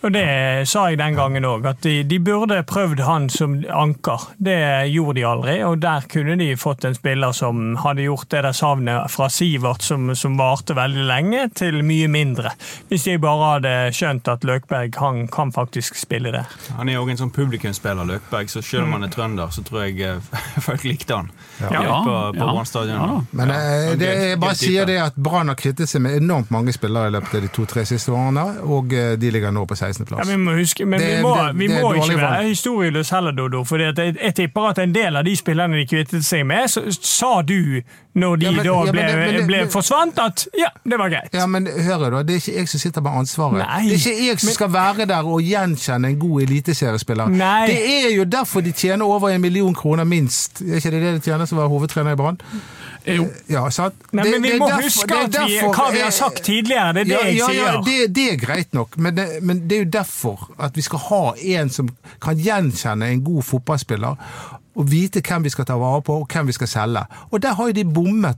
Og 0.04 0.12
det 0.12 0.68
sa 0.68 0.90
jeg 0.92 0.98
den 1.00 1.16
gangen 1.16 1.46
òg, 1.48 1.64
at 1.70 1.80
de, 1.86 2.02
de 2.04 2.18
burde 2.20 2.58
prøvd 2.68 3.06
han 3.08 3.30
som 3.32 3.54
anker. 3.72 4.26
Det 4.36 4.58
gjorde 4.92 5.16
de 5.16 5.24
aldri, 5.28 5.54
og 5.64 5.78
der 5.84 6.04
kunne 6.12 6.36
de 6.40 6.50
fått 6.60 6.84
en 6.84 6.98
spiller 6.98 7.32
som 7.36 7.78
hadde 7.80 8.04
gjort 8.04 8.28
det 8.34 8.42
der 8.44 8.58
savnet 8.58 9.12
fra 9.14 9.30
Sivert, 9.32 9.86
som, 9.86 10.12
som 10.20 10.36
varte 10.40 10.76
veldig 10.76 11.06
lenge, 11.08 11.46
til 11.56 11.80
mye 11.88 12.10
mindre. 12.12 12.52
Hvis 12.90 13.08
de 13.08 13.16
bare 13.24 13.54
hadde 13.54 13.74
skjønt 13.96 14.28
at 14.34 14.44
Løkberg 14.48 15.00
han 15.00 15.22
kan 15.32 15.54
faktisk 15.56 15.96
spille 16.00 16.34
det. 16.36 16.44
Han 16.76 16.92
er 16.92 17.00
òg 17.00 17.14
en 17.14 17.22
sånn 17.24 17.32
publikumsspiller, 17.36 18.04
Løkberg, 18.10 18.52
så 18.52 18.60
selv 18.60 18.90
om 18.90 18.98
han 18.98 19.08
er 19.08 19.14
trønder, 19.14 19.56
så 19.56 19.64
tror 19.64 19.86
jeg 19.86 20.04
eh, 20.04 20.44
folk 20.68 20.84
likte 20.84 21.22
han. 21.22 21.32
Ja, 21.64 22.04
på, 22.04 22.18
på 22.36 22.50
ja, 22.52 22.68
stadion. 22.68 23.00
ja. 23.00 23.22
Men 23.32 23.56
eh, 23.56 23.72
Ja, 23.94 23.96
det, 24.04 24.12
jeg 24.34 24.42
bare 24.44 24.60
sier 24.60 24.88
det 24.90 25.00
at 25.00 25.16
Brann 25.16 25.52
har 25.52 25.58
kvittet 25.60 25.88
seg 25.88 26.04
med 26.04 26.20
enormt 26.20 26.52
mange 26.52 26.76
spillere 26.76 27.08
i 27.08 27.16
løpet 27.16 27.40
av 27.40 27.48
de 27.48 27.54
to-tre 27.56 27.88
siste 27.88 28.12
årene, 28.12 28.46
og 28.68 28.92
eh, 29.00 29.16
de 29.20 29.32
ligger 29.32 29.56
nå 29.56 29.64
på 29.70 29.80
Ja, 29.80 29.93
16.-plass. 29.94 30.28
vi 30.28 30.36
må 30.38 30.52
huske, 30.58 30.86
men 30.86 31.00
Det- 31.00 31.18
vi 31.18 31.22
må, 31.24 31.36
det- 31.48 31.58
vi 31.58 31.68
det 31.68 31.82
må 31.82 31.94
ikke 31.94 32.18
være 32.18 32.44
historieløse 32.48 33.16
heller, 33.16 33.32
Dodo. 33.32 33.64
For 33.64 33.78
jeg, 33.78 34.16
jeg 34.24 34.36
tipper 34.36 34.70
at 34.70 34.80
en 34.80 34.94
del 34.96 35.16
av 35.16 35.24
de 35.26 35.36
spillerne 35.36 35.74
de 35.78 35.86
kvittet 35.86 36.26
seg 36.26 36.46
med, 36.46 36.68
så, 36.68 36.82
sa 37.02 37.42
du 37.42 37.82
når 38.16 38.36
de 38.40 38.46
Ja, 38.46 38.52
men- 38.52 38.66
da 38.66 38.72
ja, 38.72 38.84
men 38.84 38.92
ble, 38.92 39.02
det- 39.02 39.16
men 39.16 39.34
det- 39.36 39.48
ble 39.48 39.68
forsvant, 39.72 40.20
at 40.20 40.48
ja, 40.58 40.68
det 40.90 40.98
var 41.00 41.10
greit. 41.10 41.30
Ja, 41.34 41.46
men 41.48 41.66
hører 41.68 42.10
du, 42.12 42.18
det 42.24 42.30
er 42.30 42.40
ikke 42.52 42.58
jeg 42.60 42.70
som 42.70 42.80
sitter 42.80 43.02
med 43.02 43.12
ansvaret. 43.12 43.54
Nei, 43.68 43.90
det 43.90 43.94
er 43.94 44.12
ikke 44.12 44.28
jeg 44.28 44.40
som 44.40 44.48
men- 44.48 44.54
skal 44.54 44.70
være 44.74 45.06
der 45.08 45.24
og 45.26 45.42
gjenkjenne 45.42 46.08
en 46.08 46.20
god 46.20 46.42
eliteseriespiller. 46.42 47.28
Nei. 47.30 47.68
Det 47.68 48.06
er 48.06 48.16
jo 48.16 48.24
derfor 48.26 48.62
de 48.62 48.72
tjener 48.72 49.06
over 49.06 49.30
en 49.30 49.42
million 49.42 49.74
kroner 49.74 50.04
minst. 50.04 50.62
Er 50.62 50.76
ikke 50.76 50.92
det 50.92 51.02
det 51.02 51.24
de 51.24 51.32
tjener 51.32 51.46
som 51.46 51.58
var 51.58 51.68
hovedtrener 51.68 52.12
i 52.12 52.16
Brann? 52.16 52.40
Jo, 53.06 53.26
Ja, 53.50 53.70
sant? 53.70 53.94
Nei, 54.14 54.24
Det- 54.24 54.32
men 54.32 54.42
vi 54.42 54.50
det 54.52 54.60
må 54.60 54.68
derfor- 54.70 54.84
huske 54.84 55.12
er 55.14 55.24
at 55.24 55.32
vi, 55.32 55.56
derfor- 55.58 55.74
hva 55.76 55.92
vi 55.92 55.98
har 56.00 56.08
eh, 56.08 56.12
sagt 56.12 56.44
tidligere. 56.44 56.94
Det 56.94 57.02
er 57.02 57.04
det 57.04 57.12
ja, 57.12 57.26
jeg 57.26 57.36
ja, 57.38 57.52
ja, 57.52 57.72
sier. 57.72 57.82
det, 57.84 58.14
det 58.16 58.34
er 58.34 58.38
greit 58.46 58.74
nok, 58.74 58.98
men 58.98 59.16
det, 59.16 59.28
men 59.44 59.68
det 59.68 59.72
er 59.78 59.84
jo 59.84 59.90
derfor 59.92 60.52
at 60.60 60.76
vi 60.76 60.82
skal 60.82 61.00
ha 61.00 61.34
en 61.42 61.70
som 61.70 61.90
kan 62.22 62.38
gjenkjenne 62.38 63.12
en 63.12 63.24
god 63.24 63.44
fotballspiller, 63.44 64.16
og 64.76 64.92
vite 64.92 65.22
hvem 65.22 65.44
vi 65.44 65.50
skal 65.50 65.66
ta 65.66 65.74
vare 65.78 66.02
på, 66.02 66.14
og 66.22 66.28
hvem 66.28 66.46
vi 66.48 66.52
skal 66.54 66.68
selge. 66.68 67.06
Og 67.32 67.42
der 67.42 67.54
har 67.54 67.66
jo 67.68 67.72
de 67.72 67.84
bommet. 67.86 68.36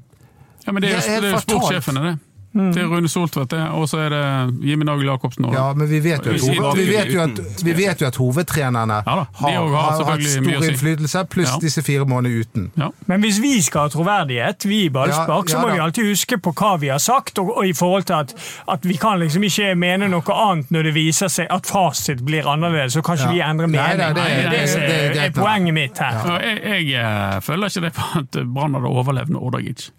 ja, 0.67 0.71
men 0.71 0.81
det 0.81 0.91
er 0.91 0.99
Det 0.99 1.23
er 1.23 1.33
er 1.35 1.39
sportssjefene, 1.39 2.01
det. 2.09 2.19
Det 2.55 2.77
er 2.81 2.87
Rune 2.87 3.09
Soltvedt, 3.11 3.51
det, 3.51 3.59
og 3.75 3.89
så 3.91 3.97
er 4.05 4.09
det 4.09 4.23
Jimmy 4.63 4.85
Nagel 4.87 5.05
Jacobsen. 5.09 5.45
og- 5.45 5.53
Ja, 5.53 5.73
men 5.73 5.89
vi 5.89 5.99
vet 5.99 6.23
jo 6.25 6.31
at, 6.31 6.39
hoved, 6.41 6.77
vi 6.77 6.85
vet 6.95 7.11
jo 7.13 7.21
at, 7.21 7.63
vi 7.65 7.73
vet 7.75 7.99
jo 8.01 8.07
at 8.07 8.15
hovedtrenerne 8.15 8.93
Ja 9.05 9.11
har, 9.11 9.27
har 9.33 9.67
har 9.67 10.03
hatt 10.05 10.23
stor 10.23 10.63
innflytelse, 10.63 11.25
pluss 11.29 11.49
Ja. 11.51 11.59
disse 11.61 11.81
fire 11.83 12.05
månedene 12.05 12.39
uten. 12.45 12.71
Ja. 12.77 12.87
Men 13.07 13.21
hvis 13.21 13.41
vi 13.41 13.61
skal 13.61 13.81
ha 13.81 13.87
troverdighet, 13.89 14.65
vi 14.65 14.85
i 14.85 14.89
ballspark, 14.89 15.49
så 15.49 15.59
må 15.61 15.73
vi 15.73 15.79
alltid 15.79 16.07
huske 16.09 16.37
på 16.37 16.53
hva 16.53 16.77
vi 16.79 16.87
har 16.87 16.97
sagt, 16.99 17.39
og, 17.39 17.57
og 17.57 17.65
i 17.67 17.73
forhold 17.73 18.03
til 18.07 18.13
at, 18.13 18.33
at 18.71 18.79
vi 18.87 18.93
kan 18.95 19.19
liksom 19.19 19.43
ikke 19.43 19.75
mene 19.75 20.07
noe 20.09 20.21
annet 20.33 20.71
når 20.71 20.83
det 20.83 20.93
viser 20.95 21.27
seg 21.27 21.47
at 21.49 21.65
fasit 21.67 22.23
blir 22.25 22.47
annerledes, 22.47 22.93
så 22.95 23.01
kanskje 23.01 23.25
Ja. 23.27 23.31
vi 23.33 23.39
endrer 23.41 23.67
mening. 23.67 23.97
nei, 23.97 24.13
det- 24.13 24.15
det 24.15 24.23
er 24.23 24.49
det, 24.49 24.59
det- 24.59 24.69
som 24.69 24.81
det 24.81 24.89
er 24.89 25.21
er, 25.21 25.25
er 25.27 25.31
poenget 25.31 25.73
mitt 25.73 25.97
her. 25.97 26.13
Ja, 26.25 26.39
Jeg, 26.39 26.87
jeg 26.87 27.35
eh, 27.35 27.39
føler 27.41 27.67
ikke 27.67 27.81
det 27.81 27.93
på 27.93 28.19
at 28.19 28.47
Brann 28.53 28.73
hadde 28.73 28.87
overlevd 28.87 29.29
med 29.29 29.41
Ordagic. 29.41 29.89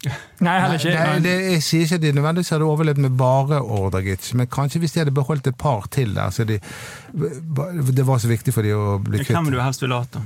Nei, 0.41 0.59
heller 0.59 0.77
ikke. 0.77 0.93
Nei, 0.93 1.19
det, 1.19 1.51
jeg 1.51 1.61
sier 1.63 1.81
ikke 1.81 1.95
at 1.95 2.01
de 2.01 2.11
nødvendigvis 2.47 2.55
hadde 2.55 2.65
overlevd 2.65 2.97
med 2.97 3.17
bare 3.17 3.61
Ordagic, 3.61 4.33
men 4.33 4.47
kanskje 4.47 4.79
hvis 4.79 4.93
de 4.93 4.99
hadde 5.01 5.11
beholdt 5.11 5.47
et 5.47 5.57
par 5.57 5.87
til 5.91 6.15
der, 6.15 6.29
så 6.31 6.45
de, 6.45 6.59
det 7.91 8.05
var 8.05 8.19
så 8.19 8.27
viktig 8.27 8.53
for 8.53 8.63
de 8.63 8.73
å 8.73 8.99
bli 8.99 9.19
kvitt 9.19 9.35
Hvem 9.35 9.51
du 9.51 9.59
helst 9.61 9.81
ville 9.81 9.95
ha 9.95 10.05
hatt, 10.05 10.13
da? 10.13 10.21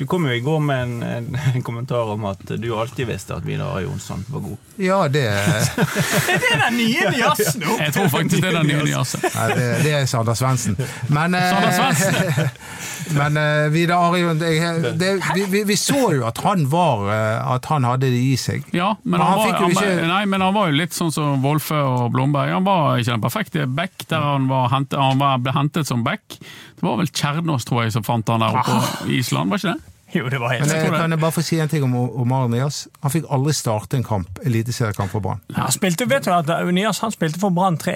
Du 0.00 0.06
kom 0.08 0.24
jo 0.24 0.32
i 0.32 0.40
går 0.40 0.60
med 0.64 0.78
en, 0.82 0.92
en, 1.04 1.26
en 1.54 1.62
kommentar 1.62 2.08
om 2.14 2.22
at 2.30 2.40
du 2.56 2.70
alltid 2.72 3.04
visste 3.10 3.34
at 3.36 3.44
Vidar 3.44 3.74
Ari 3.76 3.82
Jonsson 3.84 4.22
var 4.32 4.40
god. 4.46 4.56
Ja, 4.80 5.00
det, 5.12 5.26
Er 6.32 6.38
Det 6.40 6.52
den 6.62 6.78
nye 6.78 7.10
jazzen 7.18 7.60
nå! 7.60 7.74
Jeg 7.82 7.92
tror 7.92 8.08
faktisk 8.14 8.40
det 8.40 8.48
er 8.48 8.56
den 8.62 8.70
nye 8.70 8.86
jazzen. 8.88 9.26
nei, 9.34 9.48
det, 9.58 9.66
det 9.84 9.92
er 9.98 10.06
Sander 10.08 10.38
Svendsen. 10.40 10.78
Men, 11.12 11.36
eh, 11.36 12.40
men 13.18 13.36
eh, 13.42 13.66
Vidar 13.74 14.06
Arion 14.08 14.40
vi, 14.40 15.44
vi, 15.52 15.62
vi 15.68 15.76
så 15.76 16.00
jo 16.16 16.24
at 16.30 16.40
han 16.46 16.64
var 16.72 17.04
eh, 17.12 17.52
At 17.58 17.68
han 17.68 17.84
hadde 17.88 18.08
det 18.08 18.22
i 18.30 18.32
seg. 18.40 18.64
Ja, 18.72 18.94
men 19.02 19.18
Men 19.18 19.26
han, 19.26 19.36
han 19.36 19.52
var, 19.52 19.60
han, 19.60 19.76
ikke- 19.76 20.08
nei, 20.14 20.22
men 20.32 20.46
han 20.46 20.56
var 20.56 20.72
jo 20.72 20.78
litt 20.80 20.96
sånn 20.96 21.12
som 21.12 21.44
Wolfe 21.44 21.76
og 21.76 22.08
Blomberg. 22.16 22.54
Han 22.56 22.64
var 22.64 22.96
ikke 23.04 23.12
den 23.18 23.26
perfekte 23.28 23.68
back 23.68 24.08
der 24.08 24.24
han, 24.30 24.48
var 24.48 24.72
hentet, 24.72 24.96
han 25.00 25.20
var, 25.20 25.36
ble 25.44 25.52
hentet 25.60 25.92
som 25.92 26.08
back. 26.08 26.40
Det 26.40 26.88
var 26.88 26.96
vel 27.02 27.12
Kjernås, 27.12 27.68
tror 27.68 27.84
jeg, 27.84 27.92
som 27.98 28.06
fant 28.06 28.28
han 28.32 28.40
der 28.40 28.56
oppe 28.62 28.80
på 29.04 29.12
Island, 29.20 29.52
var 29.52 29.60
ikke 29.60 29.76
det? 29.76 29.89
Jo, 30.16 30.28
det 30.28 30.40
var 30.42 30.50
helt 30.54 30.64
Men 30.66 30.72
jeg 30.74 30.88
jeg, 30.88 30.94
kan 30.96 31.14
jeg 31.14 31.20
bare 31.22 31.34
få 31.36 31.42
si 31.46 31.60
en 31.62 31.70
ting 31.70 31.84
om 31.86 31.94
Omar 31.94 32.48
Nias? 32.50 32.88
Han 33.04 33.12
fikk 33.14 33.28
aldri 33.30 33.54
starte 33.54 33.98
en 34.00 34.06
kamp, 34.06 34.40
eliteseriekamp 34.42 35.12
for 35.12 35.22
Brann. 35.22 35.42
Han 35.54 35.70
spilte, 35.74 36.08
vet 36.10 36.26
du 36.26 36.32
at 36.34 36.50
Nias 36.74 36.98
han 37.04 37.14
spilte 37.14 37.38
for 37.38 37.54
Brann 37.54 37.78
3. 37.78 37.94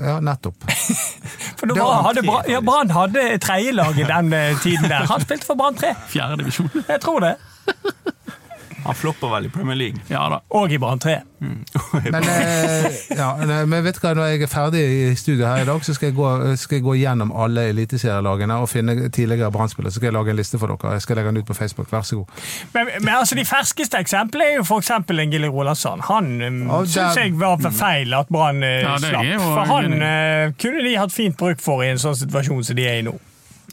Ja, 0.00 0.20
nettopp. 0.22 0.54
For 1.58 1.66
da 1.66 1.74
Det 1.74 1.82
var, 1.82 2.02
hadde 2.06 2.22
ja, 2.48 2.60
Brann 2.64 2.92
hadde 2.94 3.24
tredjelaget 3.42 3.98
i 3.98 4.06
den 4.08 4.32
eh, 4.32 4.60
tiden 4.62 4.86
der. 4.88 5.04
Han 5.10 5.20
spilte 5.24 5.44
for 5.48 5.58
Brann 5.58 5.74
3. 5.76 5.90
Fjerde 6.08 6.38
divisjon. 6.40 6.70
Jeg 6.86 7.00
tror 7.02 7.20
det. 7.26 7.34
Han 8.84 8.94
flopper 8.94 9.28
vel 9.34 9.46
i 9.46 9.50
Premier 9.52 9.76
League. 9.76 10.00
Ja 10.08 10.28
da. 10.32 10.40
Og 10.56 10.72
i 10.72 10.78
Brann 10.78 10.98
3. 10.98 11.18
Men, 11.40 12.14
eh, 12.14 12.86
ja, 13.16 13.36
men 13.40 13.84
vet 13.84 13.96
du 13.96 14.02
hva, 14.02 14.10
når 14.16 14.26
jeg 14.28 14.42
er 14.44 14.50
ferdig 14.50 14.80
i 14.84 15.14
studio 15.16 15.46
her 15.48 15.62
i 15.62 15.66
dag, 15.68 15.84
så 15.84 15.94
skal 15.96 16.10
jeg 16.10 16.16
gå, 16.18 16.28
skal 16.60 16.76
jeg 16.76 16.84
gå 16.84 16.96
gjennom 17.00 17.32
alle 17.32 17.64
eliteserielagene 17.70 18.58
og 18.60 18.68
finne 18.68 19.08
tidligere 19.08 19.48
Brann-spillere. 19.54 19.92
Så 19.92 20.02
skal 20.02 20.10
jeg 20.10 20.16
lage 20.18 20.34
en 20.34 20.38
liste 20.40 20.60
for 20.60 20.68
dere. 20.68 20.92
Jeg 20.98 21.04
skal 21.06 21.16
legge 21.16 21.32
den 21.32 21.40
ut 21.40 21.48
på 21.48 21.56
Facebook. 21.56 21.88
Vær 21.92 22.04
så 22.04 22.20
god. 22.20 22.44
Men, 22.74 22.92
men 23.00 23.14
altså, 23.14 23.38
de 23.40 23.46
ferskeste 23.48 24.02
eksemplene 24.04 24.50
er 24.50 24.58
jo 24.58 24.66
f.eks. 24.68 24.92
Gilly 25.08 25.48
Rolandsson. 25.48 26.04
Han 26.10 26.30
um, 26.44 26.60
syns 26.84 27.16
jeg 27.16 27.34
var 27.40 27.56
for 27.62 27.74
feil 27.80 28.14
at 28.20 28.28
Brann 28.28 28.62
eh, 28.66 28.82
Ja, 28.84 28.96
slapp. 29.00 29.32
For 29.40 29.74
han 29.74 29.96
uh, 29.96 30.52
kunne 30.60 30.84
de 30.84 30.96
hatt 31.00 31.14
fint 31.14 31.40
bruk 31.40 31.64
for 31.64 31.84
i 31.84 31.92
en 31.94 32.00
sånn 32.00 32.18
situasjon 32.20 32.66
som 32.68 32.76
de 32.76 32.88
er 32.88 33.00
i 33.00 33.06
nå. 33.06 33.16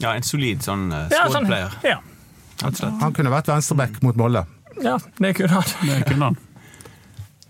Ja, 0.00 0.14
en 0.14 0.24
solid 0.24 0.64
sånn 0.64 0.88
uh, 0.94 1.04
Ja, 1.12 1.26
sånn, 1.32 1.52
ja. 1.84 2.00
Han 2.58 3.12
kunne 3.14 3.30
vært 3.30 3.50
venstreback 3.50 4.00
mot 4.02 4.16
Molde. 4.18 4.46
Ja, 4.84 4.98
det 5.18 5.34
kunne 5.38 5.48
han. 5.48 5.62
Det 5.86 6.04
kunne 6.10 6.24
han. 6.32 6.36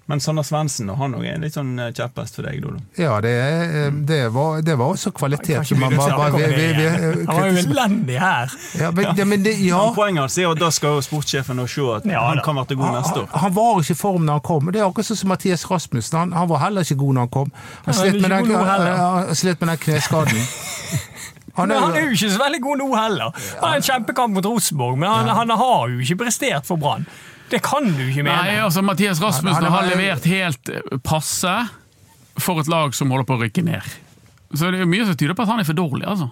Men 0.09 0.21
Sander 0.25 0.43
Svendsen, 0.43 0.89
han 0.97 1.15
er 1.21 1.37
litt 1.37 1.53
sånn 1.53 1.75
eh, 1.85 1.91
kjepphest 1.93 2.39
for 2.39 2.47
deg, 2.49 2.63
Dodo. 2.65 2.79
Ja, 2.97 3.19
det, 3.21 3.29
er- 3.29 3.91
det, 4.09 4.21
var, 4.33 4.63
det 4.65 4.77
var 4.81 4.95
også 4.95 5.11
kvalitet. 5.13 5.59
Han 5.69 5.83
var 5.93 7.51
jo 7.51 7.59
elendig 7.61 8.17
her. 8.17 8.55
Ja, 8.81 8.89
men, 8.91 9.11
ja, 9.19 9.27
men 9.29 9.45
det, 9.45 9.53
ja. 9.61 9.83
Poenget 9.93 10.25
hans 10.25 10.39
er 10.41 10.49
at 10.49 10.63
da 10.63 10.71
skal 10.73 11.03
sportssjefen 11.05 11.61
se 11.69 11.85
at 11.99 12.09
Ja, 12.09 12.25
han 12.31 12.41
kan 12.45 12.57
være 12.57 12.79
god 12.81 12.97
neste 12.97 13.21
år. 13.27 13.29
han 13.37 13.55
var 13.61 13.83
ikke 13.83 13.99
i 13.99 14.01
form 14.01 14.25
da 14.25 14.39
han 14.39 14.47
kom. 14.49 14.73
Det 14.73 14.81
er 14.81 14.89
akkurat 14.89 15.11
sånn 15.11 15.21
som 15.21 15.29
Mathias 15.35 15.67
Rasmussen. 15.69 16.19
Han, 16.23 16.33
han 16.33 16.49
var 16.49 16.65
heller 16.65 16.89
ikke 16.89 16.97
god 17.05 17.15
da 17.15 17.27
han 17.27 17.35
kom. 17.37 17.53
Han 17.85 17.93
Han 17.93 18.01
slet 18.01 18.17
med, 18.23 19.69
den, 19.69 19.69
den 19.69 19.85
kneskaden. 19.85 20.41
Han 21.59 21.69
Men 21.73 21.83
han 21.83 21.93
er 21.97 22.01
er, 22.01 22.07
jo 22.09 22.17
ikke 22.17 22.31
så 22.35 22.41
veldig 22.45 22.61
god 22.65 22.79
nå 22.85 22.89
heller. 22.97 23.35
Han 23.61 23.69
har 23.69 23.77
en 23.81 23.87
kjempekamp 23.91 24.35
mot 24.39 24.47
Rosenborg, 24.49 24.99
men 25.03 25.11
han, 25.11 25.29
han 25.43 25.51
har 25.61 25.89
jo 25.93 25.99
ikke 26.05 26.19
prestert 26.25 26.67
for 26.69 26.79
Brann. 26.81 27.05
Det 27.51 27.63
kan 27.65 27.87
du 27.97 28.03
ikke 28.07 28.23
mene. 28.27 28.37
Nei, 28.45 28.59
altså 28.61 28.83
Mathias 28.85 29.23
Rasmussen 29.25 29.65
Han- 29.65 29.65
han 29.65 29.73
har 29.73 29.87
er- 29.91 29.97
levert 29.97 30.25
helt 30.29 30.69
eh, 30.69 30.99
passe 31.03 31.55
for 32.39 32.61
et 32.61 32.69
lag 32.69 32.93
som 32.95 33.11
holder 33.11 33.25
på 33.27 33.39
å 33.39 33.43
rykke 33.47 33.65
ned. 33.65 33.83
Så 34.55 34.71
det 34.73 34.81
er 34.81 34.87
mye 34.89 35.05
som 35.09 35.17
tyder 35.17 35.35
på 35.35 35.43
at 35.43 35.49
han 35.49 35.61
er 35.61 35.65
for 35.69 35.77
dårlig, 35.77 36.07
altså. 36.09 36.31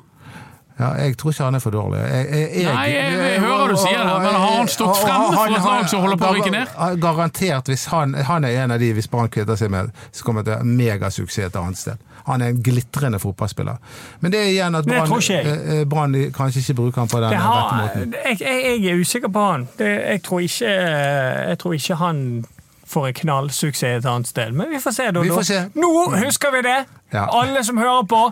ja, 0.78 0.90
jeg 1.00 1.16
tror 1.16 1.32
ikke 1.32 1.44
han 1.48 1.54
er 1.56 1.62
for 1.64 1.72
dårlig. 1.72 1.98
Jeg, 2.04 2.26
jeg, 2.30 2.50
jeg, 2.62 2.74
Nei, 2.74 2.84
jeg- 2.92 3.16
jeg 3.32 3.40
hører 3.40 3.68
du 3.72 3.76
sier 3.80 3.98
det, 3.98 4.16
men 4.26 4.34
har 4.36 4.54
han 4.58 4.68
stått 4.68 4.96
fremme 5.00 5.32
for 5.32 5.46
et 5.56 5.64
lag 5.64 5.88
som 5.88 6.00
holder 6.04 6.16
på 6.20 6.28
å 6.28 6.34
rykke 6.36 6.52
ned? 6.52 7.00
Garantert. 7.00 7.64
Hvis 7.72 7.86
han, 7.92 8.12
han 8.28 8.44
er 8.44 8.58
en 8.64 8.70
av 8.76 8.78
de 8.84 8.92
hvis 8.92 9.08
Brann 9.08 9.28
kvitter 9.32 9.56
seg 9.56 9.70
med, 9.72 9.90
så 10.12 10.24
kommer 10.24 10.44
det 10.44 10.58
megasuksess 10.68 11.46
et 11.48 11.56
annet 11.56 11.80
sted. 11.80 11.96
Han 12.26 12.42
er 12.42 12.52
en 12.54 12.62
glitrende 12.62 13.18
fotballspiller. 13.22 13.76
Men 14.20 14.32
det 14.32 14.40
er 14.40 14.48
igjen 14.50 14.74
at 14.74 14.86
Brann 14.86 15.12
eh, 15.30 15.50
eh, 15.78 15.84
Brann 15.86 16.14
kanskje 16.34 16.58
ikke 16.64 16.74
bruker 16.74 17.00
han 17.04 17.08
på 17.12 17.20
den 17.22 17.36
har, 17.38 17.60
rette 17.60 18.00
måten. 18.00 18.14
jeg, 18.24 18.40
jeg, 18.40 18.82
jeg 18.84 18.92
er 18.94 19.00
usikker 19.00 19.28
på 19.28 19.44
han. 19.50 19.68
Det, 19.78 19.90
jeg, 20.10 20.22
tror 20.22 20.40
ikke, 20.40 20.72
jeg 21.50 21.58
tror 21.62 21.72
ikke 21.78 21.94
han 22.02 22.44
får 22.86 23.06
en 23.06 23.14
knallsuksess 23.20 23.98
et 24.00 24.10
annet 24.10 24.28
sted. 24.30 24.52
Men 24.52 24.70
vi 24.70 24.80
får 24.82 24.90
se. 24.98 25.06
Da, 25.14 25.22
Vi 25.22 25.30
får 25.30 25.46
se. 25.48 25.60
Nå 25.74 25.92
husker 26.26 26.52
vi 26.54 26.62
det! 26.66 26.76
Ja. 27.12 27.26
Alle 27.40 27.64
som 27.64 27.78
hører 27.78 28.02
på. 28.10 28.24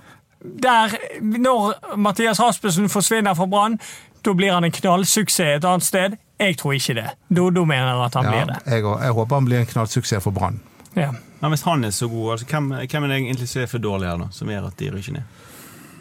Der, 0.62 0.92
når 1.22 1.96
Mathias 1.96 2.40
Rasmussen 2.40 2.88
forsvinner 2.88 3.34
fra 3.34 3.46
Brann, 3.46 3.78
da 4.24 4.32
blir 4.32 4.52
han 4.52 4.64
en 4.64 4.72
knallsuksess 4.74 5.56
et 5.56 5.64
annet 5.64 5.84
sted. 5.86 6.18
Jeg 6.40 6.58
tror 6.58 6.72
ikke 6.76 6.94
det. 6.98 7.06
Dodo 7.36 7.64
mener 7.64 8.04
at 8.04 8.14
han 8.14 8.24
Ja, 8.24 8.30
blir 8.30 8.54
det. 8.54 8.60
jeg, 8.66 8.82
jeg 8.84 9.12
håper 9.12 9.36
han 9.36 9.44
blir 9.44 9.58
en 9.62 9.66
knallsuksess 9.66 10.22
for 10.22 10.30
Brann. 10.34 10.60
Ja. 10.94 11.10
Men 11.40 11.52
hvis 11.52 11.62
han 11.66 11.84
er 11.84 11.90
så 11.92 12.08
god, 12.08 12.30
altså, 12.36 12.46
hvem, 12.50 12.68
hvem 12.88 13.04
er 13.04 13.10
det 13.12 13.16
egentlig 13.18 13.48
som 13.50 13.62
er 13.62 13.66
for 13.70 13.82
dårlig 13.84 14.08
her, 14.08 14.20
da? 14.22 14.28
Som 14.32 14.48
gjør 14.52 14.68
at 14.70 14.78
de 14.80 14.90
rykker 14.94 15.16
ned? 15.18 15.40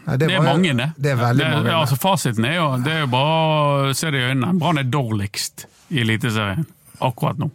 Nei, 0.04 0.18
Det 0.20 0.28
er 0.30 0.38
var 0.38 0.46
mange, 0.50 0.74
det. 0.78 0.90
Det 0.98 1.12
er 1.14 1.20
veldig 1.20 1.44
det, 1.44 1.50
mange. 1.52 1.68
det. 1.70 1.76
Altså, 1.80 1.98
fasiten 2.00 2.46
er 2.48 2.56
jo, 2.58 2.68
det 2.84 2.94
er 2.94 3.02
jo 3.06 3.10
bare 3.12 3.90
å 3.90 3.94
se 3.98 4.12
det 4.12 4.22
i 4.22 4.30
øynene. 4.32 4.54
Brann 4.60 4.80
er 4.82 4.90
dårligst 4.92 5.66
i 5.96 6.02
Eliteserien 6.04 6.66
akkurat 7.04 7.40
nå. 7.42 7.50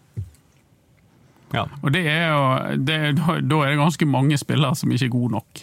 Ja. 1.54 1.64
Og 1.80 1.92
det 1.94 2.02
er 2.08 2.26
jo, 2.28 2.40
det, 2.84 2.96
da 3.16 3.36
er 3.64 3.70
det 3.72 3.78
ganske 3.80 4.08
mange 4.08 4.36
spillere 4.40 4.76
som 4.76 4.92
ikke 4.92 5.08
er 5.08 5.14
gode 5.14 5.32
nok. 5.38 5.62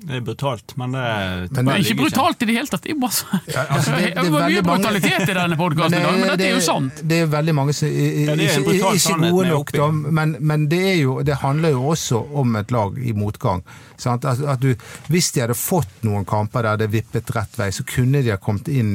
Det 0.00 0.16
er 0.16 0.20
brutalt, 0.24 0.76
men 0.80 0.92
det 0.92 1.52
Men 1.52 1.64
Det 1.66 1.74
er 1.74 1.82
ikke 1.84 1.96
brutalt 2.00 2.42
i 2.42 2.46
det 2.48 2.54
hele 2.56 2.66
tatt. 2.72 2.82
Det 2.82 2.90
er 2.94 3.00
bare 3.00 3.10
så, 3.12 3.26
Ja, 3.54 3.64
altså, 3.68 3.90
det- 3.98 4.14
det 4.14 4.24
er 4.26 4.48
mye 4.48 4.62
brutalitet 4.62 5.28
i 5.28 5.34
denne 5.36 5.56
podkasten, 5.60 6.00
Men, 6.02 6.20
men, 6.20 6.24
eh, 6.24 6.36
dette 6.36 6.46
er 6.48 6.54
jo 6.54 6.60
sant. 6.64 7.02
Det 7.06 7.18
er 7.22 7.26
veldig 7.26 7.54
mange 7.54 7.72
som 7.76 7.88
i- 7.88 7.92
i- 7.92 8.24
Ja, 8.26 8.34
ikke, 8.34 8.94
ikke 8.96 9.30
gode 9.30 9.48
nok, 9.48 9.72
da, 9.72 9.90
men, 9.90 10.36
men 10.40 10.66
det, 10.68 10.80
er 10.94 10.96
jo, 11.02 11.20
det 11.22 11.36
handler 11.42 11.70
jo 11.76 11.82
også 11.92 12.22
om 12.34 12.56
et 12.56 12.70
lag 12.70 12.96
i 12.98 13.12
motgang. 13.12 13.62
Sant? 14.00 14.24
At, 14.24 14.40
at 14.40 14.60
du, 14.60 14.74
hvis 15.12 15.30
de 15.32 15.40
hadde 15.44 15.54
fått 15.54 15.88
noen 16.08 16.24
kamper 16.24 16.62
der 16.62 16.76
det 16.80 16.90
vippet 16.90 17.28
rett 17.36 17.58
vei, 17.58 17.68
så 17.70 17.84
kunne 17.84 18.22
de 18.24 18.30
ha 18.30 18.36
kommet 18.40 18.68
inn, 18.72 18.94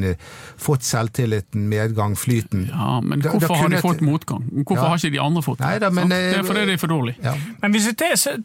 fått 0.58 0.82
selvtilliten, 0.82 1.68
medgang, 1.70 2.16
flyten. 2.18 2.66
Ja, 2.72 3.00
Men 3.00 3.20
Da- 3.20 3.30
da 3.30 3.38
hvorfor 3.38 3.56
har 3.56 3.68
de 3.68 3.76
fått 3.76 4.00
motgang? 4.02 4.42
Hvorfor 4.64 4.82
Ja. 4.82 4.88
har 4.88 4.96
ikke 4.98 5.12
de 5.12 5.20
andre 5.22 5.42
fått 5.42 5.58
det? 5.58 5.66
Neida, 5.66 5.90
men, 5.90 6.10
eh, 6.10 6.32
det 6.32 6.38
er 6.38 6.42
fordi 6.42 6.66
de 6.66 6.72
er 6.72 6.76
for 6.82 6.88
dårlige. 6.88 7.16
Ja. 7.22 7.34
Men 7.62 7.72
hvis 7.72 7.86
vi 7.86 7.94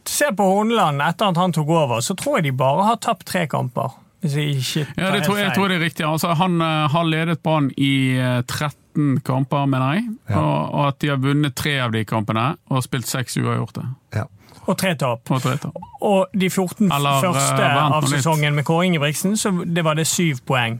ser 0.05 0.31
på 0.37 0.43
Horneland 0.45 1.01
etter 1.01 1.29
at 1.29 1.37
han 1.37 1.51
tok 1.51 1.67
over, 1.69 1.97
så 2.01 2.15
tror 2.15 2.37
jeg 2.37 2.43
de 2.43 2.50
bare 2.57 2.87
har 2.89 3.01
tapt 3.03 3.27
tre 3.29 3.45
kamper. 3.51 3.97
Hvis 4.21 4.35
jeg 4.37 4.57
ikke 4.59 4.83
tar 4.93 5.01
Ja, 5.01 5.11
det 5.15 5.23
tror, 5.25 5.37
jeg 5.41 5.53
tror 5.55 5.71
det 5.71 5.77
er 5.79 5.85
riktig. 5.87 6.05
Altså, 6.05 6.33
han 6.37 6.61
eh, 6.61 6.89
har 6.93 7.07
ledet 7.09 7.39
Brann 7.41 7.71
i 7.77 7.93
eh, 8.17 8.41
13 8.45 9.21
kamper, 9.25 9.65
mener 9.65 9.97
jeg. 9.97 10.03
Ja. 10.29 10.43
Og, 10.43 10.75
og 10.75 10.87
at 10.91 10.99
de 11.01 11.09
har 11.09 11.17
vunnet 11.23 11.55
tre 11.57 11.79
av 11.81 11.95
de 11.95 12.03
kampene 12.05 12.51
og 12.69 12.85
spilt 12.85 13.09
seks 13.09 13.39
uavgjorte. 13.41 13.87
Ja. 14.13 14.27
Og 14.69 14.77
tre 14.77 14.93
tap. 14.99 15.25
Og 15.33 15.41
tre 15.41 15.55
tap. 15.57 15.77
Og 16.05 16.29
de 16.37 16.49
14 16.49 16.91
Eller, 16.91 17.17
eh, 17.17 17.25
første 17.25 17.71
av 17.81 18.07
sesongen 18.11 18.55
med 18.55 18.67
Kåre 18.67 18.85
Ingebrigtsen, 18.91 19.33
så 19.37 19.53
det 19.65 19.85
var 19.87 19.97
det 19.97 20.05
syv 20.09 20.43
poeng. 20.45 20.77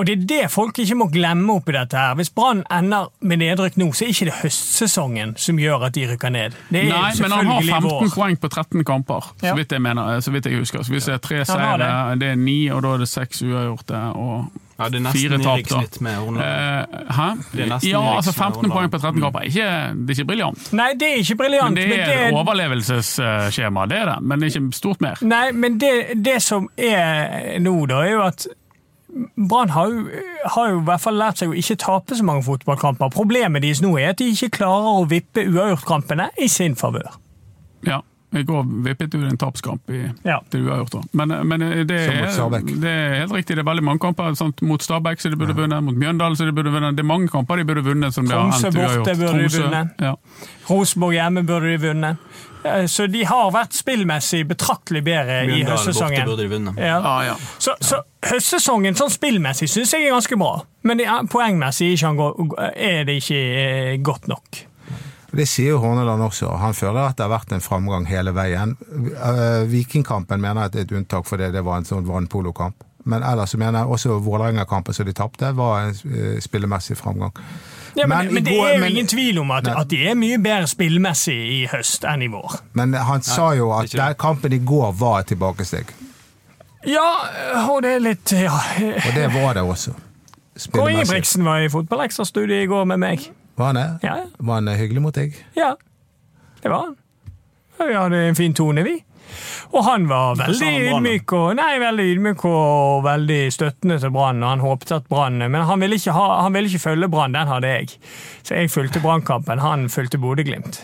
Og 0.00 0.06
det 0.08 0.14
er 0.16 0.22
det 0.30 0.44
folk 0.52 0.78
ikke 0.80 0.94
må 0.96 1.06
glemme 1.12 1.52
oppi 1.58 1.74
dette 1.76 1.98
her. 2.00 2.14
Hvis 2.16 2.30
Brann 2.32 2.62
ender 2.72 3.10
med 3.20 3.42
nedrykk 3.42 3.76
nå, 3.76 3.90
så 3.92 4.06
er 4.06 4.14
ikke 4.14 4.30
det 4.30 4.36
høstsesongen 4.40 5.34
som 5.36 5.58
gjør 5.60 5.84
at 5.90 5.92
de 5.98 6.06
rykker 6.08 6.32
ned. 6.32 6.56
Det 6.72 6.86
er 6.86 6.94
Nei, 6.94 7.10
men 7.20 7.34
han 7.36 7.50
har 7.50 7.60
15 7.68 7.84
vår. 7.90 8.08
poeng 8.14 8.38
på 8.40 8.48
13 8.48 8.84
kamper, 8.88 9.28
Ja. 9.42 9.50
så 9.52 9.56
vidt 9.58 9.72
jeg 9.76 9.82
mener, 9.84 10.14
eh, 10.14 10.20
så 10.24 10.32
vidt 10.32 10.46
jeg 10.48 10.56
husker. 10.62 10.80
Så 10.86 10.94
hvis 10.94 11.04
det 11.10 11.14
er 11.18 11.18
tre 11.28 11.44
seire, 11.44 12.16
det 12.16 12.32
er 12.32 12.40
ni, 12.40 12.58
og 12.72 12.80
da 12.82 12.94
er 12.96 13.04
det 13.04 13.08
seks 13.12 13.42
uavgjorte 13.42 14.00
og 14.16 14.48
Ja, 14.80 14.88
det 14.88 15.02
er 15.04 15.10
fire 15.12 15.36
nesten 15.36 15.44
tap. 15.44 15.68
da. 15.68 16.00
med 16.00 16.14
Horneland. 16.16 16.86
Eh, 16.88 17.12
hæ? 17.12 17.28
Det 17.52 17.60
er 17.68 17.88
Ja, 17.90 18.00
altså 18.16 18.32
15 18.32 18.54
Horneland. 18.54 18.72
poeng 18.72 18.90
på 18.90 18.98
13 19.02 19.20
kamper. 19.20 19.40
Ikke, 19.40 19.66
det 20.06 20.16
er 20.16 20.22
ikke 20.22 20.26
briljant. 20.30 20.72
Nei, 20.72 20.94
det 20.94 21.08
er 21.10 21.16
ikke 21.20 21.36
briljant. 21.36 21.74
Men 21.74 21.90
det 21.90 22.00
er 22.00 22.06
det... 22.30 22.32
overlevelsesskjema, 22.34 23.86
det 23.90 23.98
er 23.98 24.06
det. 24.06 24.16
Men 24.22 24.40
det 24.40 24.48
er 24.48 24.60
ikke 24.60 24.72
stort 24.76 25.00
mer. 25.04 25.18
Nei, 25.20 25.50
men 25.52 25.76
det, 25.78 25.92
det 26.24 26.38
som 26.42 26.68
er 26.78 27.58
nå, 27.60 27.74
da, 27.90 28.00
er 28.06 28.10
jo 28.14 28.22
at 28.24 28.46
Brann 29.48 29.70
har, 29.74 29.90
har 30.54 30.68
jo 30.70 30.80
i 30.80 30.84
hvert 30.86 31.00
fall 31.02 31.16
lært 31.18 31.40
seg 31.40 31.50
å 31.50 31.56
ikke 31.58 31.76
tape 31.82 32.16
så 32.18 32.24
mange 32.26 32.44
fotballkamper. 32.46 33.10
Problemet 33.14 33.62
deres 33.64 33.80
nå 33.82 33.96
er 33.98 34.12
at 34.12 34.20
de 34.22 34.28
ikke 34.30 34.50
klarer 34.60 35.00
å 35.02 35.08
vippe 35.10 35.44
uavgjortkampene 35.50 36.30
i 36.38 36.48
sin 36.48 36.76
favør. 36.78 37.10
Ja. 37.86 38.02
I 38.30 38.44
går 38.46 38.62
vippet 38.86 39.10
du 39.10 39.24
en 39.26 39.34
tapskamp 39.36 39.90
i, 39.90 40.04
Ja. 40.22 40.36
til 40.52 40.68
uavgjort. 40.68 41.08
Men, 41.18 41.32
men 41.50 41.60
det, 41.60 41.70
er, 41.74 41.84
det 41.88 41.96
er 42.92 43.14
helt 43.24 43.32
riktig. 43.34 43.56
Det 43.56 43.64
er 43.64 43.66
veldig 43.66 43.82
mange 43.82 43.98
kamper 44.04 44.36
sant? 44.38 44.62
mot 44.62 44.78
Stabæk 44.82 45.18
som 45.18 45.32
de 45.34 45.38
burde 45.40 45.56
vunnet, 45.58 45.82
mot 45.82 45.96
Mjøndalen 45.98 46.38
som 46.38 46.46
de 46.46 46.54
burde 46.54 46.70
vunnet. 46.70 46.94
Det 46.94 47.02
er 47.02 47.08
mange 47.10 47.26
kamper 47.32 47.58
de 47.58 47.64
burde 47.66 47.82
vunnet 47.82 48.14
som 48.14 48.28
de 48.28 48.36
har 48.36 48.44
Tromsø 48.52 48.68
endt 48.70 48.78
uavgjort. 48.78 49.02
borte 49.02 49.16
burde 49.18 49.32
de 49.34 49.48
Tromsø, 49.48 49.64
vunnet. 49.64 50.06
Ja. 50.06 50.14
Rosenborg 50.70 51.16
hjemme 51.18 51.42
burde 51.50 51.72
de 51.74 51.80
vunnet. 51.88 52.16
Eh, 52.64 52.86
Så 52.86 53.06
de 53.06 53.24
har 53.24 53.50
vært 53.54 53.72
spillmessig 53.76 54.42
betraktelig 54.48 55.02
bedre 55.04 55.42
i 55.44 55.46
Mjøndalen 55.46 55.66
borte 55.66 55.76
høstsesongen. 55.76 56.24
burde 56.28 56.42
de 56.42 56.48
vunnet. 56.54 56.80
Ja. 56.80 56.98
Ah, 57.00 57.20
ja. 57.24 57.36
Så, 57.58 57.74
så 57.80 58.02
høstsesongen 58.30 58.98
sånn 58.98 59.12
spillmessig 59.12 59.68
syns 59.70 59.94
jeg 59.96 60.08
er 60.08 60.14
ganske 60.16 60.36
bra, 60.40 60.58
men 60.82 61.00
er, 61.00 61.22
poengmessig 61.30 61.94
er, 61.96 63.04
det 63.08 63.16
ikke 63.22 63.40
eh, 63.62 63.96
godt 64.04 64.28
nok. 64.28 64.66
Det 65.30 65.46
sier 65.46 65.76
jo 65.76 65.78
Horneland 65.78 66.22
også. 66.26 66.50
Han 66.58 66.74
føler 66.74 67.04
at 67.06 67.16
det 67.16 67.22
har 67.22 67.30
vært 67.30 67.52
en 67.54 67.62
framgang 67.62 68.06
hele 68.10 68.32
veien. 68.34 68.76
Eh, 68.90 69.66
Vikingkampen 69.70 70.40
mener 70.42 70.66
jeg 70.66 70.74
er 70.74 70.86
et 70.88 70.94
unntak 70.98 71.28
fordi 71.28 71.52
det 71.54 71.62
var 71.64 71.78
en 71.78 71.86
sånn 71.86 72.08
vannpolokamp. 72.08 72.74
Men 73.08 73.22
ellers 73.24 73.54
mener 73.56 73.78
jeg 73.84 73.94
også 73.94 74.18
Vålerenga-kampen 74.20 74.92
som 74.92 75.06
de 75.06 75.14
tapte, 75.16 75.54
var 75.56 75.86
en 75.86 76.40
spillemessig 76.42 76.98
framgang. 76.98 77.32
Ja, 77.96 78.06
men, 78.06 78.18
Men 78.26 78.34
men, 78.34 78.44
det 78.44 78.52
går- 78.54 78.66
er 78.68 78.74
jo 78.74 78.80
men- 78.80 78.90
ingen 78.90 79.06
tvil 79.06 79.38
om 79.38 79.50
at, 79.50 79.66
at 79.68 79.88
de 79.90 79.98
er 80.08 80.14
mye 80.14 80.38
bedre 80.38 80.66
spillmessig 80.70 81.34
i 81.36 81.66
høst 81.72 82.04
enn 82.04 82.22
i 82.22 82.28
vår. 82.30 82.60
Men 82.72 82.94
han 82.94 83.22
sa 83.22 83.50
jo 83.58 83.72
at 83.78 83.90
der 83.92 84.12
kampen 84.14 84.52
i 84.52 84.58
går 84.58 84.92
var 84.92 85.18
et 85.20 85.26
tilbakesteg. 85.26 85.90
Ja, 86.86 87.08
og 87.68 87.82
det 87.82 87.90
er 87.94 87.98
litt 88.00 88.32
ja. 88.32 88.54
Og 89.06 89.10
det 89.14 89.26
var 89.34 89.52
det 89.58 89.62
også. 89.62 89.92
Kåre. 90.72 90.90
Ingebrigtsen 90.92 91.44
var 91.44 91.58
i 91.64 91.68
fotballekstrastudiet 91.68 92.62
i 92.62 92.66
går 92.66 92.84
med 92.84 92.98
meg. 92.98 93.26
Var 93.56 93.66
han 93.66 93.74
det? 93.74 93.88
Ja, 94.02 94.14
ja. 94.16 94.24
Var 94.38 94.54
han 94.54 94.68
eh, 94.68 94.76
hyggelig 94.78 95.02
mot 95.02 95.14
deg? 95.14 95.34
Ja, 95.56 95.74
det 96.62 96.70
var 96.70 96.86
han. 96.86 96.96
Vi 97.88 97.94
hadde 97.96 98.22
en 98.28 98.36
fin 98.36 98.54
tone, 98.54 98.82
vi. 98.84 98.98
Og 99.70 99.84
han 99.86 100.06
var 100.10 100.38
veldig 100.40 100.70
ydmyk 100.90 101.34
og, 101.36 101.48
nei, 101.58 101.72
veldig 101.82 102.06
ydmyk 102.14 102.44
og 102.50 103.04
veldig 103.06 103.40
støttende 103.54 103.98
til 104.02 104.12
Brann. 104.14 104.42
og 104.42 104.54
Han 104.54 104.64
håpet 104.64 104.94
at 104.96 105.10
Brann 105.10 105.38
Men 105.38 105.60
han 105.68 105.80
ville 105.80 105.98
ikke, 106.00 106.14
ha, 106.16 106.42
han 106.42 106.56
ville 106.56 106.70
ikke 106.70 106.86
følge 106.88 107.10
Brann, 107.12 107.36
den 107.36 107.50
hadde 107.50 107.74
jeg. 107.74 107.92
Så 108.42 108.58
jeg 108.58 108.70
fulgte 108.70 109.02
Brannkampen, 109.04 109.62
han 109.62 109.88
fulgte 109.92 110.18
Bodø-Glimt. 110.18 110.82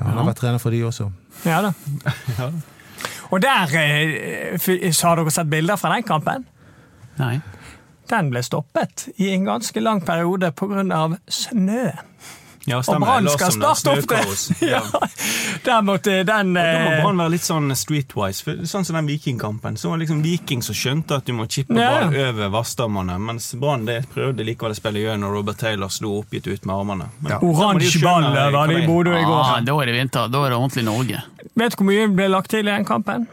Han 0.00 0.16
har 0.16 0.28
vært 0.30 0.40
trener 0.40 0.60
for 0.60 0.72
de 0.72 0.84
også. 0.88 1.10
Ja 1.44 1.60
da. 1.64 1.72
Og 3.30 3.40
der 3.42 3.70
eh, 3.78 4.92
så 4.92 5.08
Har 5.08 5.20
dere 5.20 5.32
sett 5.32 5.50
bilder 5.50 5.78
fra 5.80 5.94
den 5.94 6.04
kampen? 6.06 6.46
Nei. 7.20 7.38
Den 8.10 8.30
ble 8.32 8.42
stoppet 8.42 9.06
i 9.22 9.30
en 9.30 9.46
ganske 9.46 9.80
lang 9.80 10.00
periode 10.02 10.50
pga. 10.56 11.06
snø. 11.30 11.90
Ja, 12.68 12.82
Og. 12.82 13.00
Brann 13.00 13.28
skal 13.32 13.52
starte 13.54 13.90
opp 13.94 14.08
det! 14.10 14.20
Ja. 14.70 14.82
Der 15.64 15.80
måtte 15.82 16.18
den 16.28 16.52
Da 16.54 16.64
må 16.84 16.90
eh, 16.92 16.98
Brann 17.02 17.16
være 17.22 17.32
litt 17.32 17.44
sånn 17.46 17.72
streetwise. 17.76 18.44
For 18.44 18.60
sånn 18.68 18.84
som 18.84 18.98
den 18.98 19.08
Vikingkampen. 19.08 19.78
Så 19.80 19.88
var 19.88 19.96
det 19.98 20.04
liksom 20.04 20.20
Viking 20.24 20.62
som 20.62 20.76
skjønte 20.76 21.16
at 21.20 21.26
du 21.26 21.32
må 21.36 21.46
chippe 21.50 21.74
Ja. 21.78 22.04
ball 22.10 22.16
over 22.28 22.52
Vassdammene, 22.52 23.16
mens 23.18 23.48
Brann 23.60 23.86
det 23.88 24.02
prøvde 24.12 24.44
likevel 24.44 24.76
å 24.76 24.78
spille 24.78 25.06
gjennom 25.06 25.32
Robert 25.32 25.58
Taylor 25.62 25.88
slo 25.88 26.18
oppgitt 26.20 26.46
ut 26.50 26.64
med 26.68 26.74
armene. 26.76 27.08
Men, 27.20 27.32
Ja. 27.32 27.38
Oransje 27.40 28.02
ball 28.04 28.28
det 28.34 28.82
i 28.82 28.86
Bodø 28.86 29.16
i 29.16 29.24
går. 29.24 29.40
Ah, 29.40 29.60
da 29.64 29.80
er 29.80 29.86
det 29.86 29.94
vinter. 29.96 30.28
Da 30.28 30.44
er 30.46 30.50
det 30.54 30.58
ordentlig 30.60 30.84
Norge. 30.84 31.22
Vet 31.56 31.72
du 31.76 31.80
hvor 31.80 31.88
mye 31.88 32.08
ble 32.14 32.28
lagt 32.28 32.50
til 32.52 32.66
i 32.68 32.70
den 32.70 32.84
kampen? 32.84 33.26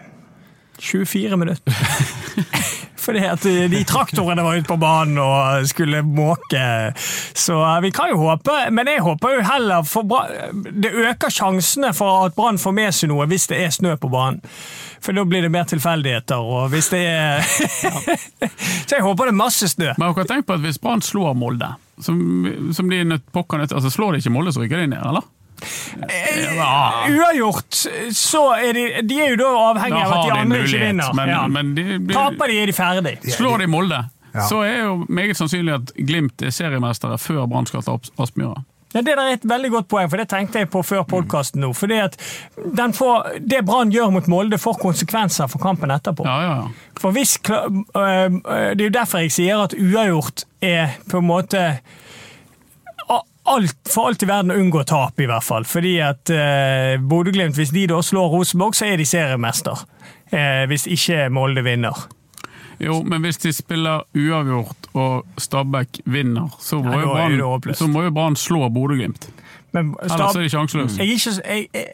24 0.79 1.37
minutter. 1.37 1.73
Fordi 3.07 3.23
at 3.23 3.45
de 3.71 3.83
traktorene 3.87 4.43
var 4.43 4.57
ute 4.59 4.67
på 4.67 4.75
banen 4.81 5.19
og 5.23 5.67
skulle 5.69 6.01
måke. 6.03 6.63
Så 7.37 7.55
eh, 7.55 7.79
vi 7.85 7.91
kan 7.95 8.11
jo 8.11 8.19
håpe, 8.25 8.57
men 8.75 8.91
jeg 8.91 9.03
håper 9.05 9.37
jo 9.37 9.45
heller 9.47 9.87
Det 10.83 10.91
øker 10.91 11.31
sjansene 11.31 11.93
for 11.95 12.27
at 12.27 12.35
Brann 12.35 12.59
får 12.59 12.75
med 12.75 12.95
seg 12.97 13.13
noe 13.13 13.29
hvis 13.31 13.47
det 13.47 13.61
er 13.63 13.71
snø 13.71 13.95
på 14.01 14.11
banen. 14.11 14.43
For 15.03 15.15
da 15.15 15.23
blir 15.29 15.45
det 15.45 15.53
mer 15.53 15.67
tilfeldigheter, 15.69 16.41
og 16.41 16.71
hvis 16.73 16.89
det 16.91 17.03
er 17.05 17.43
Så 18.87 18.97
jeg 18.97 19.05
håper 19.05 19.29
det 19.29 19.35
er 19.35 19.39
masse 19.39 19.69
snø. 19.71 19.93
Men 19.95 20.09
dere 20.09 20.23
har 20.23 20.29
tenkt 20.33 20.49
på 20.49 20.57
at 20.57 20.65
hvis 20.65 20.81
Brann 20.81 21.03
slår 21.05 21.37
Molde, 21.37 21.69
som, 22.03 22.19
som 22.75 22.91
de 22.91 23.03
nødt 23.07 23.25
pokker 23.33 23.61
nødt 23.61 23.73
altså 23.73 23.89
Slår 23.93 24.13
de 24.13 24.21
ikke 24.21 24.33
Molde, 24.35 24.53
så 24.53 24.63
rykker 24.63 24.83
de 24.83 24.91
ned, 24.95 25.01
eller? 25.01 25.25
Ja. 26.57 27.05
Uavgjort, 27.09 27.73
så 28.15 28.43
er 28.57 28.73
de, 28.77 28.85
de 29.07 29.19
er 29.23 29.33
jo 29.33 29.39
da 29.41 29.49
avhengig 29.71 29.97
Da 29.97 30.05
av 30.05 30.13
at 30.13 30.23
de 30.23 30.29
de 30.31 30.39
andre 30.43 30.61
ikke 30.65 30.79
vinner. 30.85 31.13
men, 31.17 31.29
Ja. 31.29 31.47
men 31.47 31.75
de 31.75 31.83
blir, 31.99 32.13
Taper 32.15 32.47
de, 32.47 32.59
er 32.61 32.65
de 32.65 32.73
ferdig. 32.73 33.17
slår 33.33 33.57
de 33.63 33.67
Molde, 33.67 34.03
Ja. 34.35 34.41
så 34.47 34.61
er 34.63 34.83
jo 34.83 35.05
meget 35.09 35.37
sannsynlig 35.37 35.73
at 35.73 35.93
Glimt 35.97 36.41
er 36.41 36.49
seriemestere 36.51 37.17
før 37.17 37.47
Brann 37.49 37.65
skal 37.65 37.81
ta 37.81 37.97
Aspmyra. 38.19 38.63
Ja, 38.93 39.01
Det 39.01 39.15
der 39.17 39.21
er 39.21 39.33
et 39.33 39.43
veldig 39.43 39.69
godt 39.71 39.87
poeng, 39.89 40.09
for 40.09 40.17
det 40.17 40.29
tenkte 40.29 40.59
jeg 40.59 40.69
på 40.69 40.79
før 40.81 41.03
podkasten 41.03 41.59
nå. 41.61 41.73
Fordi 41.75 41.97
at 41.99 42.15
den 42.77 42.93
får, 42.93 43.39
Det 43.47 43.65
Brann 43.65 43.91
gjør 43.91 44.11
mot 44.11 44.27
Molde, 44.27 44.57
får 44.57 44.77
konsekvenser 44.79 45.47
for 45.49 45.59
kampen 45.59 45.89
etterpå. 45.91 46.23
Ja, 46.25 46.39
ja, 46.41 46.55
ja. 46.55 46.67
For 46.99 47.11
hvis, 47.11 47.37
øh, 47.49 47.65
øh, 47.95 48.31
Det 48.75 48.81
er 48.81 48.83
jo 48.83 48.89
derfor 48.89 49.17
jeg 49.19 49.31
sier 49.31 49.57
at 49.63 49.73
uavgjort 49.73 50.45
er 50.61 50.87
på 51.09 51.17
en 51.17 51.27
måte 51.27 51.79
alt, 53.47 53.75
For 53.89 54.07
alt 54.09 54.23
i 54.23 54.27
verden 54.29 54.51
unngå 54.51 54.83
tap, 54.89 55.19
i 55.19 55.25
hvert 55.29 55.43
fall. 55.43 55.65
Fordi 55.65 55.95
at 56.03 56.29
eh, 56.33 56.97
Bodø-Glimt, 56.99 57.55
hvis 57.55 57.69
de 57.75 57.85
da 57.87 58.01
slår 58.03 58.27
Rosenborg, 58.33 58.75
så 58.75 58.85
er 58.91 58.97
de 58.97 59.05
seriemester. 59.05 59.85
Eh, 60.31 60.65
hvis 60.67 60.87
ikke 60.87 61.29
Molde 61.33 61.63
vinner. 61.63 62.07
Jo, 62.79 62.99
men 63.03 63.21
hvis 63.25 63.37
de 63.41 63.53
spiller 63.53 64.03
uavgjort 64.13 64.89
og 64.93 65.25
Stabæk 65.41 66.01
vinner, 66.05 66.51
så 66.61 66.77
må 66.83 66.93
Ja, 66.93 66.99
jo 67.01 68.09
Brann- 68.13 68.35
slå 68.37 68.69
Bodø-Glimt. 68.69 69.29
Men 69.73 69.95
Ellers 70.03 70.35
er 70.35 70.41
de 70.41 70.49
sjanseløse. 70.49 70.99
Jeg, 71.01 71.17
jeg, 71.17 71.67
jeg, 71.73 71.85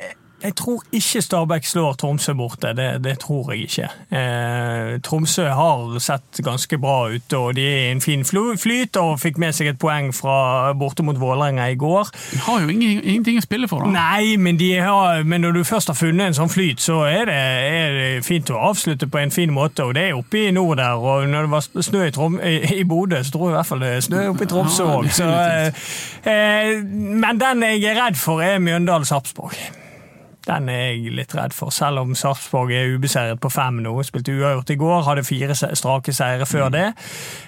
jeg 0.43 0.55
tror 0.59 0.83
ikke 0.91 1.21
Stabæk 1.21 1.65
slår 1.65 1.93
Tromsø 1.93 2.33
borte. 2.33 2.73
Det, 2.75 3.03
det 3.03 3.19
tror 3.19 3.51
jeg 3.53 3.61
ikke. 3.61 3.87
Eh, 4.11 4.99
Tromsø 5.03 5.45
har 5.47 5.99
sett 6.03 6.41
ganske 6.43 6.77
bra 6.77 6.97
ut, 7.13 7.33
og 7.33 7.55
de 7.55 7.63
er 7.63 7.87
i 7.87 7.91
en 7.91 8.01
fin 8.01 8.25
flyt 8.25 8.97
og 8.99 9.19
fikk 9.19 9.39
med 9.39 9.55
seg 9.55 9.71
et 9.71 9.79
poeng 9.79 10.11
fra 10.15 10.73
borte 10.75 11.03
mot 11.03 11.19
Vålerenga 11.19 11.69
i 11.71 11.77
går. 11.79 12.11
De 12.33 12.41
har 12.43 12.61
jo 12.61 12.67
ingen, 12.67 12.99
ingenting 13.03 13.39
å 13.39 13.45
spille 13.45 13.69
for, 13.71 13.85
da. 13.85 13.93
Nei, 13.95 14.35
men, 14.37 14.59
de 14.59 14.73
har, 14.83 15.23
men 15.23 15.45
når 15.45 15.59
du 15.59 15.63
først 15.63 15.93
har 15.93 15.97
funnet 15.97 16.27
en 16.27 16.37
sånn 16.41 16.51
flyt, 16.51 16.83
så 16.83 17.03
er 17.07 17.29
det, 17.31 17.37
er 17.37 17.95
det 17.99 18.25
fint 18.27 18.51
å 18.51 18.59
avslutte 18.71 19.07
på 19.07 19.21
en 19.21 19.31
fin 19.31 19.53
måte. 19.53 19.85
Og 19.87 19.95
det 19.95 20.09
er 20.09 20.17
oppe 20.19 20.47
i 20.47 20.51
nord 20.55 20.81
der, 20.81 20.99
og 20.99 21.29
når 21.29 21.47
det 21.47 21.53
var 21.53 21.87
snø 21.87 22.03
i, 22.09 22.11
Trom, 22.15 22.35
i, 22.43 22.83
Bodø, 22.87 23.21
så 23.23 23.37
tror 23.37 23.47
jeg 23.47 23.55
i 23.55 23.57
hvert 23.61 23.71
fall 23.71 23.85
det 23.85 23.93
er 23.93 24.03
snø 24.09 24.25
oppe 24.33 24.43
i 24.43 24.51
Tromsø 24.51 24.89
Ja. 25.23 25.71
Eh, 26.23 26.83
men 26.83 27.39
den 27.39 27.63
jeg 27.63 27.87
er 27.93 27.97
redd 28.01 28.19
for, 28.19 28.43
er 28.43 28.59
Mjøndalen-Sarpsborg. 28.63 29.82
Den 30.43 30.67
er 30.67 30.81
jeg 30.91 31.13
litt 31.15 31.33
redd 31.37 31.53
for, 31.55 31.71
selv 31.71 32.01
om 32.01 32.15
Sarpsborg 32.19 32.73
er 32.75 32.95
ubeseiret 32.97 33.39
på 33.39 33.51
fem 33.53 33.77
nå. 33.83 33.93
Spilte 34.03 34.33
uavgjort 34.35 34.73
i 34.73 34.77
går, 34.81 35.03
hadde 35.07 35.23
fire 35.23 35.55
strake 35.55 36.15
seire 36.15 36.47
før 36.49 36.67
det. 36.73 36.89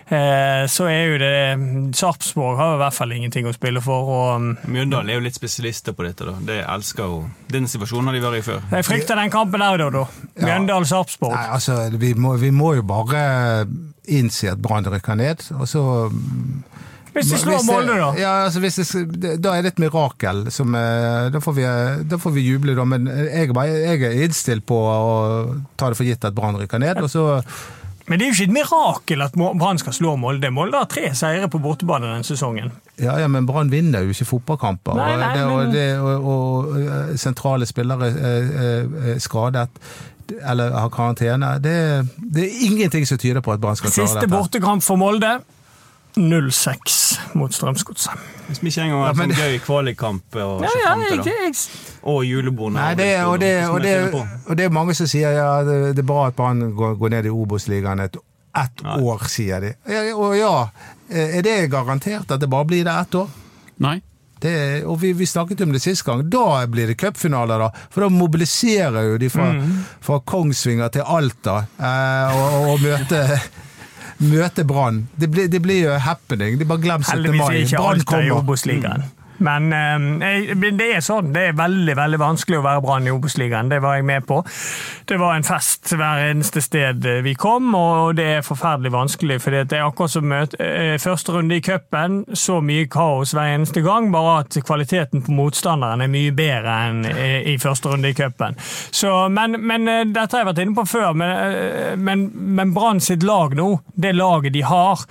Eh, 0.08 0.64
så 0.72 0.88
er 0.88 1.02
jo 1.10 1.18
det 1.20 1.96
Sarpsborg 1.98 2.56
har 2.62 2.76
i 2.78 2.80
hvert 2.80 2.96
fall 2.96 3.12
ingenting 3.16 3.50
å 3.50 3.54
spille 3.56 3.84
for. 3.84 4.12
og 4.16 4.70
Mjøndalen 4.72 5.12
er 5.12 5.20
jo 5.20 5.26
litt 5.26 5.36
spesialister 5.36 5.98
på 5.98 6.08
dette. 6.08 6.30
da. 6.30 6.38
Det 6.48 6.62
elsker 6.64 7.12
jo. 7.12 7.20
Den 7.52 7.68
situasjonen 7.68 8.12
har 8.12 8.18
de 8.18 8.24
vært 8.24 8.40
i 8.40 8.46
før. 8.48 8.64
Jeg 8.72 8.88
frykter 8.88 9.20
den 9.20 9.34
kampen 9.34 9.66
der, 9.66 9.84
Dodo. 9.84 10.06
Ja. 10.36 10.48
Mjøndalen-Sarpsborg. 10.48 11.36
Nei, 11.36 11.50
altså, 11.58 11.82
vi 12.00 12.14
må, 12.16 12.38
vi 12.40 12.54
må 12.56 12.76
jo 12.80 12.88
bare 12.88 13.26
innse 14.08 14.52
at 14.54 14.62
Brann 14.62 14.86
rykker 14.88 15.18
ned, 15.20 15.48
og 15.58 15.68
så 15.68 15.84
Hvis 17.16 17.32
de 17.32 17.40
slår 17.40 17.64
Molde, 17.64 17.96
da? 17.96 18.10
Ja, 18.20 18.34
altså 18.46 18.60
det, 18.60 19.38
Da 19.44 19.56
er 19.56 19.64
det 19.64 19.74
et 19.76 19.80
mirakel. 19.80 20.46
Som, 20.52 20.76
eh, 20.76 21.30
da, 21.32 21.40
får 21.44 21.56
vi, 21.56 21.64
da 22.12 22.20
får 22.20 22.36
vi 22.36 22.44
juble, 22.50 22.76
da. 22.76 22.86
Men 22.86 23.08
jeg 23.08 23.50
er, 23.50 23.56
bare, 23.56 23.80
jeg 23.86 24.04
er 24.04 24.20
innstilt 24.28 24.66
på 24.68 24.76
å 24.76 25.16
ta 25.80 25.90
det 25.92 26.00
for 26.00 26.08
gitt 26.08 26.28
at 26.28 26.36
Brann 26.36 26.60
rykker 26.60 26.82
ned. 26.84 27.00
Og 27.06 27.12
så 27.12 27.26
Men 28.06 28.20
det 28.20 28.28
er 28.28 28.30
jo 28.30 28.36
ikke 28.36 28.50
et 28.52 28.58
mirakel 28.60 29.24
at 29.26 29.38
Brann 29.40 29.80
skal 29.82 29.96
slå 29.98 30.16
Molde. 30.22 30.52
Molde 30.54 30.78
har 30.78 30.90
tre 30.92 31.14
seire 31.18 31.48
på 31.50 31.62
bortebane 31.64 32.12
denne 32.12 32.28
sesongen. 32.28 32.74
Ja, 33.02 33.16
ja, 33.18 33.30
men 33.32 33.48
Brann 33.48 33.72
vinner 33.72 34.04
jo 34.06 34.14
ikke 34.14 34.28
fotballkamper. 34.36 35.00
Nei, 35.00 35.16
nei, 35.18 35.32
det, 35.38 35.46
og, 35.48 35.72
det, 35.74 35.88
og, 36.04 36.28
og 36.36 36.76
eh, 36.84 37.16
sentrale 37.18 37.66
spillere 37.70 38.12
er, 38.12 38.52
er 39.16 39.24
skadet 39.24 39.72
eller 40.42 40.72
har 40.74 40.90
karantene. 40.90 41.56
Det, 41.62 41.74
det 42.18 42.46
er 42.48 42.64
ingenting 42.66 43.06
som 43.08 43.18
tyder 43.22 43.42
på 43.46 43.54
at 43.54 43.62
Brann 43.62 43.78
skal 43.78 43.92
klare 43.92 44.08
Siste 44.08 44.24
dette. 44.26 44.34
bortekamp 44.34 44.84
for 44.84 44.98
Molde 44.98 45.38
0-6 46.18 47.05
mot 47.34 47.54
Strømsgodset. 47.54 48.26
Hvis 48.48 48.62
vi 48.62 48.70
ikke 48.70 48.86
engang 48.86 49.02
har 49.04 49.14
en 49.14 49.22
sånn 49.24 49.34
gøy 49.34 49.60
kvalikkamp 49.66 50.38
å 50.38 50.50
se 50.62 50.72
fram 50.84 51.04
til, 51.10 51.24
da. 51.26 51.52
Og 52.12 52.22
julebord. 52.28 52.78
Det, 53.00 53.10
og, 53.26 53.40
det, 53.42 53.54
og, 53.66 54.18
og 54.46 54.58
det 54.60 54.68
er 54.68 54.74
mange 54.74 54.94
som 54.98 55.10
sier 55.10 55.34
ja, 55.34 55.50
det, 55.66 55.78
det 55.98 56.04
er 56.04 56.10
bra 56.10 56.28
at 56.30 56.38
Brann 56.38 56.72
går, 56.78 56.98
går 57.02 57.16
ned 57.18 57.30
i 57.30 57.34
Obos-ligaen 57.34 58.04
et, 58.06 58.20
ett 58.56 58.84
Nei. 58.86 59.00
år, 59.02 59.26
sier 59.32 59.64
de. 59.66 59.74
Ja, 59.90 60.04
og 60.14 60.36
ja, 60.38 60.52
er 61.10 61.42
det 61.46 61.58
garantert 61.74 62.30
at 62.32 62.44
det 62.44 62.52
bare 62.52 62.70
blir 62.70 62.86
det 62.86 62.94
ett 62.94 63.18
år? 63.24 63.32
Nei. 63.84 63.98
Det, 64.46 64.84
og 64.86 65.00
vi, 65.02 65.14
vi 65.18 65.26
snakket 65.26 65.62
om 65.64 65.72
det 65.74 65.80
sist 65.82 66.04
gang. 66.06 66.22
Da 66.30 66.66
blir 66.70 66.92
det 66.92 66.98
cupfinaler, 67.02 67.66
da. 67.66 67.70
For 67.90 68.06
da 68.06 68.10
mobiliserer 68.14 69.08
jo 69.10 69.18
de 69.18 69.30
fra, 69.32 69.48
fra 70.04 70.20
Kongsvinger 70.28 70.92
til 70.94 71.08
Alta 71.08 71.62
eh, 71.80 72.36
og, 72.36 72.74
og 72.74 72.84
møte 72.84 73.22
Møte 74.20 74.64
Brann. 74.64 75.08
Det, 75.20 75.30
blir- 75.32 75.50
jo 75.84 75.98
happening. 76.00 76.58
De 76.60 76.66
bare 76.66 76.82
glem 76.82 77.04
17. 77.04 77.12
heldigvis 77.14 77.42
mai. 77.42 77.56
er 77.56 77.66
ikke 77.66 77.84
alt 77.90 78.14
i. 78.26 78.32
Obos-ligaen. 78.32 79.04
Men 79.44 79.72
eh, 79.74 80.54
det 80.56 80.90
er 80.98 81.04
sånn. 81.04 81.34
Det 81.36 81.50
er 81.50 81.58
veldig 81.58 81.96
veldig 81.98 82.22
vanskelig 82.22 82.60
å 82.60 82.66
være 82.66 82.84
Brann 82.86 83.10
i 83.10 83.14
Obos-ligaen. 83.14 83.72
Det 83.72 83.82
var 83.84 83.98
jeg 84.00 84.08
med 84.08 84.28
på. 84.28 84.42
Det 85.06 85.20
var 85.22 85.36
en 85.36 85.48
fest 85.48 85.94
hver 85.96 86.24
eneste 86.30 86.64
sted 86.64 87.06
vi 87.26 87.36
kom, 87.40 87.74
og 87.78 88.16
det 88.18 88.26
er 88.38 88.46
forferdelig 88.46 88.94
vanskelig. 88.96 89.40
For 89.44 89.56
det 89.56 89.78
er 89.78 89.86
akkurat 89.86 90.16
som 90.16 90.28
møte, 90.30 90.60
eh, 90.60 90.98
første 91.02 91.36
runde 91.36 91.56
i 91.58 91.64
cupen. 91.66 92.24
Så 92.34 92.62
mye 92.62 92.88
kaos 92.92 93.36
hver 93.36 93.54
eneste 93.56 93.84
gang, 93.86 94.12
bare 94.14 94.40
at 94.44 94.58
kvaliteten 94.66 95.26
på 95.26 95.36
motstanderen 95.36 96.02
er 96.02 96.12
mye 96.12 96.34
bedre 96.36 96.76
enn 96.90 97.06
i, 97.10 97.54
i 97.54 97.58
første 97.62 97.92
runde 97.92 98.12
i 98.12 98.18
cupen. 98.18 98.58
Men, 99.36 99.60
men 99.62 99.88
eh, 99.88 100.04
dette 100.06 100.36
har 100.36 100.46
jeg 100.46 100.52
vært 100.52 100.64
inne 100.66 100.78
på 100.78 100.88
før, 100.90 101.14
men, 101.18 101.34
eh, 101.56 101.96
men, 101.98 102.30
men 102.58 102.74
Brann 102.76 103.02
sitt 103.04 103.24
lag 103.24 103.56
nå, 103.58 103.72
det 103.96 104.16
laget 104.16 104.56
de 104.56 104.64
har 104.66 105.06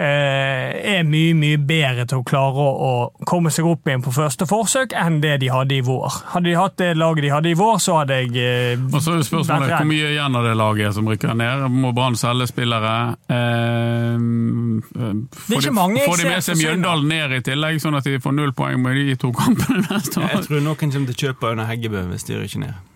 er 0.00 1.04
mye 1.08 1.34
mye 1.36 1.58
bedre 1.66 2.06
til 2.08 2.20
å 2.20 2.24
klare 2.26 2.66
å, 2.70 2.90
komme 3.28 3.52
seg 3.52 3.68
opp 3.68 3.88
igjen 3.88 4.02
på 4.04 4.12
første 4.14 4.46
forsøk 4.48 4.94
enn 4.96 5.20
det 5.22 5.36
de 5.42 5.50
hadde 5.52 5.76
i 5.76 5.82
vår. 5.84 6.20
Hadde 6.34 6.50
de 6.50 6.56
hatt 6.58 6.76
det 6.80 6.90
laget 6.98 7.26
de 7.26 7.32
hadde 7.34 7.52
i 7.52 7.56
vår, 7.58 7.78
så 7.82 8.00
hadde 8.00 8.20
jeg 8.20 8.34
eh, 8.40 8.84
Og 8.90 9.00
så 9.04 9.16
er 9.16 9.24
spørsmålet 9.26 9.74
hvor 9.76 9.88
mye 9.90 10.12
igjen 10.14 10.38
av 10.40 10.46
det 10.48 10.54
laget 10.58 10.96
som 10.96 11.08
rykker 11.10 11.36
ned. 11.38 11.66
Må 11.70 11.94
Brann 11.96 12.18
selge 12.20 12.50
spillere? 12.50 12.94
Eh, 13.30 14.14
får, 15.46 15.66
de, 15.68 15.74
mange 15.76 16.04
får 16.06 16.22
de 16.24 16.28
med 16.30 16.46
seg. 16.46 16.60
Mjøndalen 16.60 17.10
ned 17.10 17.38
i 17.38 17.42
tillegg, 17.50 17.80
sånn 17.82 17.98
at 18.00 18.06
de 18.08 18.20
får 18.22 18.36
null 18.36 18.54
poeng 18.56 18.80
med 18.82 18.98
de 18.98 19.18
to 19.20 19.32
kampene 19.36 19.84
neste 19.88 20.22
år? 20.22 20.32
Jeg 20.36 20.46
tror 20.48 20.64
noen 20.64 20.80
kommer 20.80 21.10
til 21.12 21.16
å 21.16 21.20
kjøpe 21.26 21.52
under 21.54 21.70
Heggebø 21.70 22.06
hvis 22.12 22.28
de 22.28 22.40
rykker 22.40 22.66
ned. 22.66 22.89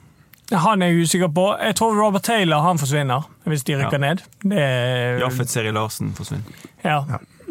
Han 0.53 0.82
er 0.82 0.86
jeg 0.92 1.03
usikker 1.07 1.28
på. 1.34 1.45
Jeg 1.62 1.74
tror 1.78 1.95
Robert 1.97 2.22
Taylor 2.22 2.61
han 2.62 2.78
forsvinner 2.78 3.24
hvis 3.49 3.62
de 3.64 3.76
rykker 3.80 3.99
Ja. 3.99 3.99
ned. 3.99 4.22
Det, 4.42 4.59
er- 4.59 5.18
Jaffet 5.22 5.49
Seri 5.51 5.70
Larsen 5.72 6.12
forsvinner. 6.14 6.45
ja. 6.84 7.03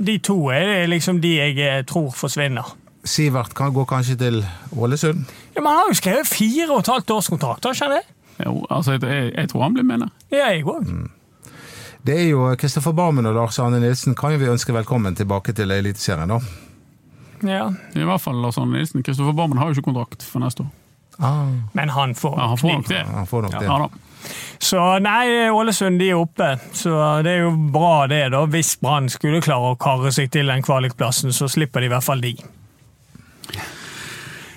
De 0.04 0.18
to 0.18 0.50
er 0.50 0.88
liksom 0.88 1.20
de 1.22 1.36
jeg 1.38 1.58
eh, 1.60 1.84
tror 1.86 2.10
forsvinner. 2.12 2.64
Sivert 3.06 3.54
kan 3.54 3.74
gå 3.74 3.84
kanskje 3.86 4.16
til 4.18 4.46
Ålesund. 4.78 5.26
Ja, 5.56 5.62
men 5.62 5.68
Han 5.68 5.78
har 5.78 5.90
jo 5.90 5.94
skrevet 5.94 6.28
fire 6.28 6.70
og 6.72 6.80
et 6.80 6.88
halvt 6.88 7.12
års 7.12 7.28
kontrakt, 7.30 7.64
har 7.66 7.74
ikke 7.74 7.86
han 7.86 7.92
det? 8.00 8.46
Jo, 8.46 8.66
altså, 8.72 8.92
jeg, 8.92 9.02
jeg, 9.04 9.34
jeg 9.38 9.50
tror 9.50 9.62
han 9.64 9.74
blir 9.74 9.84
med 9.84 10.00
der. 10.00 10.10
Ja, 10.32 10.48
jeg 10.50 10.64
òg. 10.66 11.10
Det 12.06 12.16
er 12.20 12.30
jo 12.30 12.56
Kristoffer 12.56 12.92
Barmen 12.92 13.26
og 13.26 13.36
Lars 13.36 13.60
Arne 13.60 13.80
Nilsen 13.80 14.16
kan 14.16 14.32
jo 14.34 14.38
vi 14.42 14.50
ønske 14.50 14.74
velkommen 14.74 15.16
tilbake 15.16 15.54
til 15.54 15.72
Eliteserien, 15.72 16.28
da. 16.30 16.40
Ja. 17.44 17.70
I 17.96 18.04
hvert 18.04 18.22
fall 18.22 18.42
Lars 18.42 18.58
Arne 18.58 18.78
Nilsen. 18.78 19.04
Kristoffer 19.04 19.34
Barmen 19.38 19.58
har 19.58 19.68
jo 19.70 19.78
ikke 19.78 19.92
kontrakt 19.92 20.24
for 20.24 20.40
neste 20.44 20.64
år. 20.66 20.72
Ah, 21.20 21.46
Men 21.74 21.90
han 21.90 22.16
får 22.16 22.38
Ja, 22.38 22.48
han 22.48 22.58
får 22.58 22.74
nok 22.74 22.88
det. 22.88 23.04
han 23.06 23.28
får 23.28 23.42
nok 23.48 23.60
det. 23.60 23.66
Ja. 23.66 23.90
Så 24.64 24.80
nei, 25.04 25.50
Ålesund 25.52 26.00
de 26.00 26.10
er 26.10 26.16
oppe. 26.22 26.54
Så 26.74 26.94
det 27.24 27.32
er 27.38 27.42
jo 27.44 27.52
bra 27.76 28.08
det, 28.08 28.30
da. 28.32 28.46
Hvis 28.48 28.76
Brann 28.82 29.10
skulle 29.12 29.42
klare 29.44 29.74
å 29.74 29.78
karre 29.78 30.12
seg 30.16 30.32
til 30.32 30.48
den 30.48 30.64
kvalikplassen, 30.64 31.34
så 31.36 31.50
slipper 31.52 31.82
de 31.84 31.90
i 31.92 31.94
hvert 31.94 32.04
fall 32.08 32.22
de. 32.24 32.38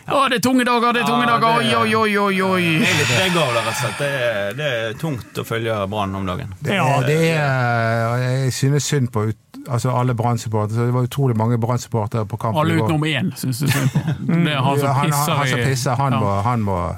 Å, 0.06 0.28
det 0.30 0.36
er 0.38 0.42
tunge 0.44 0.62
dager, 0.62 0.92
det 0.94 1.00
er 1.02 1.08
tunge 1.08 1.24
Ja, 1.26 1.32
dager! 1.42 1.62
det- 1.64 1.76
Oi, 1.80 1.94
oi, 1.98 2.18
oi, 2.18 2.42
oi! 2.46 2.66
Det 2.78 2.86
er 2.86 2.98
litt 3.00 3.08
begge 3.18 3.40
av 3.42 3.48
det, 3.56 3.62
rett 3.66 3.72
og 3.72 3.80
slett. 3.80 3.98
Det 3.98 4.10
er, 4.22 4.52
det 4.54 4.68
er 4.76 4.92
tungt 5.00 5.40
å 5.42 5.44
følge 5.48 5.78
Brann 5.90 6.14
om 6.14 6.26
dagen. 6.30 6.52
Det 6.62 6.76
Ja, 6.76 6.84
er, 7.00 7.06
det 7.08 7.16
er, 7.34 8.44
jeg 8.44 8.52
synes 8.54 8.84
synd 8.86 9.10
på 9.10 9.24
ut, 9.32 9.40
altså 9.68 9.90
alle 9.90 10.14
Brann-supportere. 10.14 10.86
Det 10.86 10.94
var 10.94 11.02
utrolig 11.02 11.36
mange 11.36 11.58
Brann-supportere 11.58 12.26
på 12.26 12.36
kampen. 12.36 12.60
Alle 12.60 12.78
utenom 12.82 13.04
én, 13.04 13.32
syns 13.36 13.62
jeg. 13.62 13.72
Det 14.26 14.52
er 14.52 14.62
han 14.62 14.78
som 14.78 14.94
pisser 15.02 15.32
han, 15.32 15.38
han 15.38 15.48
som 15.48 15.58
pisser, 15.64 15.94
han 15.94 16.12
Ja. 16.12 16.20
må, 16.20 16.40
han 16.40 16.62
må 16.62 16.96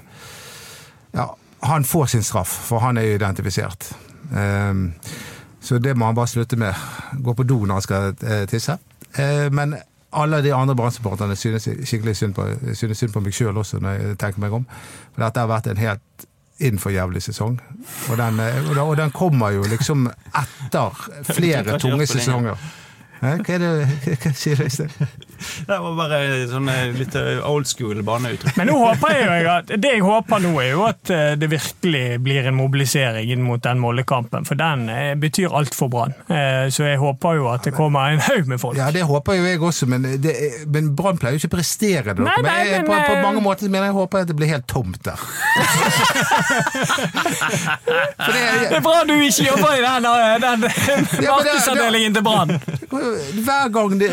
Ja, 1.15 1.27
han 1.63 1.85
får 1.85 2.07
sin 2.07 2.23
straff, 2.23 2.49
for 2.69 2.79
han 2.79 2.99
er 2.99 3.03
jo 3.03 3.15
identifisert. 3.15 3.93
Um, 4.33 4.93
så 5.61 5.79
det 5.79 5.97
må 5.97 6.07
han 6.07 6.15
bare 6.15 6.27
slutte 6.27 6.57
med. 6.57 6.75
Gå 7.25 7.33
på 7.35 7.43
do 7.43 7.65
når 7.65 7.75
han 7.75 7.83
skal 7.83 8.15
uh, 8.23 8.45
tisse. 8.47 8.77
Uh, 9.19 9.49
men 9.53 9.75
alle 10.13 10.43
de 10.43 10.55
andre 10.55 10.77
Brann-supporterne 10.77 11.37
synes 11.37 11.69
skikkelig 11.85 12.17
synd 12.17 12.35
på, 12.35 12.47
synes 12.75 12.99
synd 12.99 13.13
på 13.13 13.21
meg 13.21 13.35
sjøl 13.35 13.57
også, 13.57 13.81
når 13.81 13.91
jeg 13.91 14.19
tenker 14.19 14.41
meg 14.41 14.53
om. 14.53 14.67
For 15.15 15.25
dette 15.25 15.41
har 15.41 15.51
vært 15.51 15.67
en 15.73 15.81
helt 15.81 16.29
innenfor 16.61 16.91
jævlig 16.91 17.23
sesong. 17.23 17.61
Og 18.11 18.17
den, 18.19 18.41
eh, 18.41 18.81
og 18.83 18.97
den- 18.97 19.11
kommer 19.11 19.51
jo 19.51 19.63
liksom 19.63 20.07
etter 20.35 20.99
flere 21.39 21.79
tunge 21.79 22.07
sesonger. 22.07 22.57
Hva 23.21 23.37
er 23.49 23.59
det 23.59 24.19
hva 24.23 24.33
sier 24.35 24.57
du, 24.57 24.63
Øystein? 24.63 24.91
Det 25.69 25.79
var 25.83 25.95
bare 25.99 26.19
sånn 26.51 26.69
eh, 26.73 26.89
litt 26.97 27.15
eh, 27.19 27.39
old 27.49 27.67
school 27.71 28.01
baneuttrykk. 28.07 28.57
Men 28.59 28.71
nå 28.73 28.77
håper 28.81 29.15
jeg 29.15 29.43
jo 29.45 29.51
at, 29.53 29.73
det 29.83 29.93
jeg 29.95 30.03
håper 30.07 30.43
nå, 30.45 30.53
er 30.63 30.71
jo 30.73 30.85
at 30.89 31.11
eh, 31.15 31.33
det 31.39 31.49
virkelig 31.53 32.05
blir 32.25 32.49
en 32.51 32.57
mobilisering 32.59 33.31
inn 33.33 33.43
mot 33.47 33.63
den 33.65 33.79
Molde-kampen. 33.83 34.47
For 34.49 34.59
den 34.59 34.87
betyr 35.21 35.55
alt 35.55 35.75
for 35.77 35.89
Brann. 35.93 36.15
Eh, 36.29 36.69
Så 36.75 36.85
jeg 36.89 36.99
håper 37.01 37.39
jo 37.39 37.49
at 37.53 37.65
det 37.69 37.73
kommer 37.77 38.13
en 38.13 38.21
haug 38.25 38.47
med 38.51 38.61
folk. 38.61 38.77
Ja, 38.79 38.91
det 38.95 39.03
håper 39.09 39.39
jo 39.39 39.45
jeg 39.49 39.63
også, 39.63 39.87
men, 39.91 40.03
det, 40.23 40.35
men 40.67 40.93
Brann 40.99 41.19
pleier 41.21 41.37
jo 41.37 41.43
ikke 41.43 41.53
å 41.53 41.57
prestere 41.57 42.15
det. 42.15 42.23
Nei, 42.25 42.37
men 42.43 42.49
nei, 42.51 42.59
jeg, 42.69 42.83
men, 42.83 42.87
på, 42.91 42.99
på 42.99 43.15
eh, 43.17 43.23
mange 43.25 43.43
måter 43.45 43.71
mener 43.71 43.91
jeg 43.91 43.97
håper 43.99 44.25
at 44.25 44.31
det 44.33 44.37
blir 44.39 44.51
helt 44.53 44.67
tomt 44.71 45.01
der. 45.07 45.19
For 48.19 48.33
det, 48.33 48.43
Det 48.69 48.77
er 48.79 48.83
bra 48.85 49.03
du 49.09 49.15
ikke 49.15 49.47
jobber 49.49 49.75
i 49.79 49.83
den, 49.85 50.07
den, 50.43 50.67
den 50.67 51.25
ja, 51.25 51.37
markedsavdelingen 51.37 52.17
til 52.19 52.25
Brann! 52.27 52.55
hver 52.89 53.69
gang 53.73 53.95
de, 54.01 54.09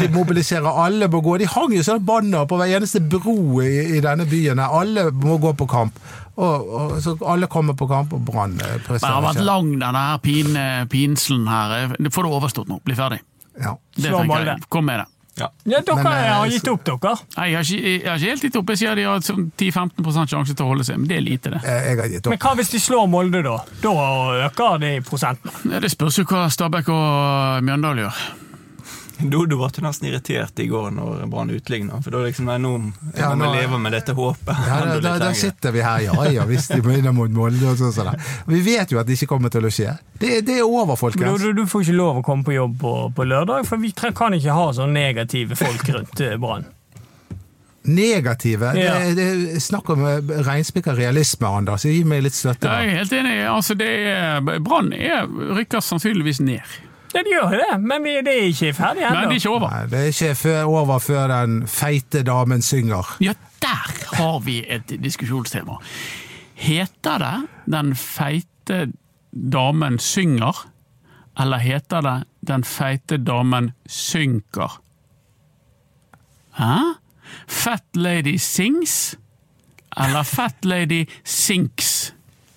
de 0.00 0.08
mobiliserer, 0.14 0.65
alle 0.68 1.08
må 1.12 1.20
gå. 1.24 1.38
De 1.38 1.46
hang 1.46 1.72
jo 1.76 1.82
sånne 1.86 2.04
banner 2.06 2.46
på 2.48 2.58
hver 2.60 2.76
eneste 2.78 3.00
bro 3.00 3.36
i, 3.62 3.96
i 3.96 4.00
denne 4.04 4.26
byen. 4.28 4.58
her. 4.58 4.74
Alle 4.80 5.10
må 5.12 5.38
gå 5.42 5.52
på 5.56 5.66
kamp. 5.70 5.98
Og, 6.36 6.68
og, 6.68 6.96
så 7.00 7.16
alle 7.24 7.48
kommer 7.48 7.76
på 7.78 7.88
kamp, 7.88 8.12
og 8.12 8.20
Brann 8.26 8.58
presterer 8.58 8.98
ikke. 8.98 9.06
Det 9.06 9.12
har 9.14 9.24
vært 9.24 9.44
lang, 9.46 9.70
denne 9.80 10.06
her 10.10 10.18
pin, 10.24 10.58
pinselen 10.92 11.46
her. 11.48 11.94
Det 11.96 12.12
får 12.12 12.26
du 12.28 12.34
overstått 12.36 12.68
nå. 12.68 12.80
Bli 12.84 12.96
ferdig. 12.98 13.22
Ja. 13.56 13.76
Det 13.96 14.10
Slå 14.10 14.24
Molde. 14.28 14.56
jeg. 14.56 14.68
Kom 14.68 14.84
med 14.84 15.00
det. 15.00 15.06
Ja. 15.36 15.50
Ja, 15.64 15.80
dere 15.84 15.96
Men, 15.96 16.06
eh, 16.06 16.32
har 16.32 16.46
gitt 16.48 16.68
opp, 16.68 16.84
dere. 16.84 17.16
Nei, 17.36 17.50
jeg 17.50 17.56
har 17.56 17.64
ikke, 17.64 17.90
jeg 17.92 18.08
har 18.08 18.16
ikke 18.16 18.30
helt 18.30 18.44
gitt 18.46 18.56
opp. 18.56 18.70
Jeg 18.72 18.78
sier 18.80 18.94
de 18.96 19.02
har 19.04 19.18
sånn 19.20 19.50
10-15 19.52 20.30
sjanse 20.32 20.54
til 20.56 20.64
å 20.64 20.68
holde 20.70 20.84
seg, 20.88 20.96
men 21.02 21.08
det 21.10 21.18
er 21.18 21.24
lite, 21.26 21.50
det. 21.52 21.60
Eh, 21.64 21.90
Jeg 21.90 21.98
har 22.00 22.08
gitt 22.08 22.26
Men 22.32 22.38
hva 22.38 22.54
hvis 22.56 22.72
de 22.72 22.80
slår 22.80 23.06
Molde, 23.12 23.42
da? 23.44 23.58
Da 23.82 23.92
øker 24.48 24.80
de 24.80 25.00
prosenten. 25.04 25.52
Ja, 25.70 25.80
Det 25.80 25.90
spørs 25.92 26.16
jo 26.18 26.24
hva 26.24 26.48
Stabæk 26.48 26.88
og 26.88 27.62
Mjøndalen 27.68 28.06
gjør. 28.06 28.22
Dodo 29.32 29.56
ble 29.56 29.82
nesten 29.86 30.08
irritert 30.10 30.58
i 30.60 30.66
går 30.68 30.90
når 30.92 31.22
Brann 31.32 31.50
utligna. 31.54 32.00
For 32.04 32.12
da 32.12 32.20
liksom, 32.26 32.48
nei, 32.50 32.58
nå 32.60 32.72
jeg 33.14 33.22
Ja, 33.22 33.30
må 33.38 33.48
vi 33.54 33.62
leve 33.62 33.78
med 33.80 33.94
dette 33.96 34.12
håpet. 34.16 34.52
Ja, 34.68 34.80
da, 34.84 34.98
da, 35.00 35.14
da 35.22 35.30
sitter 35.36 35.72
vi 35.72 35.84
her, 35.84 36.04
ja 36.04 36.26
ja, 36.34 36.44
hvis 36.48 36.68
de 36.68 36.82
begynner 36.84 37.14
mot 37.16 37.32
Molde 37.32 37.70
og 37.70 37.80
sånn. 37.80 37.94
Så. 37.96 38.04
Vi 38.50 38.60
vet 38.66 38.92
jo 38.92 39.00
at 39.00 39.08
det 39.08 39.16
ikke 39.16 39.30
kommer 39.32 39.52
til 39.52 39.64
å 39.64 39.72
skje. 39.72 39.96
Det, 40.20 40.40
det 40.46 40.58
er 40.60 40.64
over, 40.68 40.92
Men 40.94 41.00
folkens. 41.00 41.42
Du, 41.42 41.52
du 41.56 41.64
får 41.70 41.86
ikke 41.86 41.96
lov 41.96 42.20
å 42.20 42.24
komme 42.26 42.44
på 42.46 42.56
jobb 42.56 42.78
på, 42.82 42.94
på 43.16 43.28
lørdag, 43.28 43.64
for 43.68 43.80
vi 43.80 43.92
kan 43.96 44.36
ikke 44.36 44.56
ha 44.56 44.70
sånne 44.76 44.92
negative 44.96 45.56
folk 45.58 45.88
rundt 45.96 46.24
eh, 46.24 46.36
Brann. 46.40 46.68
Negative. 47.86 48.72
Ja. 48.74 48.98
Det, 48.98 49.14
det 49.14 49.60
Snakk 49.62 49.88
om 49.94 50.02
eh, 50.06 50.18
reinspikka 50.46 50.94
realisme, 50.96 51.46
Anders. 51.48 51.84
Gi 51.86 52.02
meg 52.04 52.24
litt 52.26 52.34
støtte. 52.36 52.66
Da. 52.66 52.80
jeg 52.82 52.92
er 52.92 52.98
helt 53.00 53.14
enig. 53.14 53.36
Altså, 53.48 53.76
Brann 54.66 54.92
er- 54.92 55.30
rykker 55.60 55.84
sannsynligvis 55.84 56.42
ned. 56.42 56.76
Ja, 57.16 57.22
de 57.24 57.32
gjør 57.32 57.56
det, 57.56 57.80
men 57.80 58.04
vi, 58.04 58.14
det 58.26 58.32
er 58.34 58.48
ikke 58.50 58.72
ferdig 58.76 59.06
Men 59.08 59.30
det 59.30 59.38
er 59.38 59.40
ikke 59.40 59.52
over. 59.54 59.72
Nei, 59.72 59.86
det 59.90 60.00
er 60.00 60.10
ikke 60.12 60.34
før, 60.42 60.62
over 60.82 60.98
før 61.00 61.32
den 61.32 61.58
feite 61.70 62.22
damen 62.26 62.62
synger. 62.62 63.16
Ja, 63.24 63.32
der 63.64 63.92
har 64.18 64.38
vi 64.44 64.60
et 64.68 64.92
diskusjonstema. 65.02 65.78
Heter 66.56 67.18
det 67.18 67.36
'Den 67.66 67.94
feite 67.96 68.92
damen 69.52 69.98
synger', 69.98 70.66
eller 71.38 71.58
heter 71.58 72.00
det 72.00 72.24
'Den 72.46 72.64
feite 72.64 73.16
damen 73.16 73.72
synker'? 73.88 74.80
Hæ? 76.58 76.96
Fat 77.48 77.84
lady 77.94 78.36
sings, 78.38 79.18
eller 79.96 80.22
fat 80.22 80.64
lady 80.64 81.08
sinks? 81.24 82.15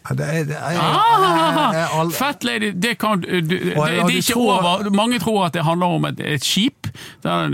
Ja, 0.09 0.15
Det 0.15 0.25
er, 0.25 0.43
det 0.47 0.55
er, 0.55 0.79
Ah, 0.79 2.09
Fat 2.15 2.43
lady, 2.43 2.71
det 2.73 2.97
kan 2.99 3.19
du, 3.21 3.27
du, 3.41 3.41
det, 3.41 3.59
det 3.75 3.77
er 3.77 4.07
ikke 4.09 4.33
tror- 4.33 4.59
over. 4.61 4.89
Mange 4.95 5.19
tror 5.19 5.45
at 5.45 5.53
det 5.53 5.63
handler 5.67 5.85
om 5.99 6.05
et, 6.05 6.19
et 6.19 6.43
skip. 6.43 6.87
Der 7.23 7.49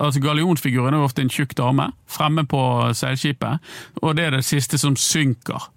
altså 0.00 0.20
Gallionsfiguren 0.20 0.94
er 0.94 1.04
ofte 1.04 1.22
en 1.22 1.28
tjukk 1.30 1.54
dame 1.56 1.90
fremme 2.08 2.46
på 2.48 2.92
seilskipet, 2.94 3.58
og 4.02 4.16
det 4.16 4.24
er 4.24 4.30
det 4.30 4.44
siste 4.44 4.78
som 4.78 4.96
synker. 4.96 5.68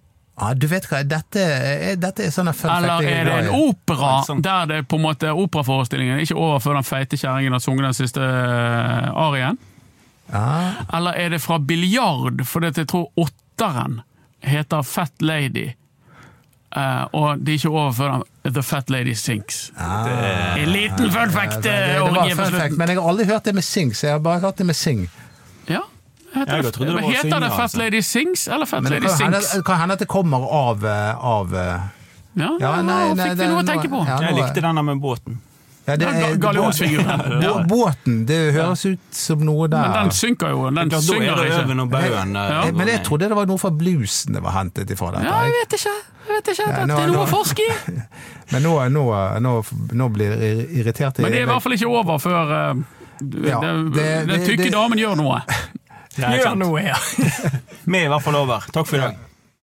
ja, 0.41 0.53
du 0.53 0.67
vet 0.67 0.85
hva, 0.87 1.03
dette 1.03 1.95
dette 1.99 2.23
er 2.23 2.31
sånne 2.31 2.53
fun 2.55 2.71
Eller 2.71 3.03
er 3.03 3.25
det 3.25 3.33
en 3.43 3.49
opera 3.59 4.23
der 4.39 4.65
det 4.65 4.87
på 4.87 4.95
en 4.95 5.01
måte 5.03 5.33
operaforestillingen 5.35 6.15
er 6.15 6.21
ikke 6.23 6.35
over 6.39 6.59
før 6.59 6.73
den 6.79 6.83
feite 6.87 7.17
kjerringen 7.17 7.51
har 7.51 7.59
sunget 7.59 7.83
den 7.89 7.93
siste 7.93 8.21
eh, 8.23 9.09
arien? 9.11 9.57
Ah. 10.31 10.79
Eller 10.93 11.11
er 11.17 11.29
det 11.29 11.41
fra 11.41 11.57
biljard, 11.59 12.45
fordi 12.45 12.71
jeg 12.77 12.87
tror 12.87 13.09
åtteren 13.17 14.01
heter 14.45 14.81
Fat 14.81 15.11
Lady, 15.21 15.73
eh, 16.75 17.05
og 17.13 17.39
det 17.45 17.53
er 17.53 17.57
ikke 17.57 17.69
over 17.69 17.91
før 17.91 18.23
The 18.53 18.63
Fat 18.63 18.89
Lady 18.89 19.13
Sinks. 19.13 19.71
En 19.77 20.69
liten 20.73 21.11
fun 21.11 21.29
fact! 21.31 21.55
Ah. 21.57 21.61
det, 21.61 21.73
eh, 21.73 22.05
det 22.05 22.15
var 22.15 22.29
fun 22.35 22.59
fact, 22.59 22.77
men 22.77 22.87
jeg 22.89 22.97
har 22.99 23.09
aldri 23.09 23.25
hørt 23.25 23.43
det 23.45 23.55
med 23.55 23.63
Sings. 23.63 24.03
jeg 24.03 24.11
har 24.11 24.19
bare 24.19 24.39
hørt 24.39 24.57
det 24.57 24.65
med 24.65 24.75
sing. 24.75 25.09
Ja. 25.67 25.81
Heter, 26.33 26.55
Jeg 26.55 26.63
det, 26.63 26.73
det 26.77 27.03
heter 27.09 27.39
det 27.39 27.49
Fat 27.49 27.59
altså. 27.61 27.77
Lady 27.77 28.01
Sings 28.01 28.47
eller 28.47 28.65
Fat 28.65 28.83
Men 28.83 28.91
Lady 28.91 29.07
kan 29.07 29.21
hende, 29.23 29.41
Sinks? 29.41 29.65
kan 29.65 29.77
hende 29.81 29.93
at 29.93 29.99
det 29.99 30.07
kommer 30.07 30.45
av, 30.45 30.85
eh, 30.85 31.25
av 31.25 31.53
Ja, 31.53 32.49
Ja, 32.59 32.81
nei, 32.81 33.13
nei, 33.13 33.29
fikk 33.29 33.39
vi 33.39 33.47
noe 33.49 33.63
å 33.63 33.65
tenke 33.65 33.89
på. 33.89 34.05
ja. 34.07 34.19
Jeg 34.21 34.35
likte 34.37 34.61
denne 34.61 34.83
med 34.83 35.01
båten. 35.01 35.39
Ja, 35.89 35.95
det 35.99 36.07
er- 36.07 36.19
ga- 36.21 36.37
gallionsfiguren. 36.45 37.23
ja. 37.45 37.53
Båten, 37.69 38.19
det 38.29 38.37
høres 38.55 38.85
ut 38.89 38.99
som 39.15 39.41
noe 39.47 39.67
der. 39.71 39.87
Men 39.89 39.97
den 40.07 40.13
synker 40.15 40.53
jo, 40.53 40.63
den 40.69 40.77
Klart, 40.77 40.91
da 40.95 40.99
synger 41.05 41.31
er 41.33 41.41
det 41.41 41.47
ikke. 41.49 41.63
Øven 41.65 41.83
og 41.83 41.89
Baugen. 41.93 42.35
Ja. 42.39 42.61
Men 42.79 42.91
jeg 42.93 43.01
trodde 43.07 43.29
det 43.31 43.37
var 43.41 43.49
noe 43.49 43.61
fra 43.61 43.71
bluesen 43.81 44.37
det 44.37 44.43
var 44.45 44.55
hentet 44.59 44.93
ifra 44.95 45.11
dette. 45.17 45.25
Ja, 45.27 45.41
jeg 45.49 45.57
vet 45.59 45.77
ikke. 45.79 45.95
Jeg 46.29 46.35
vet 46.37 46.51
ikke. 46.53 46.69
Ja, 46.69 46.85
nå, 46.85 46.95
det 46.95 47.03
er 47.07 47.13
noe 47.15 47.25
å 47.25 47.31
forske 47.33 47.65
i. 47.65 47.97
Men 48.53 48.63
nå, 48.65 48.75
nå, 48.95 49.03
nå, 49.45 49.53
nå 50.01 50.09
blir 50.13 50.33
jeg 50.37 50.65
irritert. 50.81 51.19
Men 51.21 51.33
det 51.35 51.43
er 51.43 51.47
i 51.47 51.51
hvert 51.51 51.65
fall 51.67 51.75
ikke 51.77 51.89
over 51.89 52.21
før 52.21 52.53
uh, 52.53 52.85
Ja, 53.45 53.59
den, 53.61 53.89
det- 53.93 54.27
den 54.29 54.45
tykke 54.47 54.63
det- 54.69 54.73
damen 54.77 54.97
gjør 55.01 55.17
noe. 55.19 55.41
Gjør 56.19 56.55
noe, 56.59 56.81
ja. 56.83 56.97
Vi 57.85 57.97
er 57.99 58.05
i 58.09 58.11
hvert 58.11 58.23
fall 58.25 58.35
over. 58.35 58.65
Takk 58.75 58.87
for 58.89 58.97
i 58.97 59.03
dag. 59.05 59.19